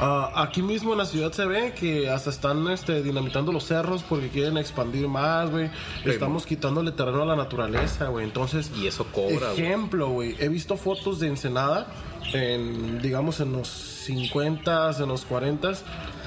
Ah, 0.00 0.44
aquí 0.44 0.62
mismo 0.62 0.92
en 0.92 0.98
la 0.98 1.06
ciudad 1.06 1.32
se 1.32 1.44
ve 1.44 1.74
que 1.74 2.08
hasta 2.08 2.30
están 2.30 2.68
este, 2.68 3.02
dinamitando 3.02 3.50
los 3.50 3.64
cerros 3.64 4.04
porque 4.04 4.28
quieren 4.28 4.56
expandir 4.56 5.08
más, 5.08 5.50
güey. 5.50 5.70
Estamos 6.04 6.46
quitándole 6.46 6.92
terreno 6.92 7.22
a 7.22 7.26
la 7.26 7.34
naturaleza, 7.34 8.06
güey. 8.06 8.24
Entonces, 8.24 8.70
Y 8.76 8.86
eso 8.86 9.06
cobra, 9.06 9.52
ejemplo, 9.52 10.08
güey. 10.10 10.36
He 10.38 10.48
visto 10.48 10.76
fotos 10.76 11.18
de 11.18 11.26
Ensenada 11.28 11.88
en, 12.32 13.02
digamos, 13.02 13.40
en 13.40 13.52
los 13.52 13.68
50, 13.68 14.90
en 15.00 15.08
los 15.08 15.24
40 15.24 15.72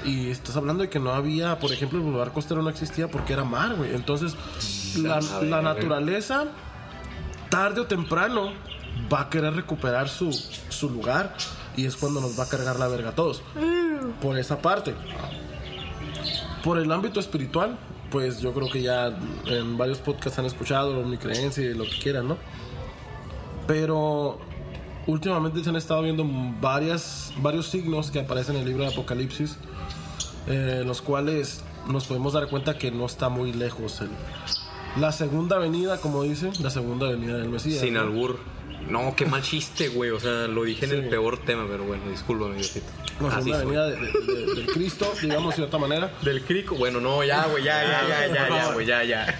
y 0.04 0.28
estás 0.28 0.56
hablando 0.56 0.82
de 0.82 0.90
que 0.90 0.98
no 0.98 1.12
había, 1.12 1.58
por 1.58 1.72
ejemplo, 1.72 1.98
el 1.98 2.12
lugar 2.12 2.32
costero 2.32 2.60
no 2.60 2.68
existía 2.68 3.08
porque 3.08 3.32
era 3.32 3.44
mar, 3.44 3.76
güey. 3.76 3.94
Entonces, 3.94 4.36
la, 4.96 5.62
naturaleza, 5.62 6.44
tarde 7.48 7.80
o 7.80 7.86
temprano, 7.86 8.52
va 9.12 9.22
a 9.22 9.30
querer 9.30 9.54
recuperar 9.54 10.08
su, 10.08 10.32
su 10.32 10.90
lugar 10.90 11.34
y 11.76 11.86
es 11.86 11.96
cuando 11.96 12.20
nos 12.20 12.38
va 12.38 12.44
a 12.44 12.48
cargar 12.48 12.78
la 12.78 12.88
verga 12.88 13.10
a 13.10 13.14
todos. 13.14 13.42
Por 14.20 14.38
esa 14.38 14.60
parte. 14.60 14.94
Por 16.64 16.78
el 16.78 16.90
ámbito 16.92 17.18
espiritual, 17.20 17.78
pues 18.10 18.40
yo 18.40 18.52
creo 18.52 18.70
que 18.70 18.82
ya 18.82 19.16
en 19.46 19.76
varios 19.78 19.98
podcasts 19.98 20.38
han 20.38 20.44
escuchado 20.44 21.02
mi 21.02 21.16
creencia 21.16 21.64
y 21.64 21.74
lo 21.74 21.84
que 21.84 21.98
quieran, 21.98 22.28
¿no? 22.28 22.36
Pero 23.66 24.38
últimamente 25.06 25.62
se 25.64 25.70
han 25.70 25.76
estado 25.76 26.02
viendo 26.02 26.24
varias, 26.60 27.32
varios 27.38 27.66
signos 27.68 28.10
que 28.10 28.20
aparecen 28.20 28.56
en 28.56 28.62
el 28.62 28.68
libro 28.68 28.84
de 28.84 28.90
Apocalipsis, 28.92 29.56
eh, 30.46 30.82
los 30.84 31.00
cuales 31.00 31.62
nos 31.88 32.06
podemos 32.06 32.32
dar 32.34 32.48
cuenta 32.48 32.76
que 32.78 32.90
no 32.90 33.06
está 33.06 33.28
muy 33.28 33.52
lejos. 33.52 34.00
el- 34.00 34.10
la 34.98 35.12
segunda 35.12 35.58
venida, 35.58 35.98
como 36.00 36.22
dicen, 36.22 36.52
la 36.60 36.70
segunda 36.70 37.08
venida 37.08 37.36
del 37.38 37.48
Mesías. 37.48 37.80
Sin 37.80 37.94
¿no? 37.94 38.00
albur. 38.00 38.38
No, 38.88 39.14
qué 39.16 39.24
mal 39.26 39.42
chiste, 39.42 39.88
güey. 39.88 40.10
O 40.10 40.18
sea, 40.18 40.48
lo 40.48 40.64
dije 40.64 40.84
en 40.86 40.90
el 40.92 41.08
peor 41.08 41.38
tema, 41.38 41.64
pero 41.70 41.84
bueno, 41.84 42.02
discúlpame, 42.10 42.56
Diosito. 42.56 42.86
La 43.20 43.30
segunda 43.30 43.56
soy. 43.58 43.66
venida 43.66 43.86
de- 43.86 43.96
de- 43.96 44.12
de- 44.46 44.54
del 44.54 44.66
Cristo, 44.66 45.12
digamos 45.22 45.50
de 45.50 45.56
cierta 45.56 45.78
manera. 45.78 46.12
Del 46.22 46.42
crico. 46.42 46.74
Bueno, 46.74 47.00
no, 47.00 47.22
ya, 47.22 47.46
güey, 47.46 47.62
ya, 47.62 47.80
ya, 47.84 48.08
ya, 48.08 48.26
ya, 48.34 48.48
ya, 48.48 48.72
güey, 48.72 48.84
ya, 48.86 49.04
ya. 49.04 49.38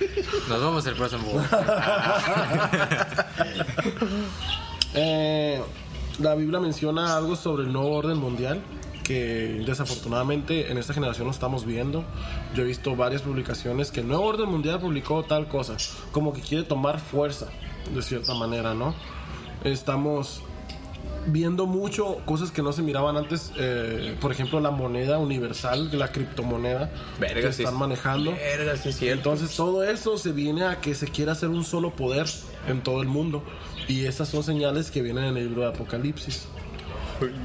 Nos 0.49 0.61
vemos 0.61 0.87
el 0.87 0.95
próximo. 0.95 1.33
Eh, 4.95 5.59
la 6.19 6.35
Biblia 6.35 6.61
menciona 6.61 7.17
algo 7.17 7.35
sobre 7.35 7.63
el 7.65 7.73
nuevo 7.73 7.97
orden 7.97 8.19
mundial 8.19 8.61
que 9.03 9.63
desafortunadamente 9.67 10.71
en 10.71 10.79
esta 10.79 10.95
generación 10.95 11.27
no 11.27 11.33
estamos 11.33 11.65
viendo. 11.65 12.05
Yo 12.55 12.63
he 12.63 12.67
visto 12.67 12.97
varias 12.97 13.23
publicaciones 13.23 13.91
que 13.91 14.01
el 14.01 14.09
nuevo 14.09 14.25
orden 14.25 14.49
mundial 14.49 14.81
publicó 14.81 15.23
tal 15.25 15.49
cosa, 15.49 15.77
como 16.13 16.33
que 16.33 16.41
quiere 16.41 16.65
tomar 16.65 17.01
fuerza 17.01 17.49
de 17.95 18.03
cierta 18.03 18.35
manera, 18.35 18.75
¿no? 18.75 18.95
Estamos 19.65 20.43
viendo 21.27 21.67
mucho 21.67 22.19
cosas 22.25 22.51
que 22.51 22.63
no 22.63 22.73
se 22.73 22.83
miraban 22.83 23.17
antes, 23.17 23.53
eh, 23.57 24.17
por 24.21 24.33
ejemplo 24.33 24.61
la 24.61 24.71
moneda 24.71 25.19
universal, 25.19 25.91
la 25.97 26.11
criptomoneda 26.11 26.91
Verga, 27.21 27.49
que 27.49 27.53
sí. 27.53 27.63
están 27.63 27.79
manejando. 27.79 28.33
Verga, 28.33 28.77
sí. 28.77 29.09
Entonces 29.09 29.55
todo 29.55 29.85
eso 29.85 30.19
se 30.19 30.33
viene 30.33 30.65
a 30.65 30.81
que 30.81 30.95
se 30.95 31.07
quiera 31.07 31.33
hacer 31.33 31.49
un 31.49 31.65
solo 31.65 31.95
poder 31.95 32.27
en 32.69 32.83
todo 32.83 33.03
el 33.03 33.09
mundo. 33.09 33.43
Y 33.89 34.07
esas 34.07 34.29
son 34.29 34.43
señales 34.43 34.91
que 34.91 35.03
vienen 35.03 35.25
en 35.25 35.37
el 35.37 35.49
libro 35.49 35.63
de 35.63 35.69
Apocalipsis. 35.69 36.47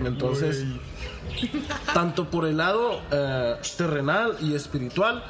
Entonces, 0.03 0.65
tanto 1.93 2.29
por 2.29 2.45
el 2.45 2.57
lado 2.57 3.01
eh, 3.11 3.55
terrenal 3.77 4.37
y 4.41 4.53
espiritual, 4.53 5.23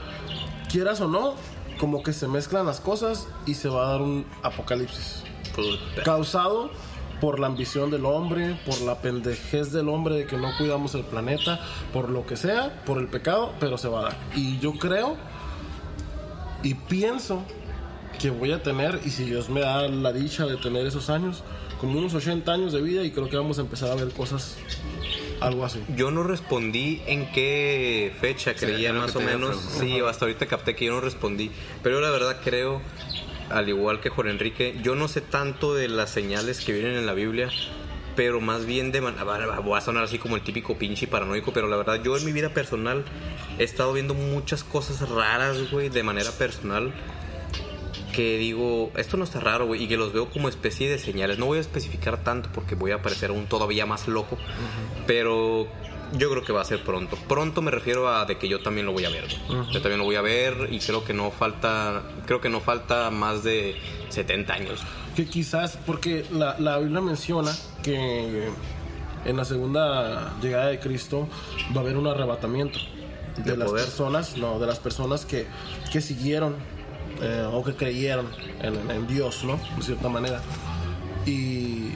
quieras 0.70 1.01
o 1.01 1.08
no, 1.08 1.36
como 1.80 2.03
que 2.03 2.14
se 2.14 2.28
mezclan 2.28 2.66
las 2.66 2.80
cosas 2.80 3.28
y 3.45 3.53
se 3.53 3.70
va 3.70 3.88
a 3.88 3.91
dar 3.91 4.01
un 4.01 4.26
apocalipsis. 4.43 5.24
Puta. 5.55 6.03
Causado 6.03 6.72
por 7.22 7.39
la 7.39 7.47
ambición 7.47 7.89
del 7.89 8.05
hombre, 8.05 8.60
por 8.66 8.80
la 8.82 9.01
pendejez 9.01 9.72
del 9.72 9.89
hombre 9.89 10.16
de 10.16 10.26
que 10.26 10.38
no 10.38 10.55
cuidamos 10.58 10.93
el 10.95 11.03
planeta, 11.03 11.60
por 11.93 12.10
lo 12.10 12.26
que 12.26 12.36
sea, 12.36 12.82
por 12.86 12.99
el 12.99 13.08
pecado, 13.08 13.53
pero 13.60 13.78
se 13.78 13.88
va 13.88 13.99
a 13.99 14.03
dar. 14.03 14.18
Y 14.36 14.60
yo 14.60 14.74
creo 14.74 15.18
y 16.64 16.74
pienso 16.74 17.43
que 18.20 18.30
voy 18.30 18.51
a 18.51 18.64
tener, 18.64 18.99
y 19.05 19.12
si 19.12 19.26
Dios 19.26 19.49
me 19.49 19.62
da 19.62 19.88
la 19.88 20.12
dicha 20.12 20.45
de 20.45 20.58
tener 20.58 20.86
esos 20.86 21.10
años, 21.10 21.43
como 21.80 21.99
unos 21.99 22.14
80 22.14 22.51
años 22.51 22.74
de 22.74 22.82
vida 22.82 23.03
y 23.03 23.12
creo 23.12 23.30
que 23.30 23.38
vamos 23.38 23.60
a 23.60 23.62
empezar 23.62 23.91
a 23.91 23.95
ver 23.95 24.12
cosas, 24.12 24.58
algo 25.40 25.66
así. 25.66 25.84
Yo 25.96 26.12
no 26.12 26.24
respondí 26.24 27.02
en 27.08 27.32
qué 27.32 28.14
fecha 28.20 28.56
creía 28.56 28.90
era 28.90 29.00
lo 29.00 29.06
más 29.06 29.16
o 29.16 29.20
menos. 29.22 29.56
Sí, 29.80 30.00
hasta 30.00 30.26
ahorita 30.26 30.46
capté 30.48 30.76
que 30.76 30.86
yo 30.86 30.94
no 30.94 31.02
respondí. 31.02 31.52
Pero 31.84 32.02
la 32.02 32.10
verdad 32.10 32.38
creo, 32.44 32.82
al 33.50 33.70
igual 33.70 34.00
que 34.02 34.10
Juan 34.10 34.28
Enrique, 34.30 34.78
yo 34.82 34.96
no 34.96 35.08
sé 35.08 35.22
tanto 35.22 35.74
de 35.76 35.88
las 35.90 36.10
señales 36.10 36.60
que 36.64 36.74
vienen 36.74 36.96
en 36.96 37.06
la 37.06 37.14
Biblia, 37.14 37.50
pero 38.16 38.42
más 38.42 38.66
bien 38.66 38.92
de... 38.92 39.02
man- 39.02 39.16
ah, 39.20 39.60
Voy 39.64 39.78
a 39.78 39.82
sonar 39.82 40.04
así 40.04 40.18
como 40.18 40.36
el 40.36 40.42
típico 40.42 40.78
pinche 40.78 41.06
paranoico, 41.08 41.54
pero 41.54 41.68
la 41.68 41.78
verdad 41.78 42.02
yo 42.04 42.18
en 42.18 42.26
mi 42.26 42.32
vida 42.32 42.50
personal 42.50 43.06
he 43.60 43.64
estado 43.64 43.94
viendo 43.94 44.14
muchas 44.16 44.64
cosas 44.64 45.08
raras, 45.10 45.70
güey, 45.72 45.90
de 45.90 46.02
manera 46.04 46.32
personal. 46.32 46.92
Que 48.18 48.39
digo, 48.39 48.89
esto 48.97 49.15
no 49.15 49.24
está 49.26 49.39
raro, 49.39 49.68
güey, 49.68 49.84
y 49.84 49.88
que 49.88 49.95
los 49.95 50.11
veo 50.11 50.28
como 50.32 50.49
especie 50.49 50.89
de 50.89 50.97
señales. 50.97 51.38
No 51.38 51.45
voy 51.45 51.59
a 51.59 51.61
especificar 51.61 52.24
tanto 52.24 52.49
porque 52.51 52.74
voy 52.74 52.89
a 52.89 52.99
parecer 53.03 53.30
aún 53.30 53.45
todavía 53.45 53.86
más 53.86 54.07
loco, 54.07 54.39
pero 55.05 55.68
yo 56.13 56.30
creo 56.32 56.43
que 56.43 56.51
va 56.51 56.61
a 56.61 56.65
ser 56.65 56.84
pronto. 56.84 57.15
Pronto 57.28 57.61
me 57.61 57.70
refiero 57.70 58.09
a 58.09 58.26
de 58.26 58.39
que 58.39 58.47
yo 58.47 58.61
también 58.63 58.88
lo 58.88 58.93
voy 58.93 59.05
a 59.05 59.09
ver. 59.09 59.26
güey. 59.47 59.72
Yo 59.72 59.82
también 59.84 59.99
lo 59.99 60.05
voy 60.05 60.15
a 60.15 60.22
ver 60.22 60.70
y 60.72 60.80
creo 60.80 61.03
que 61.03 61.13
no 61.13 61.30
falta, 61.30 62.01
creo 62.26 62.41
que 62.41 62.49
no 62.49 62.59
falta 62.59 63.11
más 63.11 63.43
de 63.43 63.76
70 64.09 64.51
años. 64.51 64.82
Que 65.15 65.26
quizás, 65.28 65.78
porque 65.86 66.26
la, 66.32 66.55
la 66.57 66.80
Biblia 66.80 67.01
menciona 67.01 67.51
que 67.84 68.47
en 69.26 69.38
la 69.38 69.45
segunda 69.45 70.34
llegada 70.41 70.68
de 70.70 70.80
Cristo 70.80 71.28
va 71.76 71.82
a 71.82 71.84
haber 71.84 71.97
un 71.97 72.07
arrebatamiento 72.07 72.80
de, 73.38 73.51
¿De 73.51 73.57
las 73.57 73.70
poder? 73.70 73.86
personas, 73.86 74.38
no, 74.38 74.57
de 74.59 74.65
las 74.65 74.80
personas 74.80 75.26
que, 75.26 75.45
que 75.91 76.01
siguieron 76.01 76.55
eh, 77.22 77.47
o 77.51 77.63
que 77.63 77.76
creyeron 77.76 78.28
en, 78.61 78.89
en 78.91 79.07
Dios, 79.07 79.43
¿no? 79.43 79.59
De 79.78 79.84
cierta 79.84 80.09
manera. 80.09 80.41
Y 81.26 81.89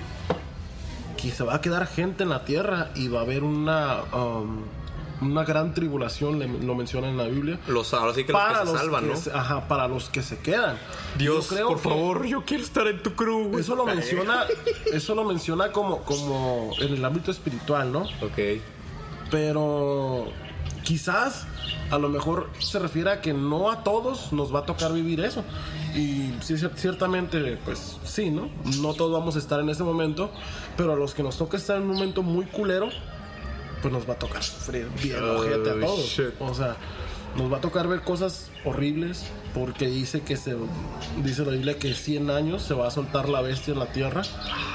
que 1.18 1.32
se 1.32 1.44
va 1.44 1.56
a 1.56 1.62
quedar 1.62 1.86
gente 1.88 2.24
en 2.24 2.30
la 2.30 2.44
tierra 2.46 2.90
y 2.96 3.08
va 3.08 3.20
a 3.20 3.24
haber 3.24 3.44
una, 3.44 4.02
um, 4.14 4.62
una 5.22 5.44
gran 5.44 5.74
tribulación, 5.76 6.66
lo 6.66 6.74
menciona 6.76 7.08
en 7.10 7.18
la 7.18 7.26
Biblia. 7.26 7.60
Los, 7.68 7.94
ahora 7.94 8.14
sí 8.14 8.24
que 8.24 8.34
los 8.34 8.42
que 8.42 8.66
se 8.72 8.78
salvan, 8.78 9.04
que 9.06 9.10
¿no? 9.12 9.16
se- 9.18 9.32
ajá, 9.32 9.68
para 9.68 9.88
los 9.88 10.10
que 10.10 10.24
se 10.24 10.40
quedan. 10.40 10.78
Dios, 11.20 11.48
creo 11.50 11.68
por 11.68 11.78
que- 11.78 11.90
favor, 11.90 12.26
yo 12.26 12.44
quiero 12.44 12.64
estar 12.64 12.88
en 12.88 13.04
tu 13.04 13.14
crew. 13.14 13.58
eso 13.60 13.76
lo 13.76 13.86
menciona, 13.86 14.46
eso 14.92 15.14
lo 15.14 15.24
menciona 15.24 15.72
como, 15.72 16.00
como 16.00 16.72
en 16.80 16.94
el 16.96 17.06
ámbito 17.06 17.30
espiritual, 17.30 17.92
¿no? 17.92 18.02
Ok. 18.02 18.60
Pero 19.30 20.26
quizás 20.84 21.46
a 21.90 21.98
lo 21.98 22.10
mejor 22.10 22.50
se 22.60 22.80
refiere 22.80 23.12
a 23.12 23.22
que 23.22 23.34
no 23.34 23.70
a 23.72 23.84
todos 23.84 24.32
nos 24.34 24.54
va 24.54 24.60
a 24.60 24.66
tocar 24.66 24.94
vivir 24.94 25.20
eso. 25.22 25.44
Y 25.96 26.34
sí, 26.42 26.54
cier- 26.56 26.76
ciertamente, 26.76 27.58
pues 27.66 27.98
sí, 28.06 28.30
¿no? 28.30 28.50
No 28.82 28.94
todos 28.94 29.12
vamos 29.12 29.36
a 29.36 29.40
estar 29.40 29.60
en 29.60 29.70
ese 29.70 29.84
momento, 29.84 30.32
pero 30.78 30.94
a 30.94 30.96
los 30.96 31.14
que 31.14 31.24
nos 31.24 31.38
toca 31.38 31.58
estar 31.58 31.78
en 31.78 31.84
un 31.84 31.96
momento 31.96 32.24
muy 32.24 32.46
culero, 32.46 32.90
pues 33.82 33.92
nos 33.94 34.08
va 34.08 34.14
a 34.14 34.20
tocar 34.20 34.44
sufrir 34.44 34.88
bien 35.02 35.18
Oh, 35.24 35.40
ojete 35.40 35.70
a 35.72 35.80
todos. 35.80 36.00
shit. 36.06 36.34
O 36.40 36.54
sea, 36.54 36.76
Nos 37.36 37.52
va 37.52 37.58
a 37.58 37.62
tocar 37.62 37.88
ver 37.88 38.02
cosas 38.02 38.51
horribles 38.66 39.26
porque 39.54 39.88
dice 39.88 40.22
que 40.22 40.38
se 40.38 40.56
dice 41.24 41.44
la 41.44 41.52
Biblia 41.52 41.78
que 41.78 41.94
100 41.94 42.30
años 42.30 42.62
se 42.62 42.74
va 42.74 42.88
a 42.88 42.92
soltar 42.92 43.28
la 43.28 43.42
bestia 43.42 43.74
en 43.74 43.80
la 43.80 43.88
tierra 43.88 44.22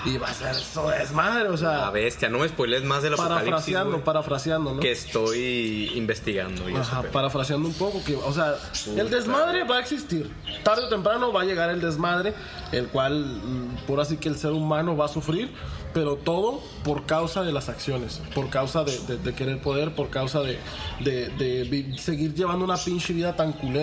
y 0.05 0.18
va 0.18 0.28
a 0.28 0.34
ser 0.34 0.51
eso 0.55 0.89
desmadre, 0.91 1.49
o 1.49 1.57
sea, 1.57 1.78
La 1.78 1.91
bestia, 1.91 2.28
no 2.28 2.41
me 2.41 2.49
spoilees 2.49 2.84
más 2.84 3.03
del 3.03 3.14
apocalipsis, 3.14 3.45
parafraseando, 3.47 4.05
parafraseando, 4.05 4.74
¿no? 4.74 4.80
que 4.80 4.93
estoy 4.93 5.93
investigando. 5.95 6.68
Y 6.68 6.72
eso, 6.72 6.80
Ajá, 6.82 7.01
pero- 7.03 7.12
parafraseando 7.12 7.68
un 7.68 7.74
poco, 7.74 8.03
que, 8.05 8.16
o 8.16 8.32
sea, 8.32 8.55
el 8.97 9.09
desmadre 9.09 9.64
va 9.64 9.76
a 9.76 9.80
existir. 9.80 10.30
Tarde 10.62 10.84
o 10.84 10.89
temprano 10.89 11.32
va 11.32 11.43
a 11.43 11.45
llegar 11.45 11.70
el 11.70 11.80
desmadre, 11.80 12.34
el 12.72 12.89
cual, 12.89 13.24
mm, 13.24 13.87
por 13.87 14.01
así 14.01 14.16
que 14.18 14.28
el 14.28 14.37
ser 14.37 14.51
humano 14.53 14.97
va 14.97 15.07
a 15.07 15.09
sufrir, 15.09 15.51
pero 15.95 16.16
todo 16.16 16.61
por 16.84 17.07
causa 17.07 17.43
de 17.43 17.53
las 17.53 17.70
acciones, 17.70 18.20
por 18.34 18.51
causa 18.51 18.84
de, 18.84 18.99
de- 19.07 19.16
de 19.16 19.34
querer 19.34 19.62
poder, 19.62 19.95
por 19.95 20.11
causa 20.11 20.41
de, 20.43 20.59
de- 21.01 21.28
de 21.30 21.97
seguir 21.99 22.34
llevando 22.34 22.64
una 22.66 22.76
pinche 22.76 23.14
vida 23.14 23.34
tan 23.34 23.53
culera, 23.53 23.76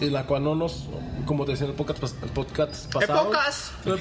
en 0.00 0.12
la 0.12 0.24
cual 0.26 0.44
no 0.44 0.54
nos, 0.54 0.86
como 1.26 1.44
te 1.44 1.52
decía 1.52 1.66
en 1.66 1.72
el 1.72 1.76
podcast, 1.76 2.02
pas- 2.02 2.14
el 2.22 2.30
podcast 2.30 2.92
pasado. 2.92 3.30
El 3.84 3.98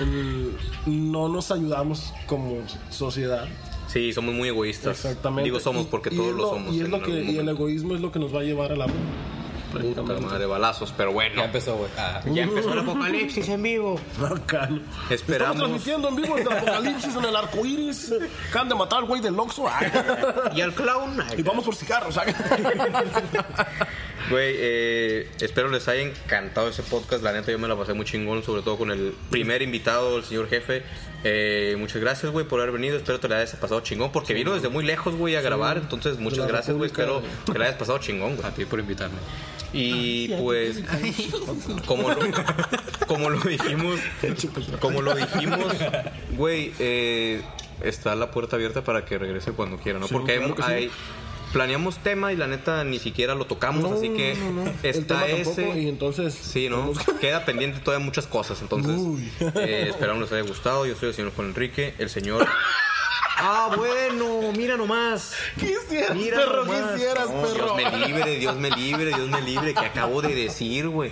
el- 0.00 0.56
no 0.86 1.28
nos 1.28 1.50
ayudamos 1.50 2.12
como 2.26 2.58
sociedad. 2.90 3.46
Sí, 3.88 4.12
somos 4.12 4.34
muy 4.34 4.48
egoístas. 4.48 4.96
Exactamente. 5.04 5.44
Digo 5.44 5.58
somos 5.60 5.82
Y- 5.84 5.88
porque 5.90 6.10
y 6.12 6.16
todos 6.16 6.34
lo 6.34 6.48
somos. 6.50 6.74
Y, 6.74 6.78
es 6.80 6.84
en 6.84 6.90
lo 6.92 7.02
que, 7.02 7.12
algún 7.12 7.34
y 7.34 7.38
el 7.38 7.48
egoísmo 7.48 7.94
es 7.94 8.00
lo 8.00 8.12
que 8.12 8.18
nos 8.18 8.34
va 8.34 8.40
a 8.40 8.44
llevar 8.44 8.72
a 8.72 8.76
la 8.76 8.86
Puta 9.70 10.02
madre, 10.20 10.46
balazos, 10.46 10.92
pero 10.96 11.12
bueno. 11.12 11.36
Ya 11.36 11.44
empezó, 11.44 11.76
güey. 11.76 11.90
Ah, 11.96 12.20
Ya 12.26 12.42
empezó 12.42 12.72
el 12.72 12.80
apocalipsis 12.80 13.48
en 13.48 13.62
vivo. 13.62 14.00
Esperamos. 15.10 15.56
Estamos 15.56 15.56
transmitiendo 15.58 16.08
en 16.08 16.16
vivo 16.16 16.36
el 16.38 16.52
apocalipsis 16.52 17.14
en 17.16 17.24
el 17.24 17.36
arco 17.36 17.64
iris. 17.64 18.12
Acaban 18.50 18.68
de 18.68 18.74
matar 18.74 18.98
al 19.00 19.04
güey 19.06 19.20
del 19.20 19.38
Oxxo. 19.38 19.64
Y 20.54 20.60
al 20.60 20.74
clown. 20.74 21.22
Y 21.36 21.42
vamos 21.42 21.64
por 21.64 21.74
cigarros. 21.74 22.18
Güey, 24.30 24.54
eh, 24.58 25.28
espero 25.40 25.70
les 25.70 25.88
haya 25.88 26.02
encantado 26.02 26.68
ese 26.68 26.82
podcast. 26.84 27.22
La 27.22 27.32
neta, 27.32 27.50
yo 27.50 27.58
me 27.58 27.66
la 27.66 27.74
pasé 27.76 27.94
muy 27.94 28.04
chingón, 28.04 28.44
sobre 28.44 28.62
todo 28.62 28.78
con 28.78 28.90
el 28.92 29.12
primer 29.30 29.62
invitado, 29.62 30.18
el 30.18 30.24
señor 30.24 30.48
jefe. 30.48 30.84
Eh, 31.24 31.74
muchas 31.78 32.00
gracias, 32.00 32.30
güey, 32.30 32.46
por 32.46 32.60
haber 32.60 32.72
venido. 32.72 32.96
Espero 32.96 33.18
te 33.18 33.28
la 33.28 33.38
hayas 33.38 33.56
pasado 33.56 33.80
chingón, 33.80 34.12
porque 34.12 34.32
vino 34.34 34.54
desde 34.54 34.68
muy 34.68 34.84
lejos, 34.84 35.16
güey, 35.16 35.34
a 35.36 35.40
grabar. 35.40 35.78
Entonces, 35.78 36.18
muchas 36.18 36.46
gracias, 36.46 36.76
güey. 36.76 36.88
Espero 36.90 37.22
que 37.50 37.58
la 37.58 37.64
hayas 37.64 37.76
pasado 37.78 37.98
chingón, 37.98 38.36
güey. 38.36 38.46
a 38.46 38.54
ti 38.54 38.64
por 38.66 38.78
invitarme. 38.78 39.16
Y 39.72 40.28
pues, 40.34 40.80
como 41.86 42.10
lo, 42.10 42.16
como 43.06 43.30
lo 43.30 43.40
dijimos, 43.40 44.00
como 44.80 45.02
lo 45.02 45.14
dijimos, 45.14 45.72
güey, 46.36 46.72
eh, 46.78 47.42
está 47.82 48.14
la 48.16 48.30
puerta 48.30 48.56
abierta 48.56 48.82
para 48.82 49.04
que 49.04 49.18
regrese 49.18 49.52
cuando 49.52 49.78
quiera, 49.78 49.98
¿no? 49.98 50.08
Sí, 50.08 50.14
Porque 50.14 50.32
hay- 50.32 50.38
claro 50.38 50.54
sí. 50.56 50.62
hay- 50.72 50.90
planeamos 51.52 51.98
tema 51.98 52.32
y 52.32 52.36
la 52.36 52.46
neta 52.46 52.84
ni 52.84 53.00
siquiera 53.00 53.34
lo 53.34 53.44
tocamos, 53.44 53.90
así 53.90 54.08
que 54.10 54.34
no, 54.36 54.52
no. 54.64 54.70
El 54.70 54.76
está 54.82 55.20
tampoco, 55.26 55.50
ese. 55.50 55.80
Y 55.80 55.88
entonces. 55.88 56.32
Sí, 56.34 56.68
¿no? 56.68 56.92
Queda 57.20 57.44
pendiente 57.44 57.80
todavía 57.80 58.04
muchas 58.04 58.26
cosas. 58.28 58.62
Entonces, 58.62 58.96
eh, 59.56 59.86
esperamos 59.90 60.22
les 60.22 60.32
haya 60.32 60.42
gustado. 60.48 60.86
Yo 60.86 60.94
soy 60.94 61.08
el 61.08 61.14
señor 61.14 61.32
Juan 61.34 61.48
Enrique, 61.48 61.94
el 61.98 62.08
señor. 62.08 62.46
Ah, 63.42 63.70
bueno, 63.76 64.52
mira 64.56 64.76
nomás. 64.76 65.34
Quisieras, 65.58 66.14
Mira 66.14 66.36
perro, 66.38 66.64
nomás. 66.64 66.92
quisieras, 66.92 67.30
No, 67.30 67.42
perro. 67.42 67.76
Dios 67.76 67.76
me 67.76 68.06
libre, 68.06 68.36
Dios 68.36 68.56
me 68.56 68.70
libre, 68.70 69.06
Dios 69.06 69.28
me 69.28 69.40
libre, 69.42 69.74
que 69.74 69.86
acabo 69.86 70.20
de 70.22 70.34
decir, 70.34 70.88
güey. 70.88 71.10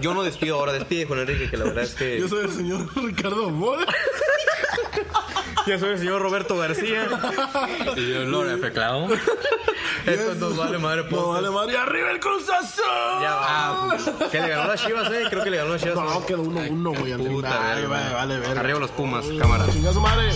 Yo 0.00 0.12
no 0.14 0.22
despido 0.22 0.56
ahora, 0.56 0.72
despide 0.72 1.06
Juan 1.06 1.20
Enrique, 1.20 1.48
que 1.50 1.56
la 1.56 1.64
verdad 1.64 1.84
es 1.84 1.94
que. 1.94 2.18
Yo 2.20 2.28
soy 2.28 2.44
el 2.44 2.52
señor 2.52 2.88
Ricardo 2.96 3.50
Moda. 3.50 3.86
Yo 5.66 5.78
soy 5.78 5.90
el 5.90 5.98
señor 5.98 6.22
Roberto 6.22 6.56
García. 6.56 7.06
Y 7.96 8.10
yo, 8.12 8.20
Lore 8.24 8.54
F. 8.54 8.72
Clown. 8.72 9.12
Esto 10.06 10.34
nos 10.36 10.56
vale 10.56 10.78
madre, 10.78 11.02
No 11.02 11.08
podcast. 11.10 11.32
vale, 11.34 11.50
María. 11.50 11.82
¡Arriba 11.82 12.10
el 12.10 12.20
Cruz 12.20 12.48
Azul! 12.48 12.84
Ya 13.20 13.34
va. 13.34 13.96
Que 14.30 14.40
le 14.40 14.48
ganó 14.48 14.68
las 14.68 14.82
chivas, 14.84 15.12
eh. 15.12 15.24
Creo 15.28 15.44
que 15.44 15.50
le 15.50 15.58
ganó 15.58 15.70
las 15.72 15.82
chivas. 15.82 15.96
No, 15.96 16.24
quedó 16.24 16.42
uno, 16.42 16.60
uno, 16.70 16.92
güey. 16.92 17.12
al 17.12 17.20
Puta. 17.20 17.50
Vale, 17.58 17.86
vale, 17.86 18.38
verga. 18.38 18.60
Arriba 18.60 18.78
los 18.78 18.90
Pumas, 18.92 19.26
cámara. 19.38 19.66
Chinga 19.70 19.92
su 19.92 20.00
madre. 20.00 20.30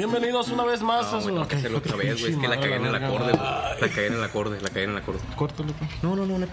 Bienvenidos 0.00 0.48
una 0.48 0.64
vez 0.64 0.80
más 0.80 1.12
No, 1.12 1.18
a 1.18 1.20
su. 1.20 1.26
tengo 1.26 1.46
que 1.46 1.56
hacerlo 1.56 1.76
otra 1.76 1.94
vez, 1.94 2.18
güey. 2.18 2.32
Es 2.32 2.38
que 2.38 2.48
la 2.48 2.58
cagué 2.58 2.76
en 2.76 2.86
el 2.86 2.94
acorde, 2.94 3.32
güey. 3.32 3.44
La 3.82 3.88
cagué 3.90 4.06
en 4.06 4.14
el 4.14 4.24
acorde, 4.24 4.58
la 4.62 4.68
cagué 4.70 4.84
en 4.84 4.90
el 4.92 4.96
acorde. 4.96 5.18
Córtale, 5.36 5.74
pues. 5.74 5.90
No, 6.02 6.16
no, 6.16 6.24
no, 6.24 6.38
no, 6.38 6.46